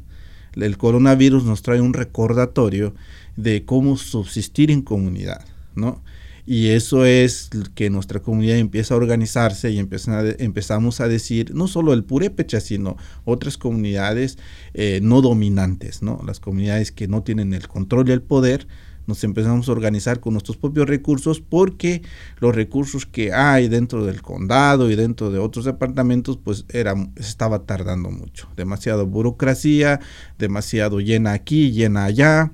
el 0.56 0.76
coronavirus 0.76 1.44
nos 1.44 1.62
trae 1.62 1.80
un 1.80 1.94
recordatorio 1.94 2.94
de 3.36 3.64
cómo 3.64 3.96
subsistir 3.96 4.70
en 4.70 4.82
comunidad, 4.82 5.44
¿no? 5.74 6.02
Y 6.44 6.68
eso 6.68 7.04
es 7.04 7.50
que 7.74 7.88
nuestra 7.88 8.20
comunidad 8.20 8.58
empieza 8.58 8.94
a 8.94 8.96
organizarse 8.96 9.70
y 9.70 9.78
empezamos 9.78 11.00
a 11.00 11.06
decir, 11.06 11.54
no 11.54 11.68
solo 11.68 11.92
el 11.92 12.02
purépecha, 12.02 12.60
sino 12.60 12.96
otras 13.24 13.56
comunidades 13.56 14.38
eh, 14.74 14.98
no 15.02 15.22
dominantes, 15.22 16.02
¿no? 16.02 16.20
Las 16.26 16.40
comunidades 16.40 16.90
que 16.90 17.06
no 17.06 17.22
tienen 17.22 17.54
el 17.54 17.68
control 17.68 18.08
y 18.08 18.12
el 18.12 18.22
poder, 18.22 18.66
nos 19.06 19.24
empezamos 19.24 19.68
a 19.68 19.72
organizar 19.72 20.20
con 20.20 20.34
nuestros 20.34 20.56
propios 20.56 20.88
recursos 20.88 21.40
porque 21.40 22.02
los 22.38 22.54
recursos 22.54 23.06
que 23.06 23.32
hay 23.32 23.68
dentro 23.68 24.04
del 24.04 24.22
condado 24.22 24.90
y 24.90 24.96
dentro 24.96 25.30
de 25.30 25.38
otros 25.38 25.64
departamentos 25.64 26.38
pues 26.42 26.64
era, 26.68 26.94
estaba 27.16 27.60
tardando 27.60 28.10
mucho. 28.10 28.48
Demasiado 28.56 29.06
burocracia, 29.06 30.00
demasiado 30.38 31.00
llena 31.00 31.32
aquí, 31.32 31.72
llena 31.72 32.04
allá. 32.04 32.52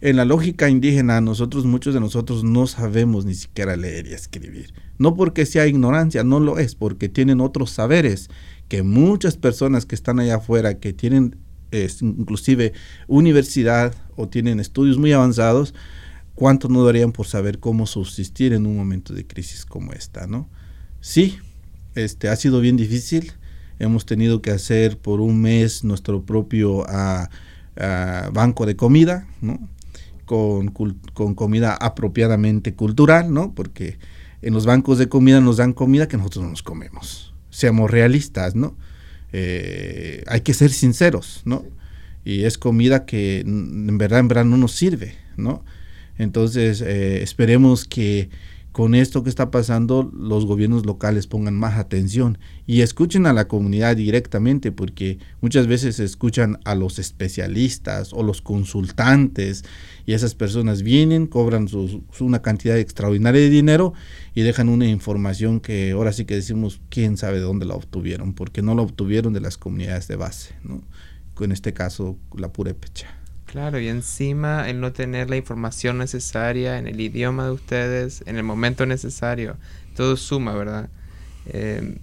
En 0.00 0.16
la 0.16 0.24
lógica 0.24 0.68
indígena 0.68 1.20
nosotros, 1.20 1.64
muchos 1.64 1.94
de 1.94 2.00
nosotros 2.00 2.44
no 2.44 2.66
sabemos 2.66 3.24
ni 3.24 3.34
siquiera 3.34 3.76
leer 3.76 4.06
y 4.06 4.12
escribir. 4.12 4.74
No 4.98 5.14
porque 5.14 5.46
sea 5.46 5.66
ignorancia, 5.66 6.22
no 6.22 6.40
lo 6.40 6.58
es, 6.58 6.74
porque 6.74 7.08
tienen 7.08 7.40
otros 7.40 7.70
saberes 7.70 8.28
que 8.68 8.82
muchas 8.82 9.36
personas 9.36 9.86
que 9.86 9.94
están 9.94 10.20
allá 10.20 10.36
afuera, 10.36 10.78
que 10.78 10.92
tienen 10.92 11.36
inclusive 11.72 12.72
universidad 13.06 13.94
o 14.16 14.28
tienen 14.28 14.60
estudios 14.60 14.98
muy 14.98 15.12
avanzados, 15.12 15.74
¿cuánto 16.34 16.68
no 16.68 16.84
darían 16.84 17.12
por 17.12 17.26
saber 17.26 17.58
cómo 17.58 17.86
subsistir 17.86 18.52
en 18.52 18.66
un 18.66 18.76
momento 18.76 19.14
de 19.14 19.26
crisis 19.26 19.64
como 19.64 19.92
esta, 19.92 20.26
no? 20.26 20.48
Sí, 21.00 21.38
este, 21.94 22.28
ha 22.28 22.36
sido 22.36 22.60
bien 22.60 22.76
difícil. 22.76 23.32
Hemos 23.78 24.06
tenido 24.06 24.40
que 24.42 24.50
hacer 24.50 24.98
por 24.98 25.20
un 25.20 25.40
mes 25.40 25.84
nuestro 25.84 26.22
propio 26.22 26.84
ah, 26.88 27.28
ah, 27.76 28.30
banco 28.32 28.66
de 28.66 28.76
comida, 28.76 29.26
¿no? 29.40 29.58
Con, 30.24 30.68
con, 30.68 31.34
comida 31.34 31.74
apropiadamente 31.74 32.74
cultural, 32.74 33.32
¿no? 33.32 33.54
Porque 33.54 33.98
en 34.42 34.54
los 34.54 34.66
bancos 34.66 34.98
de 34.98 35.08
comida 35.08 35.40
nos 35.40 35.58
dan 35.58 35.72
comida 35.72 36.08
que 36.08 36.16
nosotros 36.16 36.44
no 36.44 36.50
nos 36.50 36.62
comemos. 36.62 37.34
Seamos 37.50 37.90
realistas, 37.90 38.54
¿no? 38.54 38.76
Eh, 39.38 40.24
hay 40.28 40.40
que 40.40 40.54
ser 40.54 40.70
sinceros, 40.70 41.42
¿no? 41.44 41.62
Y 42.24 42.44
es 42.44 42.56
comida 42.56 43.04
que 43.04 43.40
en 43.40 43.98
verdad, 43.98 44.20
en 44.20 44.28
verdad 44.28 44.44
no 44.46 44.56
nos 44.56 44.72
sirve, 44.72 45.14
¿no? 45.36 45.62
Entonces, 46.16 46.80
eh, 46.80 47.22
esperemos 47.22 47.84
que 47.84 48.30
con 48.76 48.94
esto 48.94 49.22
que 49.22 49.30
está 49.30 49.50
pasando 49.50 50.12
los 50.12 50.44
gobiernos 50.44 50.84
locales 50.84 51.26
pongan 51.26 51.54
más 51.54 51.78
atención 51.78 52.36
y 52.66 52.82
escuchen 52.82 53.24
a 53.24 53.32
la 53.32 53.48
comunidad 53.48 53.96
directamente 53.96 54.70
porque 54.70 55.18
muchas 55.40 55.66
veces 55.66 55.98
escuchan 55.98 56.58
a 56.66 56.74
los 56.74 56.98
especialistas 56.98 58.12
o 58.12 58.22
los 58.22 58.42
consultantes 58.42 59.64
y 60.04 60.12
esas 60.12 60.34
personas 60.34 60.82
vienen, 60.82 61.26
cobran 61.26 61.68
una 62.20 62.42
cantidad 62.42 62.76
extraordinaria 62.76 63.40
de 63.40 63.48
dinero 63.48 63.94
y 64.34 64.42
dejan 64.42 64.68
una 64.68 64.86
información 64.86 65.60
que 65.60 65.92
ahora 65.92 66.12
sí 66.12 66.26
que 66.26 66.34
decimos 66.34 66.82
quién 66.90 67.16
sabe 67.16 67.38
de 67.38 67.44
dónde 67.44 67.64
la 67.64 67.76
obtuvieron 67.76 68.34
porque 68.34 68.60
no 68.60 68.74
la 68.74 68.82
obtuvieron 68.82 69.32
de 69.32 69.40
las 69.40 69.56
comunidades 69.56 70.06
de 70.06 70.16
base, 70.16 70.54
¿no? 70.62 70.82
en 71.40 71.52
este 71.52 71.72
caso 71.72 72.18
la 72.36 72.52
purépecha. 72.52 73.08
Claro, 73.56 73.80
y 73.80 73.88
encima 73.88 74.68
el 74.68 74.82
no 74.82 74.92
tener 74.92 75.30
la 75.30 75.38
información 75.38 75.96
necesaria 75.96 76.78
en 76.78 76.86
el 76.86 77.00
idioma 77.00 77.46
de 77.46 77.52
ustedes, 77.52 78.22
en 78.26 78.36
el 78.36 78.42
momento 78.42 78.84
necesario, 78.84 79.56
todo 79.96 80.18
suma, 80.18 80.52
¿verdad? 80.52 80.90
Eh, 81.46 81.96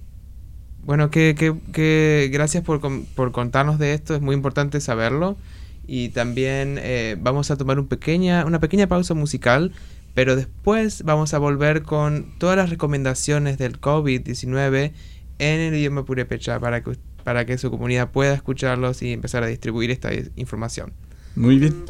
bueno, 0.84 1.12
que, 1.12 1.36
que, 1.36 2.30
gracias 2.34 2.64
por, 2.64 2.82
por, 3.06 3.32
contarnos 3.32 3.78
de 3.78 3.94
esto, 3.94 4.16
es 4.16 4.22
muy 4.22 4.34
importante 4.34 4.82
saberlo. 4.82 5.38
Y 5.86 6.10
también 6.10 6.80
eh, 6.82 7.18
vamos 7.20 7.52
a 7.52 7.56
tomar 7.56 7.78
un 7.78 7.86
pequeña, 7.86 8.46
una 8.48 8.60
pequeña 8.60 8.88
pausa 8.88 9.14
musical, 9.14 9.74
pero 10.16 10.36
después 10.36 11.04
vamos 11.04 11.36
a 11.36 11.38
volver 11.38 11.84
con 11.84 12.34
todas 12.40 12.58
las 12.58 12.72
recomendaciones 12.72 13.60
del 13.60 13.80
COVID-19 13.80 14.92
en 15.38 15.60
el 15.60 15.76
idioma 15.76 16.04
purépecha 16.04 16.60
para 16.60 16.84
que, 16.84 16.98
para 17.24 17.46
que 17.46 17.60
su 17.60 17.70
comunidad 17.70 18.10
pueda 18.10 18.34
escucharlos 18.34 19.04
y 19.04 19.14
empezar 19.14 19.44
a 19.44 19.46
distribuir 19.46 19.92
esta 19.92 20.10
información. 20.36 20.94
Muy 21.36 21.60
bien. 21.60 21.86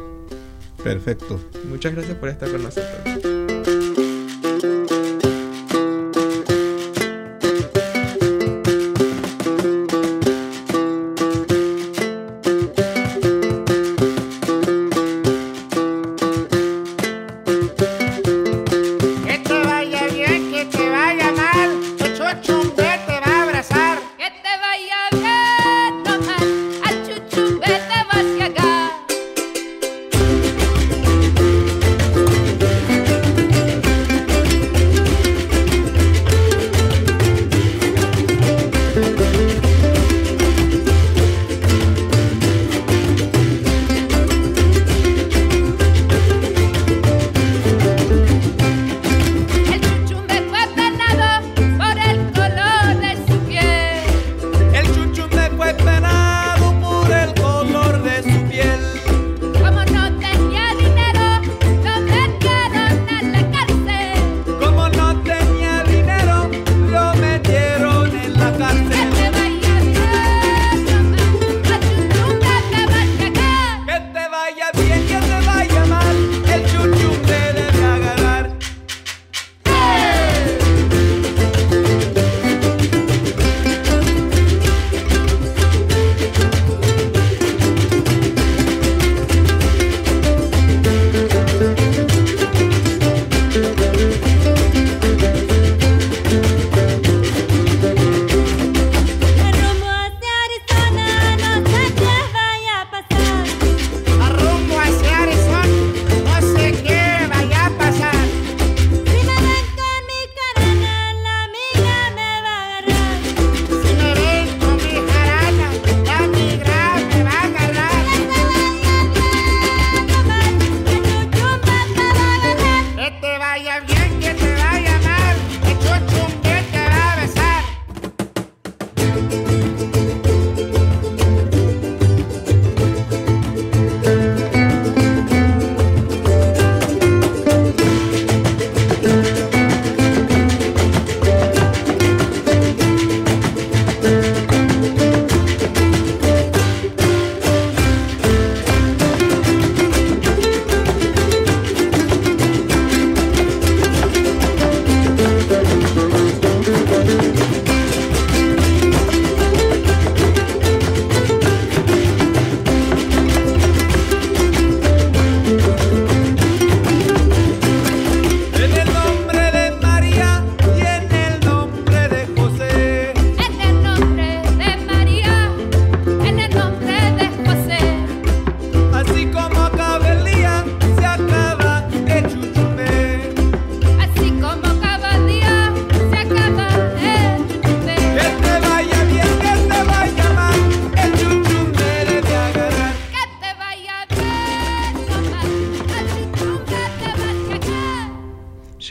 Perfecto. 0.84 1.40
Muchas 1.70 1.94
gracias 1.94 2.18
por 2.18 2.30
estar 2.30 2.52
con 2.52 2.64
nosotros. 2.64 3.43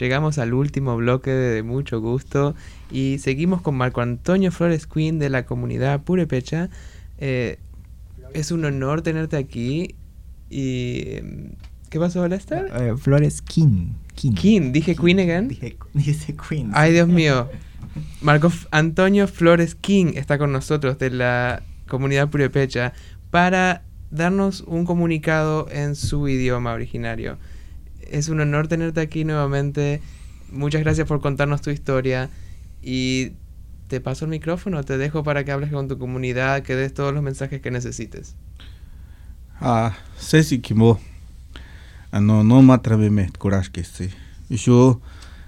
Llegamos 0.03 0.37
al 0.37 0.53
último 0.53 0.97
bloque 0.97 1.31
de 1.31 1.63
mucho 1.63 2.01
gusto 2.01 2.55
y 2.91 3.19
seguimos 3.19 3.61
con 3.61 3.75
Marco 3.75 4.01
Antonio 4.01 4.51
Flores 4.51 4.85
Queen 4.85 5.17
de 5.17 5.29
la 5.29 5.45
comunidad 5.45 6.03
Purepecha. 6.03 6.69
Eh, 7.19 7.57
es 8.33 8.51
un 8.51 8.65
honor 8.65 9.01
tenerte 9.01 9.37
aquí 9.37 9.95
y... 10.49 11.21
¿Qué 11.89 11.99
pasó, 11.99 12.27
Lester? 12.27 12.69
Eh, 12.75 12.95
Flores 12.97 13.41
King. 13.41 13.93
King. 14.13 14.33
King. 14.33 14.71
¿Dije 14.73 14.93
Queen 14.93 15.19
again? 15.21 15.47
Dije, 15.47 15.77
Queen. 16.49 16.71
Ay, 16.73 16.91
Dios 16.91 17.07
mío. 17.07 17.47
Marco 18.19 18.51
Antonio 18.71 19.29
Flores 19.29 19.73
King 19.73 20.13
está 20.15 20.37
con 20.37 20.51
nosotros 20.51 20.99
de 20.99 21.11
la 21.11 21.63
comunidad 21.87 22.29
Purepecha 22.29 22.91
para 23.31 23.83
darnos 24.11 24.65
un 24.67 24.83
comunicado 24.83 25.69
en 25.71 25.95
su 25.95 26.27
idioma 26.27 26.73
originario. 26.73 27.37
Es 28.09 28.29
un 28.29 28.39
honor 28.39 28.67
tenerte 28.67 29.01
aquí 29.01 29.23
nuevamente. 29.23 30.01
Muchas 30.51 30.81
gracias 30.81 31.07
por 31.07 31.21
contarnos 31.21 31.61
tu 31.61 31.69
historia 31.69 32.29
y 32.81 33.33
te 33.87 34.01
paso 34.01 34.25
el 34.25 34.31
micrófono, 34.31 34.83
te 34.83 34.97
dejo 34.97 35.23
para 35.23 35.43
que 35.43 35.51
hables 35.51 35.71
con 35.71 35.87
tu 35.87 35.97
comunidad, 35.97 36.63
que 36.63 36.75
des 36.75 36.93
todos 36.93 37.13
los 37.13 37.23
mensajes 37.23 37.61
que 37.61 37.71
necesites. 37.71 38.35
Ah, 39.59 39.95
Ceci 40.17 40.59
Kimbo. 40.59 40.99
Ano 42.11 42.43
no 42.43 42.61
matrabe 42.61 43.09
me 43.09 43.29
courage 43.31 43.71
que 43.71 43.83
sí. 43.83 44.09
Yo 44.49 45.01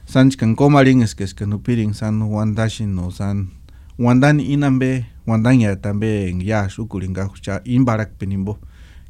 sanch 0.05 0.35
kan 0.37 0.55
komaring 0.55 1.01
es 1.01 1.13
que 1.15 1.23
es 1.23 1.33
que 1.33 1.45
no 1.45 1.59
piring 1.59 1.93
san 1.93 2.21
wandashin 2.21 2.95
no 2.95 3.11
san 3.11 3.51
wandan 3.97 4.39
inambe 4.39 5.05
wandan 5.25 5.59
ya 5.59 5.75
tambe 5.75 6.33
ya 6.43 6.67
shukuringa 6.69 7.25
hucha 7.25 7.61
imbarak 7.65 8.13
penimbo 8.17 8.59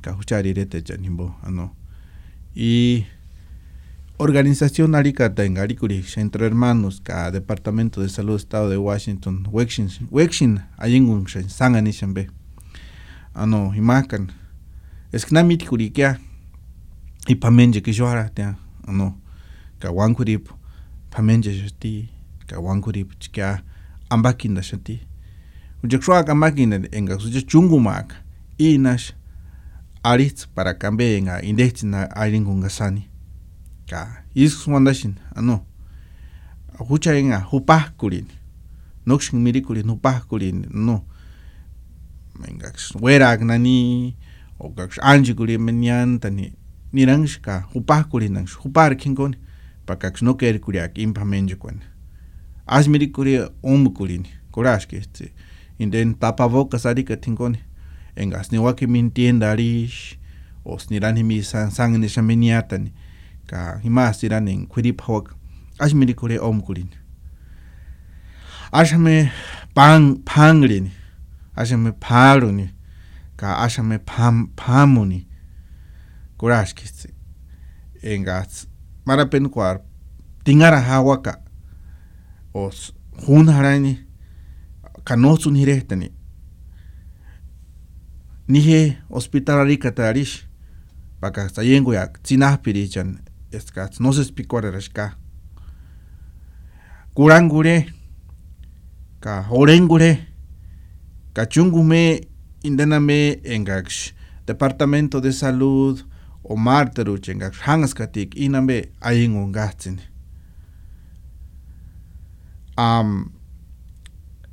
ka 0.01 0.17
rirete 0.41 0.81
janimbo 0.81 1.37
ano. 1.43 1.75
Y 2.53 3.05
organización 4.17 4.95
Aricata 4.95 5.43
en 5.43 5.57
Aricuri, 5.57 6.01
Centro 6.03 6.45
Hermanos, 6.45 7.01
ka 7.01 7.31
Departamento 7.31 8.01
de 8.01 8.09
Salud 8.09 8.35
Estado 8.35 8.69
de 8.69 8.77
Washington, 8.77 9.47
Wexin, 9.51 9.89
Wexin, 10.09 10.61
Ayingun, 10.77 11.27
Sanganishambe. 11.27 12.29
Ano, 13.33 13.73
imakan. 13.75 14.31
Es 15.11 15.25
que 15.25 15.33
namit 15.33 15.65
kurikia, 15.67 16.19
y 17.27 17.35
pamenje 17.35 17.81
yo 17.81 18.07
hará, 18.07 18.31
ano, 18.87 19.19
ka 19.79 19.91
wankurip, 19.91 20.49
pamenje 21.09 21.53
shati, 21.53 22.09
ka 22.47 22.59
wankurip, 22.59 23.17
chikia, 23.19 23.63
ambakinda 24.09 24.61
shati. 24.63 25.01
Ujaksua 25.83 26.25
ambakinda 26.27 26.79
enga, 26.91 27.19
suja 27.19 27.41
chungumak, 27.41 28.13
inash, 28.57 29.13
aritz 30.03 30.47
para 30.47 30.77
cambe 30.77 31.17
enga, 31.17 31.41
indechina 31.43 32.09
Ayingun 32.15 32.61
gasani 32.61 33.09
ka 33.89 34.23
isk 34.35 34.67
mandashin 34.67 35.15
ano 35.35 35.65
hucha 36.79 37.15
inga 37.19 37.39
hupahkurin 37.39 38.25
nokshin 39.05 39.39
mirikurin 39.39 39.89
hupahkurin 39.89 40.65
no 40.73 41.05
mengax 42.39 42.95
werak 43.01 43.41
nani 43.41 44.15
o 44.59 44.69
gax 44.69 44.99
anjikurin 45.01 45.61
meniantani 45.61 46.53
niranx 46.93 47.39
ka 47.41 47.63
hupahkurin 47.73 48.33
nanx 48.33 48.55
hupar 48.63 48.95
kinkon 48.97 49.35
pakax 49.85 50.21
no 50.21 50.33
kerkuriak 50.33 50.97
impamenjukuen 50.97 51.79
asmirikuri 52.67 53.39
ombukurin 53.63 54.25
kurashke 54.51 54.97
este 54.97 55.31
inden 55.79 56.15
tapabocas 56.15 56.85
arika 56.85 57.15
tinkon 57.17 57.57
engas 58.15 58.51
niwaki 58.51 58.87
mintiendarish 58.87 60.17
osnirani 60.65 61.23
mi 61.23 61.43
san 61.43 61.71
sangne 61.71 62.09
shameniatani 62.09 62.91
ka 63.47 63.79
himas 63.83 64.19
tiranin 64.19 64.67
kwidip 64.67 65.01
hawak 65.01 65.35
ashmini 65.79 66.13
kure 66.13 66.39
om 66.39 66.61
kurin 66.61 66.89
ashame 68.71 69.31
pang 69.73 70.15
pangrin 70.25 70.91
ashame 71.55 71.91
paruni 71.91 72.69
ka 73.37 73.57
ashame 73.65 73.97
pam 73.99 74.47
pamuni 74.55 75.27
kurashkitsi 76.37 77.09
engats 78.03 78.67
marapen 79.05 79.49
kwar 79.49 79.79
tingara 80.43 80.81
hawaka 80.81 81.41
os 82.53 82.93
junharani 83.27 83.99
kanosun 85.03 85.55
hirehtani 85.57 86.11
nije 88.47 88.97
hospital 89.09 89.59
arikatarish 89.59 90.47
pakastayenguyaq 91.21 92.21
tzinajpi 92.23 92.71
richan 92.73 93.24
no 93.99 94.13
se 94.13 94.21
explicó 94.21 94.61
rashka 94.61 95.17
kurangure. 97.13 97.87
Ka 99.21 99.47
orengure 99.49 100.27
ka 101.33 101.45
chungume 101.45 102.27
indaname 102.63 103.41
engaksh. 103.43 104.13
Departamento 104.45 105.19
de 105.21 105.31
salud 105.31 106.03
o 106.43 106.55
marteru 106.55 107.17
chengak 107.17 107.55
hangaskatik 107.55 108.35
iname 108.35 108.89
ayingun 109.01 109.51
gatsin 109.51 109.99
am 112.77 113.31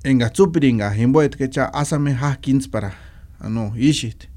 enga 0.05 0.31
tsupiringa 0.31 0.91
himboet 0.91 1.37
kecha 1.37 1.69
asame 1.75 2.13
hakins 2.15 2.67
para 2.67 2.95
ano 3.41 3.75
ishit. 3.77 4.29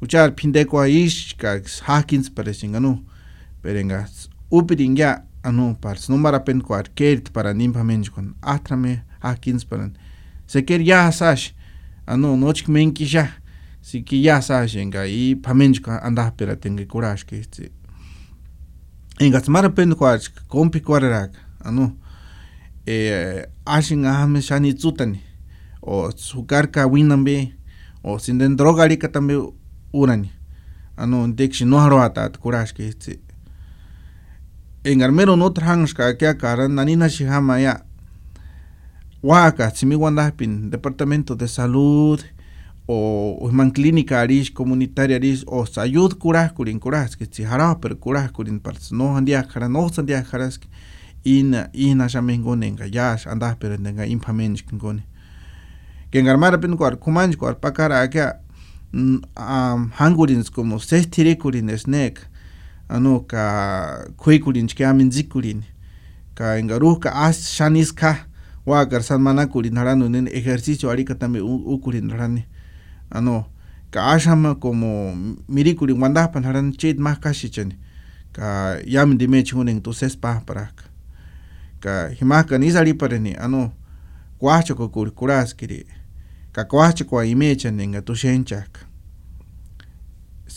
Uchar 0.00 0.30
pindeko 0.36 0.86
ish 0.86 1.36
ka 1.36 1.58
hakins 1.82 2.30
para 2.30 2.54
singano 2.54 3.02
perengas. 3.62 4.28
Upiringa 4.50 5.24
anu 5.42 5.74
pars. 5.80 6.08
Numara 6.08 6.40
pen 6.44 6.60
kwar 6.60 6.84
kert 6.94 7.32
para 7.32 7.54
nimpa 7.54 7.84
menjkon 7.84 8.34
atrame 8.42 9.02
hakins 9.20 9.64
paran 9.64 9.96
se 10.46 10.62
ker 10.62 10.80
ya 10.80 11.10
sash 11.12 11.54
anu 12.06 12.36
nochk 12.36 12.68
menki 12.68 13.06
ja 13.06 13.28
si 13.82 14.02
ki 14.02 14.24
ya 14.24 14.40
sash 14.42 14.76
enga 14.76 15.06
i 15.06 15.34
pamenjka 15.34 16.02
anda 16.02 16.30
pera 16.30 16.56
tenga 16.56 16.84
courage 16.86 17.24
que 17.26 17.36
este 17.40 17.70
enga 19.20 19.40
mara 19.48 19.70
pen 19.70 19.94
kwar 19.94 20.18
kompi 20.48 20.80
kwarak 20.80 21.32
anu 21.64 21.96
e 22.86 23.46
ashin 23.66 24.04
ahme 24.04 24.40
shani 24.42 24.74
tsutani. 24.74 25.20
O 25.82 26.10
sukarka 26.16 26.86
winambe 26.86 27.52
o 28.04 28.18
sinden 28.18 28.56
drogarika 28.56 29.08
tambe 29.08 29.34
urani. 29.92 30.30
Anu 30.96 31.32
dekshi 31.32 31.64
no 31.64 31.78
harwata 31.78 32.28
courage 32.28 32.74
que 32.74 32.88
este 32.88 33.20
en 34.82 35.02
armero 35.02 35.36
no 35.36 35.52
transka 35.52 36.16
que 36.16 36.26
akara 36.26 36.68
nanina 36.68 37.08
shihama 37.08 37.60
ya. 37.60 37.84
Waka 39.22 39.70
simi 39.74 39.96
pin 40.36 40.70
departamento 40.70 41.36
de 41.36 41.46
salud 41.46 42.20
o 42.86 43.48
man 43.52 43.70
clínica 43.70 44.20
arish 44.20 44.52
comunitaria 44.52 45.16
arish 45.16 45.44
o 45.46 45.66
sayud 45.66 46.14
kuras 46.18 46.52
kurin 46.52 46.80
kuras 46.80 47.16
que 47.16 47.26
si 47.26 47.44
hará 47.44 47.78
pero 47.80 48.00
kuras 48.00 48.32
kurin 48.32 48.58
parts 48.60 48.92
no 48.92 49.14
handia 49.14 49.42
kara 49.42 49.68
no 49.68 49.88
sandia 49.90 50.22
karas 50.22 50.58
ina 51.22 51.68
ina 51.74 52.08
shamen 52.08 52.42
enga 52.62 52.86
yash 52.86 53.26
anda 53.26 53.56
pero 53.60 53.76
nenga 53.76 54.06
impamen 54.06 54.56
ngone. 54.72 55.04
Que 56.10 56.20
en 56.20 56.28
armara 56.28 56.58
pin 56.58 56.76
kwar 56.76 56.96
kumanj 56.96 57.36
kwar 57.36 57.60
pakara 57.60 58.00
akya 58.00 58.40
um, 58.94 59.90
hangurins 59.98 60.50
como 60.50 60.78
sestire 60.78 61.36
kurin 61.36 61.68
snack 61.76 62.29
ano 62.90 63.20
ka 63.20 64.04
kuikulin 64.16 64.66
chke 64.66 64.86
amin 64.86 65.10
zikulin 65.10 65.62
ka 66.34 66.58
engaruh 66.58 66.98
ka 66.98 67.10
as 67.14 67.46
shanis 67.54 67.94
ka 67.94 68.26
wa 68.66 68.84
gar 68.84 69.02
san 69.02 69.22
mana 69.22 69.46
kulin 69.46 69.78
harano 69.78 70.08
nen 70.08 70.26
ejercicio 70.26 70.90
ari 70.90 71.04
ka 71.04 71.14
tambe 71.14 71.38
ukulin 71.40 72.10
harani 72.10 72.44
ano 73.10 73.46
ka 73.90 74.10
ashama 74.10 74.54
como 74.54 75.14
mirikulin 75.48 76.02
wanda 76.02 76.26
pan 76.28 76.42
haran 76.42 76.72
chet 76.74 76.98
más 76.98 77.18
kashi 77.22 77.50
chen 77.50 77.78
ka 78.32 78.76
yam 78.86 79.18
dime 79.18 79.42
chunen 79.46 79.80
tu 79.80 79.92
ses 79.92 80.16
pa 80.16 80.42
para 80.46 80.74
ka 81.80 82.10
hima 82.10 82.42
ka 82.42 82.58
nizari 82.58 82.94
pareni 82.94 83.38
ano 83.38 83.72
kwacho 84.38 84.74
ko 84.74 84.88
kur 84.88 85.14
kuras 85.14 85.54
kiri 85.54 85.86
ka 86.52 86.64
kwacho 86.64 87.04
ko 87.06 87.22
imechen 87.22 87.78
nenga 87.78 88.02
tu 88.02 88.14
shenchak 88.14 88.89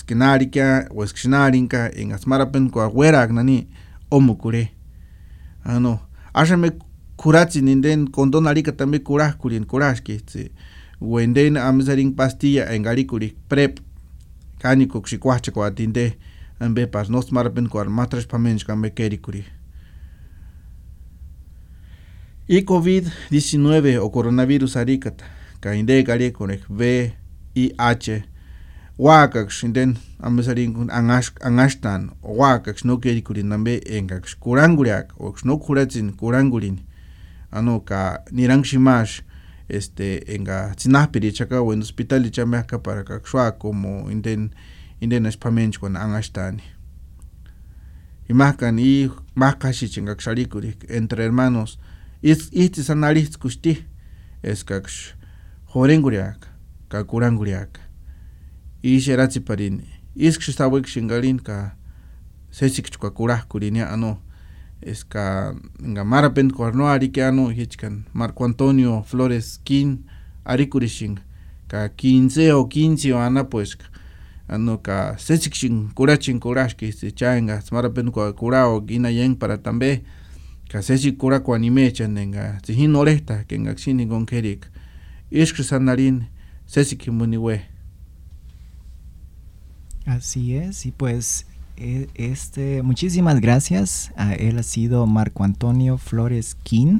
skinarika 0.03 0.87
hueskichinarinka 0.89 1.91
inkatsmarapan 1.95 2.69
kuawerak 2.69 3.31
nani 3.31 3.67
omukure 4.11 4.71
ano 5.63 5.99
axan 6.33 6.71
kurachinin 7.17 7.81
den 7.81 8.11
condonarika 8.11 8.71
también 8.71 9.03
kurajkurin 9.03 9.65
kurashki 9.65 10.17
tsi 10.25 10.51
wenden 11.01 11.57
amisarin 11.57 12.15
pastilla 12.15 12.69
engarikurik 12.73 13.35
prep 13.49 13.79
kani 14.59 14.87
kuxikuajcha 14.87 15.51
kuatinde 15.51 16.17
ambe 16.59 16.85
pas 16.87 17.09
nosmarapan 17.09 17.69
keri 17.69 18.91
kerikurik 18.95 19.45
I 22.49 22.61
COVID-19 22.61 23.97
o 23.99 24.09
coronavirus 24.09 24.75
arikata, 24.77 25.23
kainde 25.61 26.03
V 26.69 27.11
I 27.55 27.71
H. 27.77 28.32
wakakx 28.97 29.63
inden 29.63 29.97
ambesarin 30.19 30.89
angash 30.91 31.31
angashtan 31.41 32.11
wakakx 32.21 32.85
no 32.85 32.97
kerikurin 32.97 33.47
nambe 33.47 33.81
engakx 33.85 34.35
kuranguriak 34.39 35.13
o 35.19 35.33
no 35.43 35.57
kuratzin 35.57 36.13
kurangurin 36.13 36.79
ano 37.51 37.79
ka 37.79 38.23
nirangshimash 38.31 39.21
este 39.69 40.23
enga 40.27 40.75
tsinapiri 40.75 41.33
chaka 41.33 41.61
o 41.61 41.73
en 41.73 41.81
hospital 41.81 42.29
chamaka 42.31 42.79
para 42.79 43.03
kakshwa 43.03 43.51
como 43.51 44.11
inden 44.11 45.25
espamench 45.25 45.79
con 45.79 45.97
angashtani 45.97 46.63
imakan 48.29 48.79
y 48.79 49.11
makashi 49.35 49.89
chingakxarikurik 49.89 50.85
entre 50.89 51.23
hermanos. 51.23 51.79
Is 52.21 52.49
ihti 52.51 52.83
sanarihts 52.83 53.37
kushti 53.37 53.83
eskaksh 54.43 55.13
jorenguriak 55.73 56.47
ka 56.87 57.03
kuranguriak 57.03 57.82
sawik 60.51 60.87
shingalin 60.87 61.39
ka 61.39 61.75
sesikchukwa 62.51 63.11
kurajkurinia 63.11 63.89
ano. 63.89 64.17
Eska 64.81 65.55
nga 65.81 66.03
marapen 66.03 66.51
kuarno 66.51 66.87
arikiano 66.87 67.49
hichkan 67.49 68.03
Marco 68.13 68.45
Antonio 68.45 69.03
Flores 69.03 69.59
Kin 69.63 70.03
arikurishin 70.45 71.19
ka 71.67 71.87
15 71.87 72.51
o 72.51 72.67
15 72.67 73.15
ana 73.15 73.43
pues 73.43 73.77
ano 74.47 74.77
ka 74.77 75.15
sesikshin 75.17 75.89
kurachin 75.95 76.39
kurashki 76.39 76.91
se 76.91 77.11
changa 77.11 77.63
marapen 77.71 78.11
kwa 78.11 78.33
kurao 78.33 78.81
gina 78.81 79.09
yen 79.09 79.35
para 79.35 79.57
tambe. 79.57 80.03
Ka 80.69 80.81
sesi 80.81 81.11
kura 81.11 81.39
kwa 81.39 81.55
anime 81.55 81.91
chanenga 81.91 82.59
sihin 82.65 82.95
oresta 82.95 83.43
que 83.47 83.59
nga 83.59 83.75
xini 83.75 84.07
con 84.07 84.25
kerik 84.25 84.65
ishk 85.31 85.63
sanarin 85.63 86.25
sesikimuniwe 86.65 87.72
Así 90.05 90.55
es, 90.55 90.85
y 90.85 90.91
pues 90.91 91.45
e, 91.77 92.07
este, 92.15 92.83
muchísimas 92.83 93.39
gracias. 93.41 94.11
A 94.15 94.33
él 94.33 94.57
ha 94.59 94.63
sido 94.63 95.07
Marco 95.07 95.43
Antonio 95.43 95.97
Flores 95.97 96.55
King, 96.55 96.99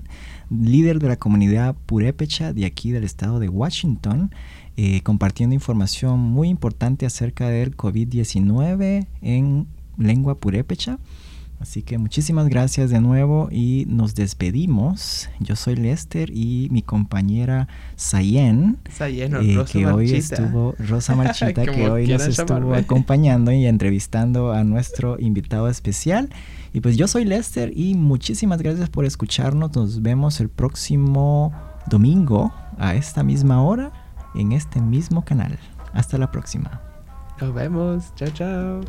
líder 0.49 0.99
de 0.99 1.10
la 1.10 1.18
comunidad 1.18 1.76
purépecha 1.86 2.54
de 2.54 2.66
aquí 2.66 2.91
del 2.91 3.04
estado 3.04 3.39
de 3.39 3.49
Washington, 3.49 4.32
eh, 4.78 5.01
compartiendo 5.01 5.54
información 5.54 6.20
muy 6.20 6.49
importante 6.49 7.06
acerca 7.06 7.49
del 7.49 7.76
COVID-19 7.78 9.08
en 9.22 9.68
lengua 9.97 10.39
purépecha. 10.39 10.97
Así 11.64 11.82
que 11.82 11.97
muchísimas 11.97 12.49
gracias 12.49 12.89
de 12.89 12.99
nuevo 12.99 13.47
y 13.49 13.86
nos 13.88 14.16
despedimos. 14.16 15.30
Yo 15.39 15.55
soy 15.55 15.78
Lester 15.78 16.30
y 16.30 16.68
mi 16.72 16.82
compañera 16.82 17.70
Sayen, 17.95 18.80
eh, 18.99 19.64
que 19.72 19.88
hoy 19.88 20.11
estuvo, 20.11 20.76
Rosa 20.78 21.16
Marchita, 21.16 21.64
que 21.66 21.89
hoy 21.89 22.05
nos 22.07 22.28
estuvo 22.28 22.76
acompañando 22.76 23.53
y 23.53 23.66
entrevistando 23.66 24.51
a 24.51 24.66
nuestro 24.66 25.18
invitado 25.22 25.70
especial. 25.70 26.30
Y 26.74 26.82
pues 26.82 26.97
yo 26.97 27.07
soy 27.07 27.24
Lester 27.24 27.72
y 27.74 27.95
muchísimas 27.95 28.61
gracias 28.61 28.89
por 28.89 29.05
escucharnos. 29.05 29.74
Nos 29.74 30.01
vemos 30.01 30.41
el 30.41 30.49
próximo 30.49 31.53
domingo 31.88 32.53
a 32.78 32.95
esta 32.95 33.24
misma 33.24 33.64
hora 33.64 33.93
en 34.36 34.51
este 34.51 34.82
mismo 34.82 35.24
canal. 35.24 35.57
Hasta 35.93 36.18
la 36.18 36.30
próxima. 36.30 36.82
Nos 37.39 37.53
vemos. 37.53 38.14
Chao, 38.16 38.30
chao. 38.32 38.82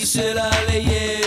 Dice 0.00 0.32
la 0.32 0.48
leyenda 0.66 1.19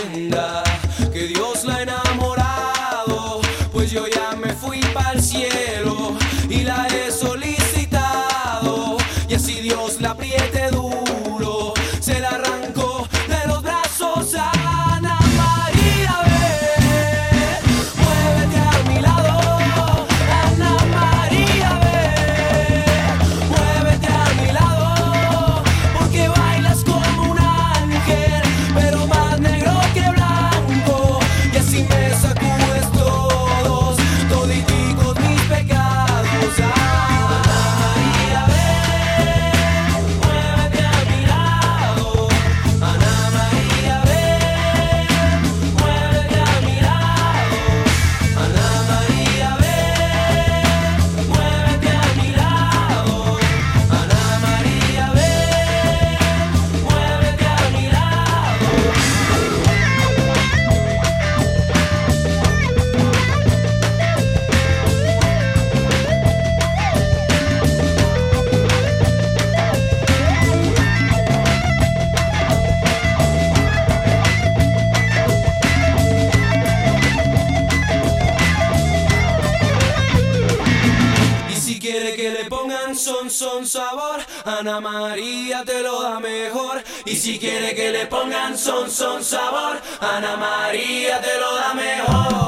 son 83.34 83.66
sabor, 83.66 84.20
Ana 84.44 84.80
María 84.80 85.64
te 85.64 85.82
lo 85.82 86.02
da 86.02 86.20
mejor. 86.20 86.82
Y 87.04 87.16
si 87.16 87.38
quiere 87.38 87.74
que 87.74 87.90
le 87.90 88.06
pongan 88.06 88.56
son, 88.56 88.90
son 88.90 89.24
sabor, 89.24 89.80
Ana 90.00 90.36
María 90.36 91.20
te 91.20 91.38
lo 91.38 91.54
da 91.56 91.74
mejor. 91.74 92.43